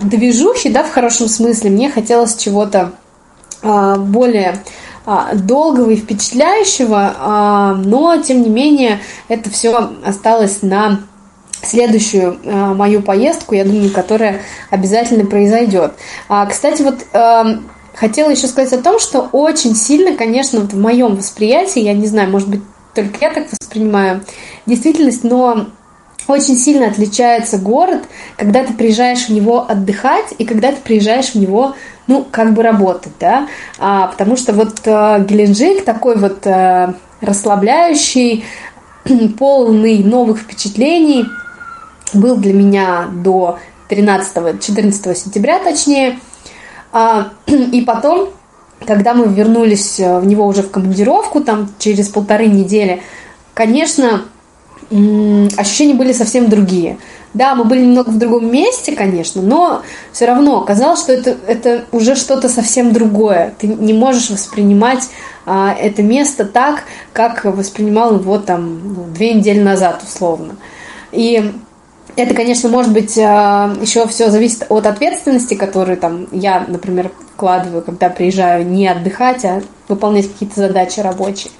движухи, 0.00 0.70
да, 0.70 0.84
в 0.84 0.92
хорошем 0.92 1.26
смысле. 1.28 1.70
Мне 1.70 1.90
хотелось 1.90 2.36
чего-то 2.36 2.92
а, 3.62 3.96
более 3.96 4.60
долгого 5.34 5.90
и 5.90 5.96
впечатляющего, 5.96 7.14
а, 7.18 7.74
но 7.74 8.20
тем 8.22 8.42
не 8.42 8.48
менее 8.48 9.00
это 9.28 9.50
все 9.50 9.90
осталось 10.04 10.62
на 10.62 11.00
следующую 11.62 12.38
а, 12.44 12.74
мою 12.74 13.02
поездку, 13.02 13.54
я 13.54 13.64
думаю, 13.64 13.90
которая 13.90 14.42
обязательно 14.70 15.24
произойдет. 15.26 15.94
Кстати, 16.48 16.82
вот 16.82 17.06
хотела 17.94 18.30
еще 18.30 18.46
сказать 18.46 18.72
о 18.72 18.82
том, 18.82 18.98
что 18.98 19.28
очень 19.32 19.74
сильно, 19.74 20.16
конечно, 20.16 20.60
в 20.60 20.74
моем 20.74 21.16
восприятии, 21.16 21.80
я 21.80 21.92
не 21.92 22.06
знаю, 22.06 22.30
может 22.30 22.48
быть, 22.48 22.62
только 22.94 23.18
я 23.20 23.30
так 23.30 23.46
воспринимаю 23.50 24.24
действительность, 24.66 25.24
но 25.24 25.66
очень 26.28 26.56
сильно 26.56 26.86
отличается 26.86 27.58
город, 27.58 28.04
когда 28.36 28.64
ты 28.64 28.72
приезжаешь 28.72 29.26
в 29.26 29.30
него 29.30 29.66
отдыхать 29.68 30.34
и 30.38 30.44
когда 30.44 30.70
ты 30.72 30.76
приезжаешь 30.76 31.30
в 31.30 31.34
него 31.36 31.74
ну, 32.06 32.26
как 32.30 32.52
бы 32.54 32.62
работать, 32.62 33.12
да, 33.20 33.48
а, 33.78 34.08
потому 34.08 34.36
что 34.36 34.52
вот 34.52 34.80
э, 34.84 35.24
Геленджик 35.28 35.84
такой 35.84 36.16
вот 36.16 36.46
э, 36.46 36.94
расслабляющий, 37.20 38.44
полный 39.38 40.02
новых 40.02 40.40
впечатлений 40.40 41.26
был 42.12 42.36
для 42.36 42.52
меня 42.52 43.08
до 43.12 43.58
13-14 43.88 45.14
сентября, 45.14 45.58
точнее, 45.58 46.18
а, 46.92 47.30
и 47.46 47.80
потом, 47.82 48.30
когда 48.86 49.14
мы 49.14 49.28
вернулись 49.28 50.00
э, 50.00 50.18
в 50.18 50.26
него 50.26 50.46
уже 50.46 50.62
в 50.62 50.70
командировку, 50.70 51.40
там 51.40 51.70
через 51.78 52.08
полторы 52.08 52.46
недели, 52.46 53.02
конечно, 53.54 54.22
ощущения 55.56 55.94
были 55.94 56.12
совсем 56.12 56.48
другие. 56.48 56.98
Да, 57.34 57.54
мы 57.54 57.64
были 57.64 57.82
немного 57.82 58.10
в 58.10 58.18
другом 58.18 58.52
месте, 58.52 58.94
конечно, 58.94 59.40
но 59.40 59.82
все 60.12 60.26
равно 60.26 60.60
казалось, 60.60 61.00
что 61.00 61.12
это, 61.12 61.36
это 61.46 61.84
уже 61.90 62.14
что-то 62.14 62.48
совсем 62.48 62.92
другое. 62.92 63.54
Ты 63.58 63.68
не 63.68 63.94
можешь 63.94 64.28
воспринимать 64.28 65.08
а, 65.46 65.72
это 65.72 66.02
место 66.02 66.44
так, 66.44 66.84
как 67.14 67.44
воспринимал 67.44 68.16
его 68.16 68.38
там 68.38 68.80
ну, 68.94 69.04
две 69.14 69.32
недели 69.32 69.60
назад, 69.60 70.02
условно. 70.02 70.56
И 71.10 71.52
это, 72.16 72.34
конечно, 72.34 72.68
может 72.68 72.92
быть, 72.92 73.16
а, 73.18 73.74
еще 73.80 74.06
все 74.08 74.30
зависит 74.30 74.66
от 74.68 74.86
ответственности, 74.86 75.54
которую 75.54 75.96
там 75.96 76.28
я, 76.32 76.64
например, 76.68 77.10
вкладываю, 77.34 77.82
когда 77.82 78.10
приезжаю 78.10 78.66
не 78.66 78.86
отдыхать, 78.86 79.44
а 79.46 79.62
выполнять 79.88 80.30
какие-то 80.30 80.60
задачи 80.60 81.00
рабочие. 81.00 81.50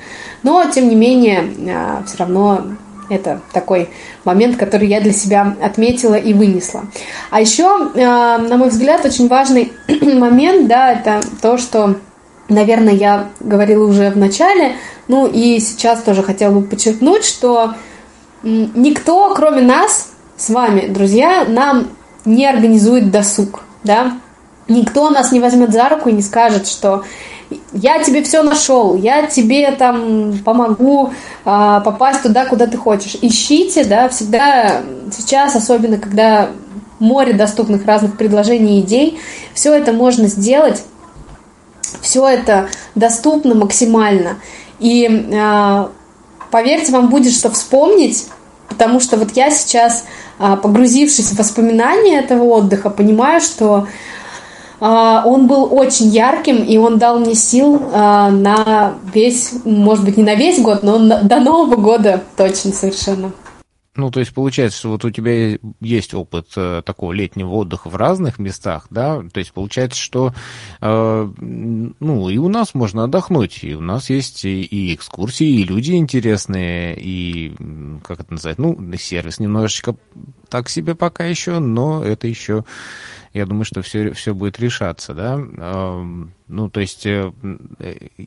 Но, 0.43 0.65
тем 0.71 0.89
не 0.89 0.97
менее, 0.97 1.45
а, 1.75 2.03
все 2.07 2.19
равно 2.19 2.63
это 3.09 3.41
такой 3.53 3.91
момент, 4.25 4.57
который 4.57 4.89
я 4.89 5.01
для 5.01 5.13
себя 5.13 5.57
отметила 5.61 6.15
и 6.15 6.33
вынесла. 6.35 6.85
А 7.31 7.41
еще, 7.41 7.91
э, 7.95 8.01
на 8.01 8.57
мой 8.57 8.69
взгляд, 8.69 9.05
очень 9.05 9.29
важный 9.29 9.73
момент, 10.01 10.69
да, 10.69 10.93
это 10.93 11.21
то, 11.41 11.59
что, 11.59 11.97
наверное, 12.49 12.95
я 12.95 13.29
говорила 13.41 13.87
уже 13.87 14.11
в 14.11 14.17
начале, 14.17 14.77
ну 15.09 15.27
и 15.27 15.59
сейчас 15.61 16.03
тоже 16.03 16.23
хотела 16.23 16.53
бы 16.53 16.63
подчеркнуть, 16.63 17.25
что 17.25 17.75
никто, 18.43 19.35
кроме 19.35 19.63
нас, 19.63 20.13
с 20.37 20.51
вами, 20.51 20.89
друзья, 20.89 21.45
нам 21.47 21.89
не 22.25 22.47
организует 22.47 23.11
досуг, 23.11 23.63
да, 23.85 24.19
никто 24.69 25.11
нас 25.11 25.33
не 25.33 25.41
возьмет 25.41 25.73
за 25.73 25.89
руку 25.89 26.09
и 26.09 26.13
не 26.13 26.23
скажет, 26.23 26.67
что 26.67 27.05
я 27.73 28.03
тебе 28.03 28.23
все 28.23 28.43
нашел, 28.43 28.95
я 28.97 29.27
тебе 29.27 29.73
там 29.73 30.39
помогу 30.45 31.13
а, 31.45 31.81
попасть 31.81 32.23
туда, 32.23 32.47
куда 32.47 32.67
ты 32.67 32.77
хочешь. 32.77 33.17
Ищите, 33.21 33.85
да, 33.85 34.09
всегда 34.09 34.83
сейчас, 35.11 35.57
особенно 35.57 35.99
когда 35.99 36.51
море 36.99 37.33
доступных 37.33 37.85
разных 37.85 38.17
предложений 38.17 38.79
и 38.79 38.81
идей, 38.83 39.21
все 39.55 39.75
это 39.75 39.93
можно 39.93 40.29
сделать, 40.29 40.83
все 42.01 42.27
это 42.27 42.69
доступно 42.95 43.55
максимально. 43.55 44.37
И 44.79 45.29
а, 45.35 45.91
поверьте, 46.51 46.93
вам 46.93 47.09
будет 47.09 47.33
что 47.33 47.51
вспомнить, 47.51 48.27
потому 48.69 49.01
что 49.01 49.17
вот 49.17 49.37
я 49.37 49.51
сейчас, 49.51 50.05
а, 50.39 50.57
погрузившись 50.57 51.31
в 51.31 51.39
воспоминания 51.39 52.19
этого 52.19 52.45
отдыха, 52.45 52.91
понимаю, 52.91 53.41
что 53.41 53.87
он 54.85 55.47
был 55.47 55.73
очень 55.73 56.07
ярким, 56.07 56.65
и 56.65 56.77
он 56.77 56.99
дал 56.99 57.21
мне 57.21 57.35
сил 57.35 57.81
а, 57.93 58.31
на 58.31 58.95
весь, 59.15 59.65
может 59.65 60.05
быть, 60.05 60.17
не 60.17 60.25
на 60.25 60.35
весь 60.35 60.61
год, 60.61 60.83
но 60.83 60.99
до 61.23 61.41
Нового 61.41 61.77
года 61.77 62.23
точно 62.37 62.73
совершенно. 62.73 63.33
Ну, 63.95 64.11
то 64.11 64.21
есть 64.21 64.33
получается, 64.33 64.79
что 64.79 64.89
вот 64.89 65.05
у 65.05 65.11
тебя 65.11 65.59
есть 65.81 66.15
опыт 66.15 66.49
э, 66.57 66.81
такого 66.83 67.13
летнего 67.13 67.51
отдыха 67.57 67.91
в 67.91 67.97
разных 67.97 68.39
местах, 68.39 68.87
да? 68.89 69.23
То 69.31 69.39
есть 69.39 69.53
получается, 69.53 70.01
что 70.01 70.33
э, 70.81 71.33
ну 71.39 72.31
и 72.31 72.39
у 72.39 72.49
нас 72.49 72.73
можно 72.73 73.05
отдохнуть, 73.05 73.63
и 73.63 73.75
у 73.75 73.83
нас 73.83 74.09
есть 74.09 74.47
и, 74.47 74.63
и 74.63 74.95
экскурсии, 74.95 75.47
и 75.47 75.65
люди 75.65 75.93
интересные, 75.93 76.99
и 76.99 77.55
как 78.03 78.21
это 78.21 78.33
назвать, 78.33 78.57
ну 78.57 78.79
сервис 78.97 79.39
немножечко 79.39 79.95
так 80.49 80.71
себе 80.71 80.95
пока 80.95 81.27
еще, 81.27 81.59
но 81.59 82.03
это 82.03 82.27
еще, 82.27 82.65
я 83.35 83.47
думаю, 83.47 83.65
что 83.65 83.83
все 83.83 84.13
все 84.13 84.35
будет 84.35 84.59
решаться, 84.61 85.15
да? 85.15 85.37
Ну, 86.49 86.69
то 86.69 86.81
есть, 86.81 87.07
э, 87.07 87.33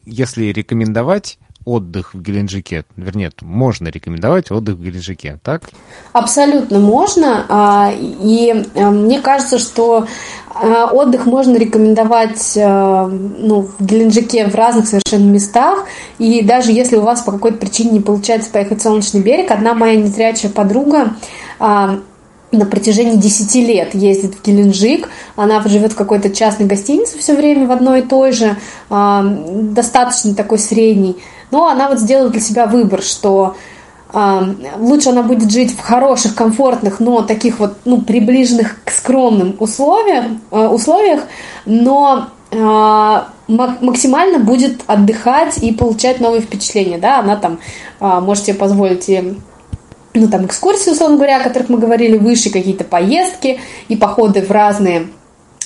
если 0.05 0.45
рекомендовать 0.45 1.37
отдых 1.63 2.15
в 2.15 2.21
Геленджике? 2.21 2.85
Вернее, 2.95 3.31
можно 3.41 3.87
рекомендовать 3.89 4.51
отдых 4.51 4.77
в 4.77 4.83
Геленджике, 4.83 5.39
так? 5.43 5.69
Абсолютно 6.13 6.79
можно. 6.79 7.45
А, 7.49 7.91
и 7.93 8.65
э, 8.73 8.89
мне 8.89 9.19
кажется, 9.19 9.59
что 9.59 10.07
э, 10.59 10.83
отдых 10.91 11.27
можно 11.27 11.55
рекомендовать 11.55 12.53
ну, 12.55 13.69
в 13.77 13.85
Геленджике 13.85 14.47
в 14.47 14.55
разных 14.55 14.87
совершенно 14.87 15.29
местах. 15.29 15.85
И 16.17 16.43
даже 16.43 16.71
если 16.71 16.95
у 16.95 17.01
вас 17.01 17.21
по 17.21 17.31
какой-то 17.31 17.57
причине 17.57 17.91
не 17.91 17.99
получается 17.99 18.49
поехать 18.49 18.79
в 18.79 18.83
Солнечный 18.83 19.21
берег, 19.21 19.51
одна 19.51 19.75
моя 19.75 19.97
незрячая 19.97 20.51
подруга 20.51 21.15
а, 21.59 21.99
на 22.57 22.65
протяжении 22.65 23.15
10 23.15 23.55
лет 23.67 23.95
ездит 23.95 24.35
в 24.35 24.45
Геленджик. 24.45 25.09
Она 25.35 25.61
живет 25.61 25.93
в 25.93 25.95
какой-то 25.95 26.29
частной 26.29 26.65
гостинице 26.65 27.17
все 27.17 27.35
время 27.35 27.67
в 27.67 27.71
одной 27.71 27.99
и 27.99 28.03
той 28.03 28.31
же, 28.31 28.57
а, 28.89 29.23
достаточно 29.23 30.33
такой 30.35 30.59
средний. 30.59 31.17
Но 31.51 31.67
она 31.67 31.89
вот 31.89 31.99
сделала 31.99 32.29
для 32.29 32.41
себя 32.41 32.65
выбор, 32.65 33.01
что 33.01 33.55
э, 34.13 34.41
лучше 34.79 35.09
она 35.09 35.23
будет 35.23 35.51
жить 35.51 35.73
в 35.77 35.79
хороших, 35.79 36.35
комфортных, 36.35 36.99
но 36.99 37.21
таких 37.21 37.59
вот, 37.59 37.77
ну, 37.85 38.01
приближенных 38.01 38.83
к 38.83 38.91
скромным 38.91 39.55
условиях, 39.59 40.25
э, 40.51 40.67
условиях 40.67 41.21
но 41.65 42.27
э, 42.51 43.21
максимально 43.47 44.39
будет 44.39 44.81
отдыхать 44.87 45.59
и 45.59 45.71
получать 45.71 46.19
новые 46.19 46.41
впечатления, 46.41 46.97
да, 46.97 47.19
она 47.19 47.35
там 47.35 47.59
может 47.99 48.45
себе 48.45 48.57
позволить 48.57 49.07
ну, 50.15 50.27
там, 50.27 50.45
экскурсии, 50.45 50.91
условно 50.91 51.17
говоря, 51.17 51.37
о 51.37 51.43
которых 51.43 51.69
мы 51.69 51.77
говорили 51.77 52.17
выше, 52.17 52.49
какие-то 52.49 52.83
поездки 52.83 53.59
и 53.87 53.95
походы 53.95 54.41
в 54.41 54.51
разные 54.51 55.07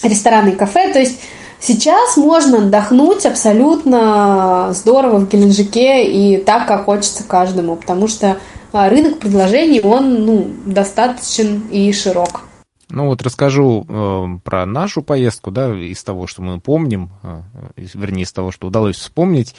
рестораны 0.03 0.49
и 0.49 0.55
кафе, 0.55 0.91
то 0.91 0.99
есть 0.99 1.19
Сейчас 1.61 2.15
можно 2.15 2.59
отдохнуть 2.59 3.25
абсолютно 3.25 4.69
здорово 4.71 5.17
в 5.17 5.27
Геленджике 5.27 6.05
и 6.05 6.37
так, 6.37 6.67
как 6.67 6.85
хочется 6.85 7.23
каждому, 7.25 7.75
потому 7.75 8.07
что 8.07 8.37
а, 8.71 8.89
рынок 8.89 9.19
предложений, 9.19 9.81
он 9.83 10.25
ну, 10.25 10.47
достаточен 10.65 11.63
и 11.69 11.91
широк. 11.91 12.43
Ну 12.91 13.05
вот 13.05 13.21
расскажу 13.21 13.85
э, 13.87 14.39
про 14.43 14.65
нашу 14.65 15.03
поездку, 15.03 15.51
да, 15.51 15.71
из 15.75 16.03
того, 16.03 16.25
что 16.25 16.41
мы 16.41 16.59
помним, 16.59 17.11
э, 17.21 17.43
вернее, 17.75 18.23
из 18.23 18.31
того, 18.31 18.51
что 18.51 18.67
удалось 18.67 18.97
вспомнить. 18.97 19.55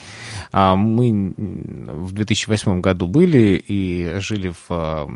А 0.50 0.74
мы 0.74 1.32
в 1.36 2.12
2008 2.12 2.80
году 2.80 3.06
были 3.06 3.62
и 3.64 4.18
жили 4.18 4.48
в 4.50 4.66
э, 4.70 5.06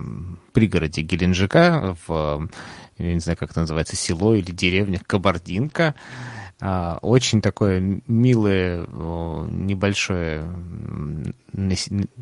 пригороде 0.52 1.02
Геленджика, 1.02 1.96
в, 2.06 2.48
я 2.98 3.14
не 3.14 3.20
знаю, 3.20 3.36
как 3.36 3.50
это 3.50 3.60
называется, 3.60 3.96
село 3.96 4.36
или 4.36 4.52
деревня 4.52 5.00
Кабардинка. 5.04 5.96
Очень 6.60 7.40
такое 7.40 8.00
милое, 8.06 8.86
небольшое 9.50 10.44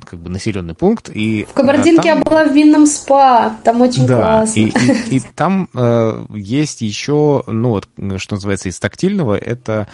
как 0.05 0.20
бы 0.20 0.30
населенный 0.30 0.74
пункт. 0.74 1.09
И 1.09 1.47
в 1.49 1.55
Кабардинке 1.55 2.09
там... 2.09 2.18
я 2.18 2.24
была 2.24 2.45
в 2.45 2.53
винном 2.53 2.87
спа, 2.87 3.57
там 3.64 3.80
очень 3.80 4.07
да, 4.07 4.16
классно. 4.16 4.61
И, 4.61 4.64
и, 4.68 5.16
и 5.16 5.20
там 5.35 5.68
э, 5.74 6.24
есть 6.35 6.83
еще, 6.83 7.43
ну 7.47 7.70
вот, 7.70 7.89
что 8.18 8.35
называется, 8.35 8.68
из 8.68 8.78
тактильного, 8.78 9.37
это 9.37 9.89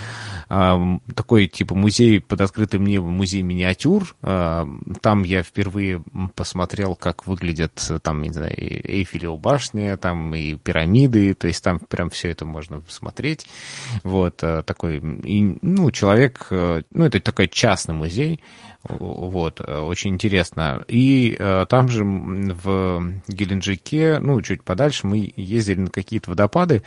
такой 0.49 1.47
типа 1.47 1.75
музей 1.75 2.21
под 2.21 2.41
открытым 2.41 2.85
небом, 2.85 3.13
музей 3.13 3.43
миниатюр. 3.43 4.17
Там 4.21 5.23
я 5.23 5.43
впервые 5.43 6.03
посмотрел, 6.35 6.95
как 6.97 7.27
выглядят 7.27 7.73
там, 8.03 8.23
не 8.23 8.31
знаю, 8.31 8.55
Эйфелева 8.57 9.37
башня, 9.37 9.97
там 9.97 10.35
и 10.35 10.55
пирамиды, 10.55 11.35
то 11.35 11.47
есть 11.49 11.63
там 11.63 11.79
прям 11.81 12.11
все 12.11 12.31
это 12.31 12.45
можно 12.45 12.81
посмотреть. 12.81 13.47
Вот 14.05 14.43
э, 14.43 14.63
такой, 14.63 14.99
и, 14.99 15.59
ну, 15.63 15.91
человек, 15.91 16.47
э, 16.51 16.83
ну, 16.91 17.05
это 17.05 17.21
такой 17.21 17.49
частный 17.49 17.95
музей, 17.95 18.41
вот, 18.89 19.61
э, 19.61 19.79
очень 19.79 20.15
интересно. 20.15 20.85
И 20.89 21.37
э, 21.39 21.67
там 21.69 21.89
же 21.89 22.05
в 22.05 23.13
Геленджике, 23.29 24.19
ну, 24.21 24.41
чуть 24.43 24.63
подальше, 24.63 25.07
мы 25.07 25.33
ездили 25.37 25.81
на 25.81 25.91
какие-то 25.91 26.31
водопады. 26.31 26.83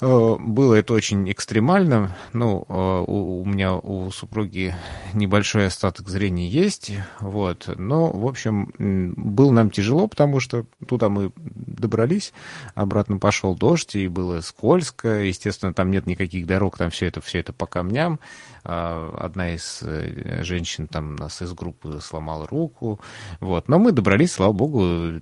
Э, 0.00 0.36
было 0.38 0.74
это 0.74 0.92
очень 0.92 1.30
экстремально. 1.30 2.14
Ну, 2.32 2.64
э, 2.68 3.04
у, 3.06 3.42
у 3.42 3.44
меня 3.44 3.74
у 3.74 4.10
супруги 4.10 4.74
небольшой 5.14 5.66
остаток 5.66 6.08
зрения 6.08 6.48
есть, 6.48 6.92
вот. 7.20 7.68
Но, 7.76 8.10
в 8.10 8.26
общем, 8.26 8.72
было 9.16 9.50
нам 9.52 9.70
тяжело, 9.70 10.06
потому 10.06 10.40
что 10.40 10.66
туда 10.86 11.08
мы 11.08 11.32
добрались, 11.36 12.32
обратно 12.74 13.18
пошел 13.18 13.54
дождь, 13.54 13.96
и 13.96 14.08
было 14.08 14.40
скользко. 14.40 15.24
Естественно, 15.24 15.72
там 15.72 15.90
нет 15.90 16.06
никаких 16.06 16.46
дорог, 16.46 16.76
там 16.76 16.90
все 16.90 17.06
это, 17.06 17.20
все 17.20 17.40
это 17.40 17.52
по 17.52 17.66
камням. 17.66 18.20
А, 18.68 19.16
одна 19.20 19.54
из 19.54 19.80
э, 19.82 20.42
женщин 20.42 20.88
там 20.88 21.14
нас 21.14 21.40
из 21.40 21.52
группы 21.52 22.00
сломала 22.02 22.48
руку, 22.48 23.00
вот. 23.38 23.68
Но 23.68 23.78
мы 23.78 23.92
добрались, 23.92 24.32
слава 24.32 24.52
богу, 24.52 25.20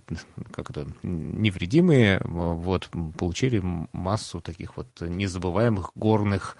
как-то 0.50 0.86
невредимые, 1.02 2.22
вот, 2.24 2.88
получили 3.18 3.60
массу 3.92 4.40
таких 4.40 4.63
вот 4.76 4.86
незабываемых 5.00 5.92
горных 5.94 6.56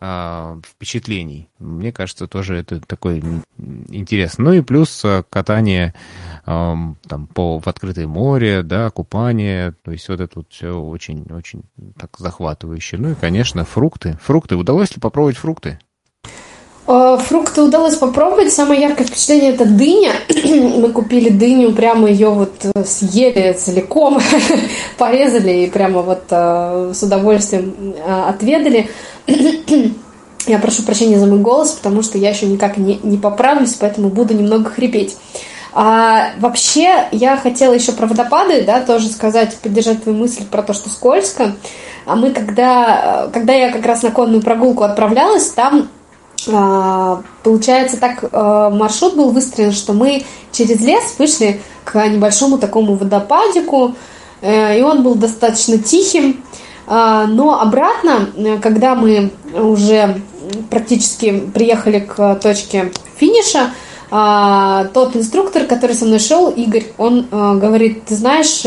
а, 0.00 0.58
впечатлений. 0.64 1.48
Мне 1.58 1.92
кажется, 1.92 2.26
тоже 2.26 2.56
это 2.56 2.80
такой 2.80 3.22
интересно. 3.88 4.44
Ну 4.44 4.52
и 4.52 4.60
плюс 4.60 5.04
а, 5.04 5.22
катание 5.28 5.94
там 6.44 6.96
по 7.34 7.58
в 7.58 7.66
открытое 7.66 8.06
море, 8.06 8.62
да, 8.62 8.90
купание, 8.90 9.74
то 9.82 9.90
есть 9.90 10.08
вот 10.08 10.20
это 10.20 10.38
вот 10.38 10.46
все 10.50 10.80
очень-очень 10.80 11.62
так 11.98 12.16
захватывающе. 12.18 12.96
Ну 12.96 13.10
и, 13.10 13.14
конечно, 13.14 13.64
фрукты. 13.64 14.18
Фрукты. 14.22 14.56
Удалось 14.56 14.94
ли 14.94 15.00
попробовать 15.00 15.36
фрукты? 15.36 15.78
Э, 16.90 17.18
фрукты 17.20 17.62
удалось 17.62 17.96
попробовать. 17.96 18.50
Самое 18.50 18.80
яркое 18.80 19.06
впечатление 19.06 19.52
это 19.52 19.66
дыня. 19.66 20.12
Мы 20.78 20.90
купили 20.90 21.28
дыню, 21.28 21.72
прямо 21.72 22.08
ее 22.08 22.30
вот 22.30 22.54
э, 22.62 22.84
съели 22.84 23.52
целиком, 23.52 24.18
порезали 24.98 25.64
и 25.64 25.70
прямо 25.70 26.00
вот 26.00 26.22
э, 26.30 26.92
с 26.94 27.02
удовольствием 27.02 27.94
отведали. 28.08 28.88
Я 30.46 30.58
прошу 30.58 30.82
прощения 30.82 31.18
за 31.18 31.26
мой 31.26 31.40
голос, 31.40 31.72
потому 31.72 32.02
что 32.02 32.16
я 32.16 32.30
еще 32.30 32.46
никак 32.46 32.78
не, 32.78 32.98
не 33.02 33.18
поправлюсь, 33.18 33.74
поэтому 33.74 34.08
буду 34.08 34.32
немного 34.32 34.70
хрипеть. 34.70 35.18
А, 35.74 36.30
вообще, 36.38 37.06
я 37.12 37.36
хотела 37.36 37.74
еще 37.74 37.92
про 37.92 38.06
водопады, 38.06 38.62
да, 38.62 38.80
тоже 38.80 39.08
сказать, 39.08 39.58
поддержать 39.58 40.02
твою 40.02 40.16
мысль 40.16 40.46
про 40.50 40.62
то, 40.62 40.72
что 40.72 40.88
скользко. 40.88 41.54
А 42.06 42.16
мы, 42.16 42.30
когда, 42.30 43.28
когда 43.34 43.52
я 43.52 43.70
как 43.70 43.84
раз 43.84 44.02
на 44.02 44.10
конную 44.10 44.40
прогулку 44.40 44.84
отправлялась, 44.84 45.50
там 45.50 45.90
получается, 47.42 47.96
так 47.98 48.24
а, 48.32 48.70
маршрут 48.70 49.16
был 49.16 49.30
выстроен, 49.30 49.72
что 49.72 49.92
мы 49.92 50.24
через 50.52 50.80
лес 50.80 51.16
вышли 51.18 51.60
к 51.84 52.06
небольшому 52.06 52.58
такому 52.58 52.94
водопадику, 52.94 53.94
э, 54.40 54.78
и 54.78 54.82
он 54.82 55.02
был 55.02 55.14
достаточно 55.14 55.78
тихим. 55.78 56.44
А, 56.86 57.26
но 57.26 57.60
обратно, 57.60 58.28
э, 58.36 58.58
когда 58.58 58.94
мы 58.94 59.30
уже 59.54 60.22
практически 60.70 61.40
приехали 61.52 62.00
к 62.00 62.36
точке 62.36 62.92
финиша, 63.16 63.70
тот 64.10 65.16
инструктор, 65.16 65.64
который 65.64 65.94
со 65.94 66.06
мной 66.06 66.18
шел, 66.18 66.48
Игорь, 66.48 66.86
он 66.96 67.26
э, 67.30 67.58
говорит, 67.60 68.06
ты 68.06 68.14
знаешь, 68.14 68.62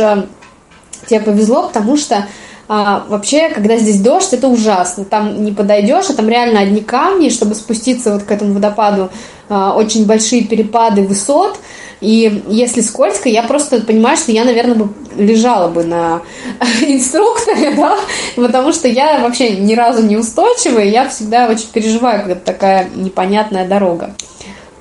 тебе 1.08 1.20
повезло, 1.20 1.64
потому 1.64 1.98
что 1.98 2.28
а, 2.68 3.04
вообще, 3.08 3.50
когда 3.50 3.78
здесь 3.78 4.00
дождь, 4.00 4.34
это 4.34 4.48
ужасно. 4.48 5.06
Там 5.06 5.44
не 5.44 5.52
подойдешь, 5.52 6.10
а 6.10 6.14
там 6.14 6.30
реально 6.30 6.62
одни 6.62 6.82
камни, 6.82 7.30
чтобы 7.30 7.56
спуститься 7.56 8.14
вот 8.14 8.24
к 8.24 8.32
этому 8.32 8.54
водопаду, 8.54 9.10
а, 9.50 9.74
очень 9.74 10.06
большие 10.06 10.44
перепады 10.44 11.02
высот. 11.02 11.60
И 12.00 12.44
если 12.48 12.82
скользко, 12.82 13.30
я 13.30 13.44
просто 13.44 13.82
понимаю, 13.82 14.18
что 14.18 14.32
я, 14.32 14.44
наверное, 14.44 14.76
бы 14.76 14.90
лежала 15.16 15.70
бы 15.70 15.84
на 15.84 16.22
инструкторе, 16.82 17.72
да, 17.76 17.96
потому 18.36 18.74
что 18.74 18.88
я 18.88 19.20
вообще 19.20 19.58
ни 19.58 19.76
разу 19.76 20.02
не 20.04 20.18
устойчивая, 20.18 20.86
я 20.86 21.08
всегда 21.10 21.48
очень 21.48 21.68
переживаю, 21.72 22.22
когда 22.22 22.36
такая 22.36 22.90
непонятная 22.96 23.68
дорога. 23.68 24.16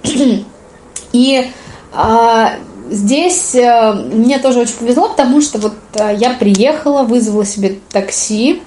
И 1.13 1.51
а, 1.93 2.53
Здесь 2.91 3.55
э, 3.55 3.93
мне 3.93 4.41
тоже 4.41 4.59
очень 4.59 4.75
повезло, 4.75 5.11
потому 5.11 5.41
что 5.41 5.59
вот 5.59 5.75
э, 5.95 6.17
я 6.19 6.31
приехала, 6.31 7.05
вызвала 7.05 7.45
себе 7.45 7.77
такси, 7.93 8.63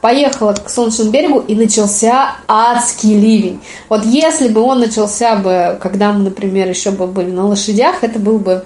поехала 0.00 0.52
к 0.52 0.70
Солнечному 0.70 1.10
берегу 1.10 1.40
и 1.40 1.56
начался 1.56 2.36
адский 2.46 3.18
ливень. 3.18 3.60
Вот 3.88 4.04
если 4.04 4.46
бы 4.48 4.60
он 4.60 4.78
начался 4.78 5.34
бы, 5.34 5.78
когда 5.82 6.12
мы, 6.12 6.22
например, 6.22 6.68
еще 6.68 6.92
бы 6.92 7.08
были 7.08 7.32
на 7.32 7.48
лошадях, 7.48 8.04
это 8.04 8.20
был 8.20 8.38
бы 8.38 8.64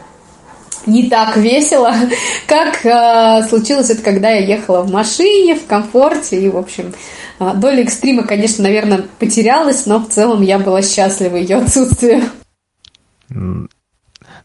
не 0.84 1.09
так 1.09 1.34
весело, 1.38 1.94
как 2.46 2.84
э, 2.84 3.48
случилось 3.48 3.88
это, 3.88 4.03
когда 4.03 4.28
я 4.28 4.44
ехала 4.44 4.82
в 4.82 4.90
машине, 4.90 5.55
в 5.55 5.64
комфорте. 5.64 6.38
И, 6.38 6.51
в 6.51 6.59
общем, 6.59 6.92
э, 7.38 7.53
доля 7.55 7.82
экстрима, 7.84 8.24
конечно, 8.24 8.64
наверное, 8.64 9.07
потерялась, 9.18 9.86
но 9.86 9.98
в 9.98 10.09
целом 10.09 10.42
я 10.42 10.59
была 10.59 10.82
счастлива 10.82 11.36
ее 11.36 11.57
отсутствию. 11.57 12.24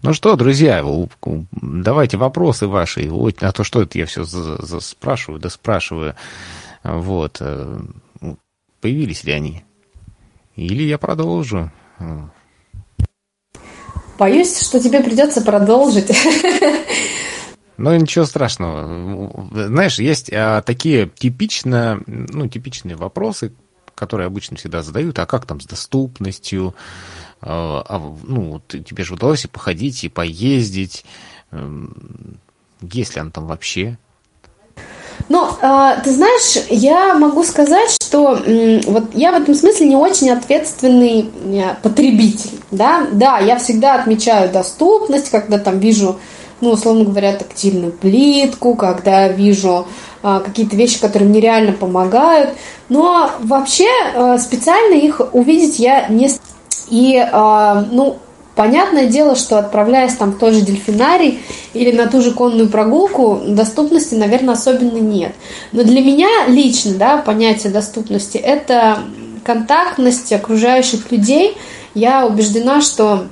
Ну 0.02 0.14
что, 0.14 0.36
друзья, 0.36 0.84
давайте 1.52 2.18
вопросы 2.18 2.68
ваши. 2.68 3.10
А 3.40 3.52
то 3.52 3.64
что 3.64 3.82
это 3.82 3.98
я 3.98 4.06
все 4.06 4.26
спрашиваю, 4.26 5.40
да 5.40 5.50
спрашиваю. 5.50 6.16
Вот. 6.84 7.38
Э, 7.40 7.80
появились 8.82 9.24
ли 9.24 9.34
они? 9.34 9.64
Или 10.56 10.84
я 10.84 10.98
продолжу? 10.98 11.72
Боюсь, 14.18 14.62
что 14.62 14.80
тебе 14.80 15.02
придется 15.02 15.42
продолжить. 15.42 16.12
Ну, 17.78 17.94
ничего 17.94 18.24
страшного. 18.24 19.50
Знаешь, 19.52 20.00
есть 20.00 20.32
а, 20.32 20.62
такие 20.62 21.10
типично, 21.10 22.02
ну, 22.08 22.48
типичные 22.48 22.96
вопросы, 22.96 23.52
которые 23.96 24.28
обычно 24.28 24.56
всегда 24.56 24.82
задают. 24.82 25.20
А 25.20 25.26
как 25.26 25.46
там 25.46 25.60
с 25.60 25.66
доступностью? 25.66 26.74
А, 27.46 27.86
а, 27.88 28.16
ну, 28.24 28.60
тебе 28.68 29.04
же 29.04 29.14
удалось 29.14 29.46
и 29.46 29.48
походить, 29.48 30.04
и 30.04 30.10
поездить. 30.10 31.06
Есть 32.82 33.16
ли 33.16 33.22
она 33.22 33.30
там 33.30 33.46
вообще? 33.46 33.98
Ну, 35.30 35.48
э, 35.62 35.92
ты 36.04 36.12
знаешь, 36.12 36.66
я 36.70 37.16
могу 37.16 37.44
сказать, 37.44 37.90
что 37.92 38.38
вот 38.88 39.04
я 39.14 39.32
в 39.32 39.42
этом 39.42 39.56
смысле 39.56 39.88
не 39.88 39.96
очень 39.96 40.30
ответственный 40.30 41.32
э, 41.46 41.76
потребитель, 41.82 42.60
да, 42.70 43.08
да, 43.12 43.40
я 43.40 43.58
всегда 43.58 43.96
отмечаю 43.96 44.52
доступность, 44.52 45.32
когда 45.32 45.58
там 45.58 45.80
вижу, 45.80 46.20
ну, 46.62 46.72
условно 46.72 47.06
говоря, 47.06 47.34
тактильную 47.34 47.92
плитку, 47.92 48.76
когда 48.76 49.28
вижу 49.30 49.88
э, 50.22 50.42
какие-то 50.46 50.76
вещи, 50.76 51.00
которые 51.00 51.30
мне 51.30 51.40
реально 51.40 51.72
помогают, 51.74 52.52
но 52.90 53.32
вообще 53.40 53.88
э, 54.14 54.38
специально 54.38 54.94
их 54.94 55.22
увидеть 55.34 55.80
я 55.80 56.08
не 56.08 56.30
и, 56.90 57.18
э, 57.18 57.84
ну, 57.92 58.18
Понятное 58.56 59.08
дело, 59.08 59.36
что 59.36 59.60
отправляясь 59.60 60.16
там 60.16 60.32
в 60.32 60.38
тот 60.38 60.54
же 60.54 60.62
дельфинарий 60.62 61.42
или 61.74 61.92
на 61.92 62.08
ту 62.08 62.22
же 62.22 62.32
конную 62.32 62.70
прогулку, 62.70 63.42
доступности, 63.46 64.16
наверное, 64.16 64.54
особенно 64.54 64.98
нет. 64.98 65.34
Но 65.74 65.84
для 65.84 66.02
меня 66.02 66.30
лично, 66.48 66.94
да, 66.94 67.18
понятие 67.18 67.74
доступности– 67.74 68.38
это 68.44 69.00
контактность 69.44 70.32
окружающих 70.32 71.12
людей. 71.12 71.58
Я 71.94 72.26
убеждена, 72.26 72.80
что 72.80 73.26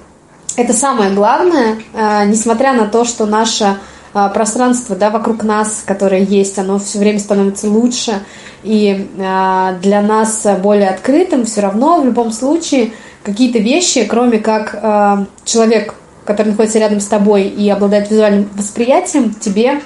это 0.58 0.74
самое 0.74 1.12
главное, 1.12 1.78
э, 1.94 2.26
несмотря 2.26 2.74
на 2.74 2.88
то, 2.88 3.06
что 3.06 3.26
наше 3.26 3.64
э, 3.64 3.76
пространство 4.14 4.96
да, 4.96 5.10
вокруг 5.10 5.44
нас, 5.44 5.84
которое 5.86 6.22
есть, 6.22 6.60
оно 6.60 6.80
все 6.80 7.00
время 7.00 7.20
становится 7.20 7.68
лучше 7.70 8.24
и 8.64 9.10
э, 9.18 9.76
для 9.82 10.02
нас 10.02 10.46
более 10.62 10.90
открытым, 10.90 11.46
все 11.46 11.62
равно 11.62 12.00
в 12.02 12.06
любом 12.06 12.32
случае– 12.32 12.92
какие-то 13.24 13.60
вещи, 13.60 14.06
кроме 14.06 14.40
как 14.40 14.76
э, 14.76 15.26
человек, 15.46 15.96
который 16.26 16.50
находится 16.50 16.80
рядом 16.80 17.00
с 17.00 17.08
тобой 17.08 17.44
и 17.44 17.70
обладает 17.70 18.12
визуальным 18.12 18.50
восприятием, 18.56 19.34
тебе 19.34 19.82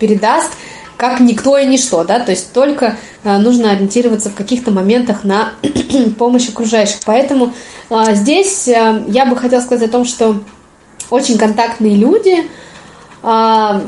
передаст 0.00 0.50
как 0.96 1.20
никто 1.20 1.56
и 1.56 1.64
ничто, 1.64 2.02
да, 2.02 2.18
то 2.18 2.32
есть 2.32 2.52
только 2.52 2.96
нужно 3.22 3.70
ориентироваться 3.70 4.30
в 4.30 4.34
каких-то 4.34 4.72
моментах 4.72 5.22
на 5.22 5.52
помощь 6.18 6.48
окружающих. 6.48 6.98
Поэтому 7.06 7.52
здесь 8.14 8.66
я 8.66 9.26
бы 9.30 9.36
хотела 9.36 9.60
сказать 9.60 9.88
о 9.88 9.92
том, 9.92 10.04
что 10.04 10.42
очень 11.08 11.38
контактные 11.38 11.94
люди, 11.94 12.50
я, 13.22 13.82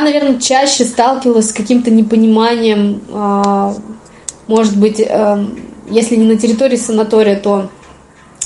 наверное, 0.00 0.40
чаще 0.40 0.84
сталкивалась 0.84 1.50
с 1.50 1.52
каким-то 1.52 1.90
непониманием, 1.90 3.02
э, 3.08 3.74
может 4.46 4.76
быть, 4.76 5.00
э, 5.00 5.46
если 5.90 6.16
не 6.16 6.24
на 6.24 6.38
территории 6.38 6.76
санатория, 6.76 7.36
то 7.36 7.68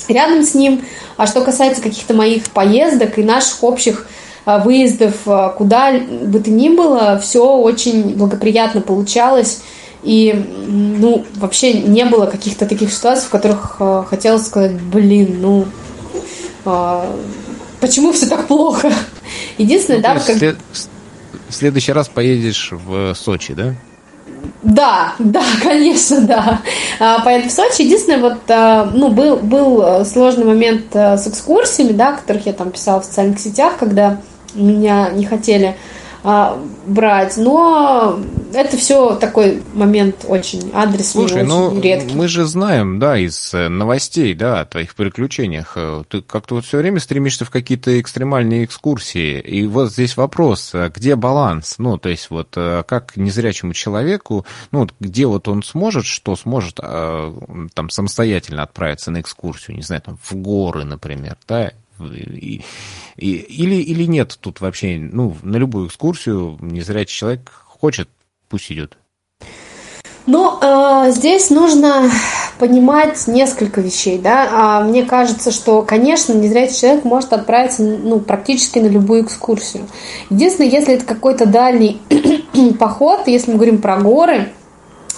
рядом 0.07 0.43
с 0.43 0.53
ним. 0.53 0.83
А 1.17 1.27
что 1.27 1.41
касается 1.41 1.81
каких-то 1.81 2.13
моих 2.13 2.49
поездок 2.49 3.17
и 3.17 3.23
наших 3.23 3.63
общих 3.63 4.07
а, 4.43 4.59
выездов 4.59 5.15
а, 5.27 5.49
куда 5.49 5.91
бы 5.91 6.39
то 6.39 6.49
ни 6.49 6.69
было, 6.69 7.19
все 7.19 7.57
очень 7.57 8.15
благоприятно 8.15 8.81
получалось. 8.81 9.61
И, 10.03 10.33
ну, 10.67 11.25
вообще 11.35 11.73
не 11.73 12.05
было 12.05 12.25
каких-то 12.25 12.65
таких 12.65 12.91
ситуаций, 12.91 13.27
в 13.27 13.29
которых 13.29 13.75
э, 13.79 14.03
хотелось 14.09 14.47
сказать, 14.47 14.81
блин, 14.81 15.37
ну, 15.41 15.65
почему 17.79 18.11
все 18.11 18.25
так 18.25 18.47
плохо? 18.47 18.91
Единственное, 19.57 19.97
ну, 19.97 20.03
да, 20.03 20.13
как... 20.15 20.37
След... 20.37 20.57
В 21.49 21.53
следующий 21.53 21.91
раз 21.91 22.07
поедешь 22.07 22.69
в 22.71 23.13
Сочи, 23.13 23.53
да? 23.53 23.75
Да, 24.63 25.13
да, 25.19 25.43
конечно, 25.61 26.21
да. 26.21 26.61
А, 26.99 27.19
поэтому 27.23 27.49
в 27.49 27.53
Сочи 27.53 27.81
единственное, 27.83 28.19
вот, 28.19 28.39
а, 28.49 28.89
ну, 28.93 29.09
был, 29.09 29.37
был 29.37 29.81
э, 29.81 30.05
сложный 30.05 30.45
момент 30.45 30.85
э, 30.93 31.17
с 31.17 31.27
экскурсиями, 31.27 31.93
да, 31.93 32.13
которых 32.13 32.45
я 32.45 32.53
там 32.53 32.71
писала 32.71 33.01
в 33.01 33.05
социальных 33.05 33.39
сетях, 33.39 33.73
когда 33.79 34.21
меня 34.53 35.09
не 35.09 35.25
хотели 35.25 35.75
а, 36.23 36.59
брать. 36.85 37.37
Но 37.37 38.19
это 38.53 38.77
все 38.77 39.15
такой 39.15 39.61
момент 39.73 40.25
очень 40.27 40.71
адресный, 40.73 41.27
Слушай, 41.27 41.43
очень 41.43 41.47
ну, 41.47 41.81
редкий. 41.81 42.15
мы 42.15 42.27
же 42.27 42.45
знаем, 42.45 42.99
да, 42.99 43.17
из 43.17 43.53
э, 43.53 43.67
новостей, 43.69 44.33
да, 44.33 44.61
о 44.61 44.65
твоих 44.65 44.95
приключениях. 44.95 45.73
Э, 45.75 46.03
ты 46.07 46.21
как-то 46.21 46.55
вот 46.55 46.65
все 46.65 46.77
время 46.77 46.99
стремишься 46.99 47.45
в 47.45 47.49
какие-то 47.49 47.99
экстремальные 47.99 48.65
экскурсии. 48.65 49.39
И 49.39 49.65
вот 49.65 49.91
здесь 49.91 50.17
вопрос, 50.17 50.71
а 50.73 50.89
где 50.89 51.15
баланс? 51.15 51.75
Ну, 51.77 51.97
то 51.97 52.09
есть 52.09 52.29
вот 52.29 52.53
э, 52.55 52.83
как 52.87 53.17
незрячему 53.17 53.73
человеку, 53.73 54.45
ну, 54.71 54.87
где 54.99 55.25
вот 55.25 55.47
он 55.47 55.63
сможет, 55.63 56.05
что 56.05 56.35
сможет 56.35 56.75
там 56.75 57.89
самостоятельно 57.89 58.63
отправиться 58.63 59.11
на 59.11 59.21
экскурсию, 59.21 59.75
не 59.75 59.83
знаю, 59.83 60.01
там 60.01 60.17
в 60.21 60.35
горы, 60.35 60.83
например, 60.83 61.37
да, 61.47 61.71
и, 62.09 62.61
и, 63.17 63.31
или, 63.35 63.75
или 63.75 64.05
нет 64.05 64.37
тут 64.39 64.61
вообще, 64.61 64.97
ну, 64.97 65.37
на 65.43 65.57
любую 65.57 65.87
экскурсию 65.87 66.57
незрячий 66.61 67.15
человек 67.15 67.51
хочет, 67.51 68.09
пусть 68.51 68.71
идет. 68.71 68.97
Ну, 70.27 70.59
э, 70.61 71.11
здесь 71.11 71.49
нужно 71.49 72.11
понимать 72.59 73.25
несколько 73.27 73.81
вещей, 73.81 74.19
да. 74.19 74.49
А 74.51 74.81
мне 74.81 75.03
кажется, 75.03 75.49
что, 75.51 75.81
конечно, 75.81 76.33
незрячий 76.33 76.75
человек 76.75 77.05
может 77.05 77.33
отправиться, 77.33 77.81
ну, 77.81 78.19
практически 78.19 78.77
на 78.77 78.87
любую 78.87 79.23
экскурсию. 79.23 79.87
Единственное, 80.29 80.69
если 80.69 80.93
это 80.93 81.05
какой-то 81.05 81.47
дальний 81.47 81.99
поход, 82.79 83.21
если 83.25 83.51
мы 83.51 83.57
говорим 83.57 83.81
про 83.81 83.97
горы, 83.97 84.51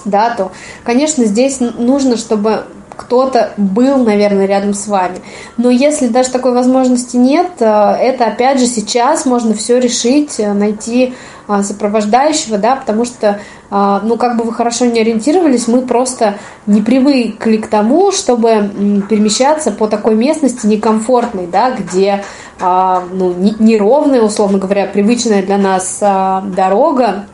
да, 0.05 0.33
то, 0.35 0.51
конечно, 0.83 1.25
здесь 1.25 1.59
нужно, 1.59 2.15
чтобы 2.15 2.63
кто-то 2.95 3.53
был, 3.57 3.97
наверное, 3.97 4.45
рядом 4.45 4.73
с 4.73 4.87
вами. 4.87 5.17
Но 5.57 5.69
если 5.69 6.07
даже 6.07 6.29
такой 6.29 6.53
возможности 6.53 7.17
нет, 7.17 7.51
э, 7.59 7.65
это 7.65 8.27
опять 8.27 8.59
же 8.59 8.67
сейчас 8.67 9.25
можно 9.25 9.53
все 9.53 9.79
решить, 9.79 10.39
э, 10.39 10.53
найти 10.53 11.13
сопровождающего, 11.47 12.57
да, 12.57 12.75
потому 12.75 13.05
что, 13.05 13.39
ну, 13.69 14.17
как 14.17 14.37
бы 14.37 14.43
вы 14.45 14.53
хорошо 14.53 14.85
не 14.85 15.01
ориентировались, 15.01 15.67
мы 15.67 15.81
просто 15.81 16.35
не 16.67 16.81
привыкли 16.81 17.57
к 17.57 17.67
тому, 17.67 18.11
чтобы 18.11 19.03
перемещаться 19.09 19.71
по 19.71 19.87
такой 19.87 20.15
местности 20.15 20.65
некомфортной, 20.67 21.47
да, 21.47 21.71
где, 21.71 22.23
ну, 22.61 23.33
неровная, 23.59 24.21
условно 24.21 24.57
говоря, 24.57 24.85
привычная 24.85 25.43
для 25.43 25.57
нас 25.57 25.99
дорога, 25.99 27.25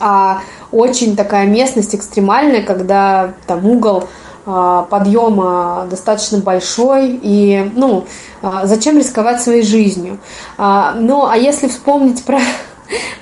а 0.00 0.40
очень 0.72 1.16
такая 1.16 1.46
местность 1.46 1.94
экстремальная, 1.94 2.62
когда 2.62 3.34
там 3.46 3.64
угол 3.64 4.08
а, 4.46 4.82
подъема 4.82 5.86
достаточно 5.88 6.38
большой, 6.38 7.18
и, 7.22 7.70
ну, 7.74 8.04
а, 8.42 8.66
зачем 8.66 8.98
рисковать 8.98 9.40
своей 9.40 9.62
жизнью? 9.62 10.18
А, 10.58 10.94
ну, 10.98 11.26
а 11.26 11.36
если 11.36 11.68
вспомнить 11.68 12.24
про 12.24 12.40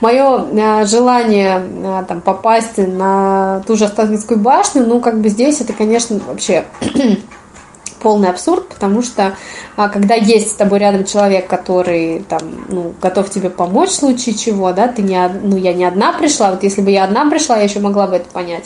мое 0.01 0.85
желание 0.85 2.05
там, 2.09 2.21
попасть 2.21 2.79
на 2.79 3.63
ту 3.67 3.77
же 3.77 3.85
Останкинскую 3.85 4.41
башню, 4.41 4.87
ну, 4.87 5.01
как 5.01 5.21
бы 5.21 5.29
здесь 5.29 5.61
это, 5.61 5.73
конечно, 5.73 6.21
вообще 6.27 6.65
полный 8.01 8.31
абсурд, 8.31 8.69
потому 8.69 9.03
что 9.03 9.37
когда 9.77 10.15
есть 10.15 10.51
с 10.51 10.55
тобой 10.55 10.81
рядом 10.81 11.05
человек, 11.05 11.47
который 11.47 12.25
там, 12.29 12.41
ну, 12.69 12.95
готов 13.01 13.31
тебе 13.31 13.51
помочь 13.51 13.91
в 13.91 13.95
случае 13.95 14.35
чего, 14.35 14.73
да, 14.73 14.89
ты 14.89 15.03
не, 15.03 15.29
ну, 15.43 15.57
я 15.57 15.73
не 15.73 15.85
одна 15.85 16.13
пришла, 16.13 16.51
вот 16.51 16.63
если 16.63 16.81
бы 16.81 16.91
я 16.91 17.05
одна 17.05 17.29
пришла, 17.31 17.57
я 17.57 17.65
еще 17.65 17.81
могла 17.81 18.07
бы 18.07 18.17
это 18.17 18.29
понять, 18.31 18.65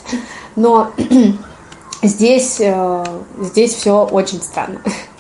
но 0.54 0.90
Здесь, 2.02 2.60
э, 2.60 3.04
здесь 3.40 3.74
все 3.74 4.04
очень 4.04 4.42
странно. 4.42 4.80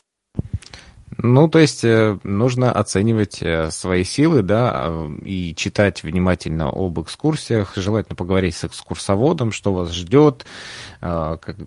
Ну, 1.18 1.48
то 1.48 1.58
есть 1.58 1.82
э, 1.82 2.18
нужно 2.24 2.70
оценивать 2.70 3.38
э, 3.40 3.70
свои 3.70 4.04
силы, 4.04 4.42
да, 4.42 4.86
э, 4.86 5.08
и 5.24 5.54
читать 5.54 6.02
внимательно 6.02 6.68
об 6.68 7.00
экскурсиях, 7.00 7.72
желательно 7.76 8.16
поговорить 8.16 8.54
с 8.54 8.64
экскурсоводом, 8.64 9.52
что 9.52 9.72
вас 9.72 9.92
ждет, 9.92 10.44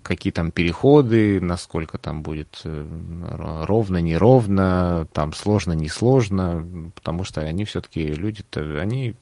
какие 0.02 0.32
там 0.32 0.50
переходы, 0.50 1.40
насколько 1.40 1.98
там 1.98 2.22
будет 2.22 2.62
ровно, 2.64 3.98
неровно, 3.98 5.06
там 5.12 5.32
сложно, 5.32 5.72
несложно, 5.72 6.90
потому 6.94 7.24
что 7.24 7.40
они 7.40 7.64
все-таки 7.64 8.06
люди-то, 8.06 8.60
они 8.80 9.14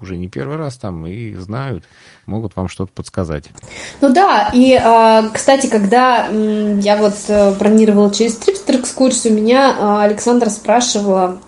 уже 0.00 0.16
не 0.16 0.28
первый 0.28 0.56
раз 0.56 0.76
там 0.76 1.06
и 1.06 1.34
знают, 1.34 1.84
могут 2.26 2.56
вам 2.56 2.68
что-то 2.68 2.92
подсказать. 2.92 3.50
Ну 4.00 4.12
да, 4.12 4.50
и, 4.52 4.74
а, 4.74 5.28
кстати, 5.28 5.68
когда 5.68 6.26
я 6.28 6.96
вот 6.96 7.58
бронировала 7.58 8.12
через 8.12 8.36
Трипстер 8.36 8.76
экскурсию, 8.76 9.34
меня 9.34 9.69
а, 9.78 10.02
Александра 10.02 10.50
спрашивала 10.50 11.38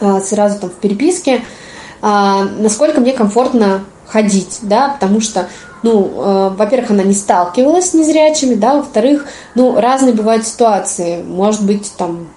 а, 0.00 0.20
сразу 0.20 0.58
там 0.60 0.70
в 0.70 0.74
переписке, 0.74 1.42
а, 2.00 2.44
насколько 2.44 3.00
мне 3.00 3.12
комфортно 3.12 3.84
ходить, 4.06 4.60
да, 4.62 4.88
потому 4.88 5.20
что, 5.20 5.48
ну, 5.82 6.50
во-первых, 6.56 6.92
она 6.92 7.02
не 7.02 7.12
сталкивалась 7.12 7.90
с 7.90 7.94
незрячими, 7.94 8.54
да, 8.54 8.76
во-вторых, 8.76 9.26
ну, 9.54 9.78
разные 9.78 10.14
бывают 10.14 10.46
ситуации, 10.46 11.22
может 11.22 11.62
быть, 11.62 11.92
там, 11.98 12.28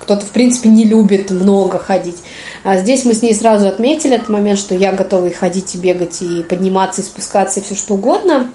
кто-то, 0.00 0.26
в 0.26 0.30
принципе, 0.30 0.68
не 0.68 0.84
любит 0.84 1.30
много 1.30 1.78
ходить. 1.78 2.18
А 2.62 2.76
здесь 2.76 3.06
мы 3.06 3.14
с 3.14 3.22
ней 3.22 3.34
сразу 3.34 3.68
отметили 3.68 4.16
этот 4.16 4.28
момент, 4.28 4.58
что 4.58 4.74
я 4.74 4.92
готова 4.92 5.26
и 5.26 5.32
ходить, 5.32 5.74
и 5.74 5.78
бегать, 5.78 6.20
и 6.20 6.42
подниматься, 6.42 7.00
и 7.00 7.04
спускаться, 7.04 7.60
и 7.60 7.62
все 7.62 7.74
что 7.74 7.94
угодно. 7.94 8.50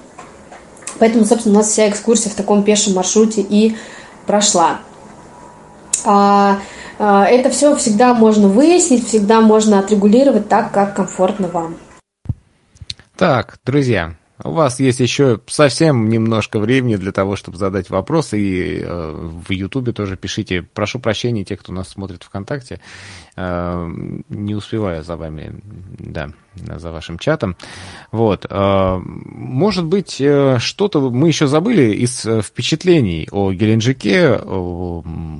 Поэтому, 1.00 1.26
собственно, 1.26 1.56
у 1.56 1.58
нас 1.60 1.70
вся 1.70 1.90
экскурсия 1.90 2.32
в 2.32 2.36
таком 2.36 2.62
пешем 2.62 2.94
маршруте 2.94 3.42
и 3.42 3.76
прошла. 4.28 4.82
А, 6.06 6.60
а, 6.98 7.26
это 7.26 7.50
все 7.50 7.76
всегда 7.76 8.14
можно 8.14 8.48
выяснить, 8.48 9.08
всегда 9.08 9.42
можно 9.42 9.80
отрегулировать 9.80 10.50
так, 10.50 10.72
как 10.72 10.96
комфортно 10.96 11.48
вам. 11.48 11.78
Так, 13.18 13.60
друзья, 13.66 14.16
у 14.44 14.52
вас 14.52 14.80
есть 14.80 15.02
еще 15.02 15.42
совсем 15.48 16.08
немножко 16.08 16.60
времени 16.60 16.96
для 16.96 17.12
того, 17.12 17.36
чтобы 17.36 17.58
задать 17.58 17.90
вопросы. 17.90 18.40
И 18.40 18.80
э, 18.82 19.12
в 19.46 19.52
Ютубе 19.52 19.92
тоже 19.92 20.16
пишите. 20.16 20.62
Прошу 20.62 21.00
прощения 21.00 21.44
тех, 21.44 21.60
кто 21.60 21.74
нас 21.74 21.90
смотрит 21.90 22.24
ВКонтакте. 22.24 22.80
Э, 23.36 23.90
не 24.30 24.56
успеваю 24.56 25.04
за 25.04 25.18
вами, 25.18 25.60
да, 25.98 26.30
за 26.56 26.92
вашим 26.92 27.20
чатом. 27.20 27.58
Вот. 28.12 28.46
Э, 28.50 28.98
может 29.04 29.86
быть, 29.86 30.22
э, 30.22 30.58
что-то 30.60 31.10
мы 31.10 31.28
еще 31.28 31.48
забыли 31.48 31.94
из 31.94 32.26
э, 32.26 32.42
впечатлений 32.42 33.28
о 33.32 33.52
Геленджике. 33.52 34.40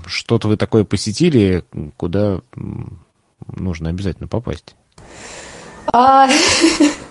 Что-то 0.08 0.48
вы 0.50 0.58
такое 0.58 0.84
посетили, 0.84 1.64
куда 1.96 2.42
нужно 3.48 3.90
обязательно 3.90 4.28
попасть? 4.28 4.76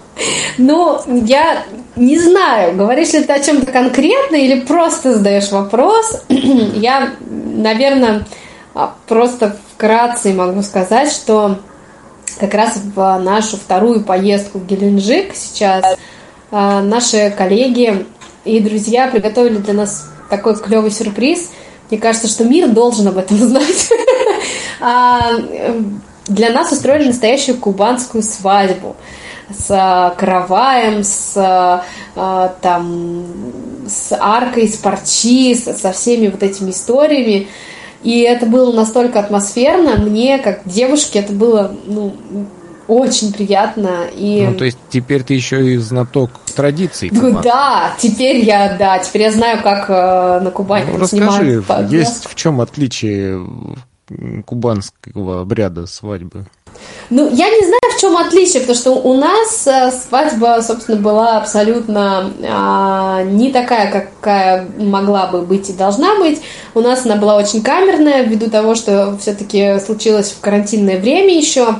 Ну, 0.58 1.00
я 1.06 1.64
не 1.96 2.18
знаю, 2.18 2.76
говоришь 2.76 3.12
ли 3.12 3.22
ты 3.22 3.32
о 3.32 3.40
чем-то 3.40 3.70
конкретно 3.70 4.36
или 4.36 4.60
просто 4.60 5.14
задаешь 5.14 5.50
вопрос. 5.50 6.22
я, 6.28 7.14
наверное, 7.20 8.26
а, 8.74 8.94
просто 9.06 9.56
вкратце 9.74 10.32
могу 10.32 10.62
сказать, 10.62 11.12
что 11.12 11.58
как 12.40 12.54
раз 12.54 12.80
в 12.94 13.18
нашу 13.18 13.56
вторую 13.56 14.02
поездку 14.02 14.58
в 14.58 14.66
Геленджик 14.66 15.34
сейчас 15.34 15.96
а, 16.50 16.82
наши 16.82 17.32
коллеги 17.36 18.06
и 18.44 18.60
друзья 18.60 19.08
приготовили 19.08 19.58
для 19.58 19.74
нас 19.74 20.10
такой 20.30 20.56
клевый 20.56 20.90
сюрприз. 20.90 21.50
Мне 21.90 21.98
кажется, 21.98 22.28
что 22.28 22.44
мир 22.44 22.68
должен 22.68 23.08
об 23.08 23.18
этом 23.18 23.36
знать. 23.38 23.90
А, 24.80 25.32
для 26.26 26.50
нас 26.50 26.72
устроили 26.72 27.08
настоящую 27.08 27.58
кубанскую 27.58 28.22
свадьбу 28.22 28.96
с 29.50 29.70
э, 29.70 30.16
караваем, 30.16 31.02
с, 31.02 31.36
э, 32.14 32.48
там, 32.60 33.24
с 33.86 34.12
аркой, 34.18 34.68
с 34.68 34.76
парчи, 34.76 35.54
со 35.54 35.92
всеми 35.92 36.28
вот 36.28 36.42
этими 36.42 36.70
историями. 36.70 37.48
И 38.02 38.20
это 38.20 38.46
было 38.46 38.72
настолько 38.72 39.20
атмосферно. 39.20 39.96
Мне, 39.96 40.38
как 40.38 40.60
девушке, 40.64 41.20
это 41.20 41.32
было 41.32 41.74
ну, 41.86 42.14
очень 42.86 43.32
приятно. 43.32 44.06
И... 44.14 44.46
Ну, 44.46 44.54
то 44.54 44.64
есть 44.64 44.78
теперь 44.88 45.22
ты 45.22 45.34
еще 45.34 45.74
и 45.74 45.76
знаток 45.76 46.30
традиций. 46.54 47.10
Ну, 47.12 47.40
да, 47.42 47.94
теперь 47.98 48.44
я, 48.44 48.76
да, 48.76 48.98
теперь 48.98 49.22
я 49.22 49.32
знаю, 49.32 49.62
как 49.62 49.90
э, 49.90 50.40
на 50.44 50.50
Кубани 50.50 50.90
ну, 50.92 50.98
расскажи, 50.98 51.62
есть 51.88 52.26
в 52.26 52.34
чем 52.34 52.60
отличие 52.60 53.44
кубанского 54.46 55.42
обряда 55.42 55.86
свадьбы? 55.86 56.46
Ну, 57.10 57.28
я 57.30 57.48
не 57.48 57.64
знаю, 57.64 57.80
в 57.96 58.00
чем 58.00 58.16
отличие, 58.16 58.60
потому 58.60 58.78
что 58.78 58.92
у 58.92 59.14
нас 59.14 59.66
э, 59.66 59.90
свадьба, 59.90 60.60
собственно, 60.60 60.98
была 60.98 61.38
абсолютно 61.38 62.30
а, 62.46 63.22
не 63.22 63.50
такая, 63.50 63.90
какая 63.90 64.68
могла 64.78 65.26
бы 65.26 65.40
быть 65.40 65.70
и 65.70 65.72
должна 65.72 66.16
быть. 66.16 66.42
У 66.74 66.80
нас 66.80 67.06
она 67.06 67.16
была 67.16 67.36
очень 67.36 67.62
камерная, 67.62 68.24
ввиду 68.24 68.50
того, 68.50 68.74
что 68.74 69.16
все-таки 69.20 69.78
случилось 69.80 70.32
в 70.32 70.40
карантинное 70.40 71.00
время 71.00 71.34
еще. 71.34 71.76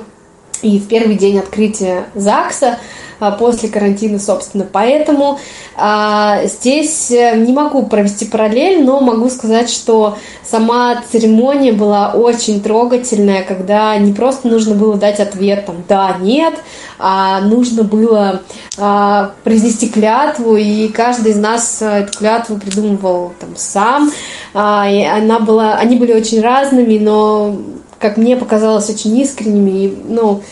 И 0.63 0.79
в 0.79 0.89
первый 0.89 1.17
день 1.17 1.39
открытия 1.39 2.07
ЗАГСа 2.15 2.79
а, 3.21 3.33
после 3.33 3.69
карантина, 3.69 4.19
собственно. 4.19 4.67
Поэтому 4.71 5.41
а, 5.77 6.45
здесь 6.45 7.11
э, 7.11 7.37
не 7.37 7.53
могу 7.53 7.85
провести 7.87 8.27
параллель, 8.27 8.85
но 8.85 9.01
могу 9.01 9.29
сказать, 9.29 9.71
что 9.71 10.17
сама 10.45 11.03
церемония 11.11 11.73
была 11.73 12.13
очень 12.13 12.61
трогательная, 12.61 13.43
когда 13.43 13.97
не 13.99 14.13
просто 14.13 14.47
нужно 14.47 14.77
было 14.77 14.97
дать 14.97 15.19
ответ 15.19 15.67
там 15.67 15.83
«да», 15.89 16.17
«нет», 16.21 16.55
а 17.01 17.41
нужно 17.41 17.83
было 17.83 18.43
а, 18.77 19.33
произнести 19.43 19.89
клятву, 19.89 20.57
и 20.57 20.89
каждый 20.89 21.33
из 21.33 21.39
нас 21.39 21.83
э, 21.83 22.03
эту 22.03 22.19
клятву 22.19 22.57
придумывал 22.57 23.33
там 23.41 23.51
сам. 23.57 24.13
А, 24.55 24.89
и 24.89 25.03
она 25.05 25.41
была, 25.41 25.75
они 25.75 25.97
были 25.97 26.13
очень 26.13 26.41
разными, 26.41 26.99
но 26.99 27.57
как 27.99 28.17
мне 28.17 28.37
показалось, 28.37 28.91
очень 28.91 29.17
искренними. 29.19 29.85
И, 29.85 29.99
ну, 30.09 30.43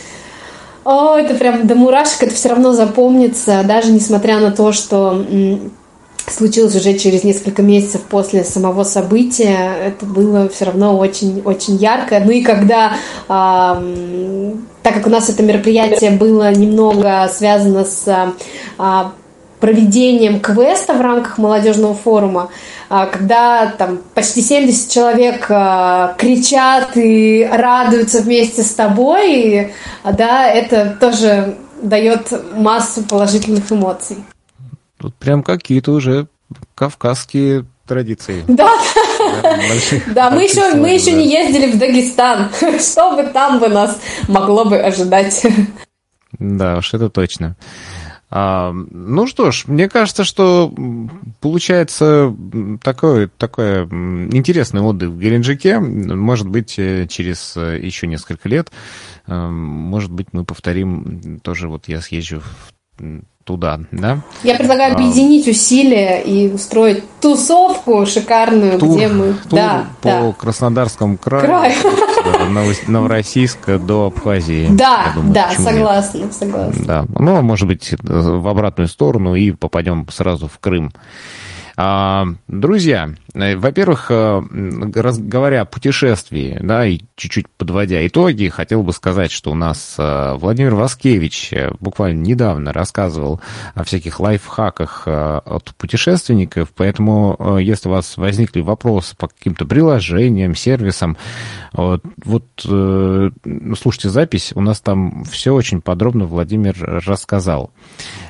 о, 0.84 1.16
это 1.16 1.34
прям 1.34 1.66
до 1.66 1.74
мурашек, 1.74 2.22
это 2.22 2.34
все 2.34 2.48
равно 2.50 2.72
запомнится, 2.72 3.62
даже 3.64 3.90
несмотря 3.90 4.38
на 4.38 4.52
то, 4.52 4.72
что 4.72 5.24
случилось 6.30 6.74
уже 6.74 6.98
через 6.98 7.24
несколько 7.24 7.62
месяцев 7.62 8.02
после 8.02 8.44
самого 8.44 8.84
события, 8.84 9.74
это 9.84 10.06
было 10.06 10.48
все 10.48 10.66
равно 10.66 10.96
очень-очень 10.98 11.76
ярко. 11.76 12.20
Ну 12.24 12.30
и 12.30 12.42
когда, 12.42 12.94
э, 13.28 14.52
так 14.82 14.94
как 14.94 15.06
у 15.06 15.10
нас 15.10 15.28
это 15.28 15.42
мероприятие 15.42 16.10
было 16.12 16.52
немного 16.52 17.30
связано 17.32 17.84
с 17.84 18.06
э, 18.78 19.04
проведением 19.60 20.40
квеста 20.40 20.94
в 20.94 21.00
рамках 21.00 21.38
молодежного 21.38 21.94
форума, 21.94 22.50
а, 22.88 23.06
когда 23.06 23.66
там 23.66 24.00
почти 24.14 24.42
70 24.42 24.90
человек 24.90 25.46
а, 25.48 26.14
кричат 26.18 26.96
и 26.96 27.48
радуются 27.50 28.22
вместе 28.22 28.62
с 28.62 28.74
тобой, 28.74 29.32
и, 29.32 29.72
да, 30.04 30.48
это 30.48 30.96
тоже 31.00 31.56
дает 31.82 32.32
массу 32.54 33.02
положительных 33.02 33.70
эмоций. 33.70 34.16
Тут 34.98 35.14
прям 35.16 35.42
какие-то 35.42 35.92
уже 35.92 36.28
кавказские 36.74 37.66
традиции. 37.86 38.44
Да, 38.48 38.70
да, 40.14 40.30
мы 40.30 40.44
еще, 40.44 40.74
мы 40.74 40.90
еще 40.90 41.12
не 41.12 41.28
ездили 41.28 41.70
в 41.72 41.78
Дагестан. 41.78 42.50
Что 42.80 43.16
бы 43.16 43.24
там 43.24 43.58
бы 43.58 43.68
нас 43.68 43.98
могло 44.28 44.64
бы 44.64 44.78
ожидать? 44.78 45.46
Да, 46.38 46.78
уж 46.78 46.92
это 46.92 47.08
точно. 47.08 47.56
А, 48.28 48.72
ну 48.72 49.26
что 49.26 49.50
ж, 49.52 49.64
мне 49.66 49.88
кажется, 49.88 50.24
что 50.24 50.72
получается 51.40 52.34
такой, 52.82 53.28
такой 53.28 53.84
интересный 53.84 54.80
отдых 54.80 55.10
в 55.10 55.18
Геленджике. 55.18 55.78
Может 55.78 56.48
быть, 56.48 56.78
э, 56.78 57.06
через 57.08 57.56
э, 57.56 57.78
еще 57.80 58.06
несколько 58.06 58.48
лет, 58.48 58.72
э, 59.26 59.48
может 59.48 60.10
быть, 60.10 60.28
мы 60.32 60.44
повторим 60.44 61.40
тоже, 61.40 61.68
вот 61.68 61.88
я 61.88 62.00
съезжу 62.00 62.42
в 62.98 63.22
туда, 63.46 63.78
да? 63.92 64.18
Я 64.42 64.56
предлагаю 64.56 64.92
а. 64.92 64.96
объединить 64.96 65.46
усилия 65.46 66.20
и 66.20 66.52
устроить 66.52 67.04
тусовку 67.20 68.04
шикарную, 68.04 68.78
тур, 68.78 68.96
где 68.96 69.08
мы... 69.08 69.34
Тур 69.48 69.58
да, 69.58 69.86
по 70.02 70.08
да. 70.08 70.34
Краснодарскому 70.36 71.16
краю, 71.16 71.44
краю. 71.44 71.74
Новороссийска 72.88 73.78
до 73.78 74.06
Абхазии. 74.06 74.68
Да, 74.72 75.12
думаю, 75.14 75.32
да, 75.32 75.50
согласна, 75.56 76.18
нет? 76.18 76.34
согласна. 76.34 76.84
Да, 76.84 77.06
ну, 77.18 77.40
может 77.40 77.68
быть, 77.68 77.94
в 78.02 78.48
обратную 78.48 78.88
сторону 78.88 79.36
и 79.36 79.52
попадем 79.52 80.06
сразу 80.10 80.48
в 80.48 80.58
Крым. 80.58 80.90
А, 81.78 82.26
друзья, 82.48 83.10
э, 83.34 83.54
во-первых, 83.54 84.06
э, 84.08 84.40
говоря 84.40 85.60
о 85.60 85.64
путешествии, 85.66 86.58
да, 86.62 86.86
и 86.86 87.00
чуть-чуть 87.16 87.50
подводя 87.50 88.06
итоги, 88.06 88.48
хотел 88.48 88.82
бы 88.82 88.94
сказать, 88.94 89.30
что 89.30 89.50
у 89.50 89.54
нас 89.54 89.96
Владимир 89.98 90.74
Васкевич 90.74 91.52
буквально 91.80 92.22
недавно 92.22 92.72
рассказывал 92.72 93.42
о 93.74 93.84
всяких 93.84 94.20
лайфхаках 94.20 95.06
от 95.06 95.74
путешественников, 95.76 96.70
поэтому 96.74 97.58
если 97.58 97.88
у 97.88 97.92
вас 97.92 98.16
возникли 98.16 98.60
вопросы 98.62 99.14
по 99.16 99.28
каким-то 99.28 99.66
приложениям, 99.66 100.54
сервисам, 100.54 101.18
вот, 101.72 102.02
вот 102.24 102.44
слушайте 102.56 104.08
запись, 104.08 104.52
у 104.54 104.60
нас 104.60 104.80
там 104.80 105.24
все 105.24 105.52
очень 105.52 105.82
подробно 105.82 106.24
Владимир 106.24 106.74
рассказал. 107.06 107.70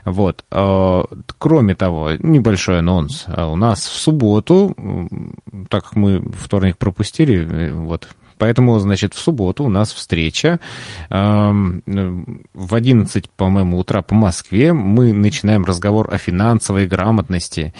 Вот. 0.06 0.44
Кроме 1.38 1.74
того, 1.74 2.12
небольшой 2.12 2.78
анонс. 2.78 3.24
А 3.26 3.48
у 3.48 3.56
нас 3.56 3.86
в 3.86 3.96
субботу, 3.96 4.74
так 5.68 5.84
как 5.84 5.96
мы 5.96 6.22
вторник 6.32 6.78
пропустили, 6.78 7.44
э, 7.44 7.72
вот, 7.72 8.08
Поэтому, 8.38 8.78
значит, 8.78 9.14
в 9.14 9.18
субботу 9.18 9.64
у 9.64 9.68
нас 9.68 9.92
встреча. 9.92 10.60
В 11.08 12.74
11, 12.74 13.30
по-моему, 13.30 13.78
утра 13.78 14.02
по 14.02 14.14
Москве 14.14 14.74
мы 14.74 15.14
начинаем 15.14 15.64
разговор 15.64 16.12
о 16.12 16.18
финансовой 16.18 16.86
грамотности. 16.86 17.72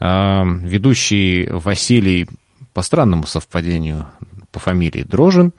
Ведущий 0.00 1.48
Василий, 1.50 2.28
по 2.74 2.82
странному 2.82 3.26
совпадению, 3.26 4.06
по 4.50 4.60
фамилии 4.60 5.02
Дрожин, 5.02 5.54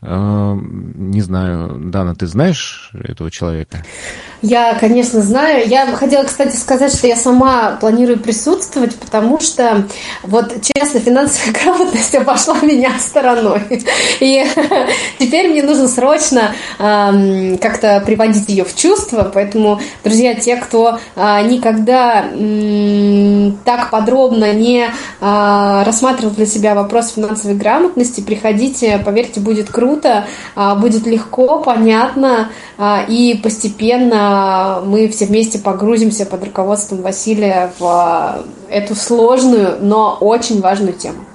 не 0.00 1.20
знаю, 1.22 1.90
Дана, 1.90 2.14
ты 2.14 2.26
знаешь 2.28 2.90
этого 2.92 3.30
человека? 3.30 3.84
Я, 4.40 4.74
конечно, 4.74 5.20
знаю. 5.20 5.68
Я 5.68 5.86
хотела, 5.86 6.22
кстати, 6.22 6.54
сказать, 6.54 6.94
что 6.94 7.08
я 7.08 7.16
сама 7.16 7.76
планирую 7.80 8.20
присутствовать, 8.20 8.94
потому 8.94 9.40
что, 9.40 9.88
вот, 10.22 10.54
честно, 10.62 11.00
финансовая 11.00 11.52
грамотность 11.62 12.14
обошла 12.14 12.56
меня 12.62 12.92
стороной. 13.00 13.62
И 14.20 14.46
теперь 15.18 15.48
мне 15.48 15.62
нужно 15.62 15.88
срочно 15.88 16.52
э, 16.78 17.56
как-то 17.60 18.00
приводить 18.06 18.48
ее 18.48 18.64
в 18.64 18.76
чувство. 18.76 19.28
Поэтому, 19.32 19.80
друзья, 20.04 20.34
те, 20.34 20.56
кто 20.56 21.00
э, 21.16 21.42
никогда 21.42 22.26
э, 22.30 23.50
так 23.64 23.90
подробно 23.90 24.52
не 24.52 24.84
э, 24.86 25.82
рассматривал 25.84 26.32
для 26.32 26.46
себя 26.46 26.76
вопрос 26.76 27.14
финансовой 27.14 27.56
грамотности, 27.56 28.20
приходите, 28.20 29.02
поверьте, 29.04 29.40
будет 29.40 29.68
круто, 29.68 30.26
э, 30.54 30.74
будет 30.76 31.06
легко, 31.06 31.58
понятно 31.58 32.50
э, 32.78 33.06
и 33.08 33.40
постепенно 33.42 34.27
мы 34.84 35.08
все 35.08 35.26
вместе 35.26 35.58
погрузимся 35.58 36.26
под 36.26 36.44
руководством 36.44 37.02
Василия 37.02 37.72
в 37.78 38.44
эту 38.68 38.94
сложную, 38.94 39.78
но 39.80 40.16
очень 40.20 40.60
важную 40.60 40.92
тему. 40.94 41.18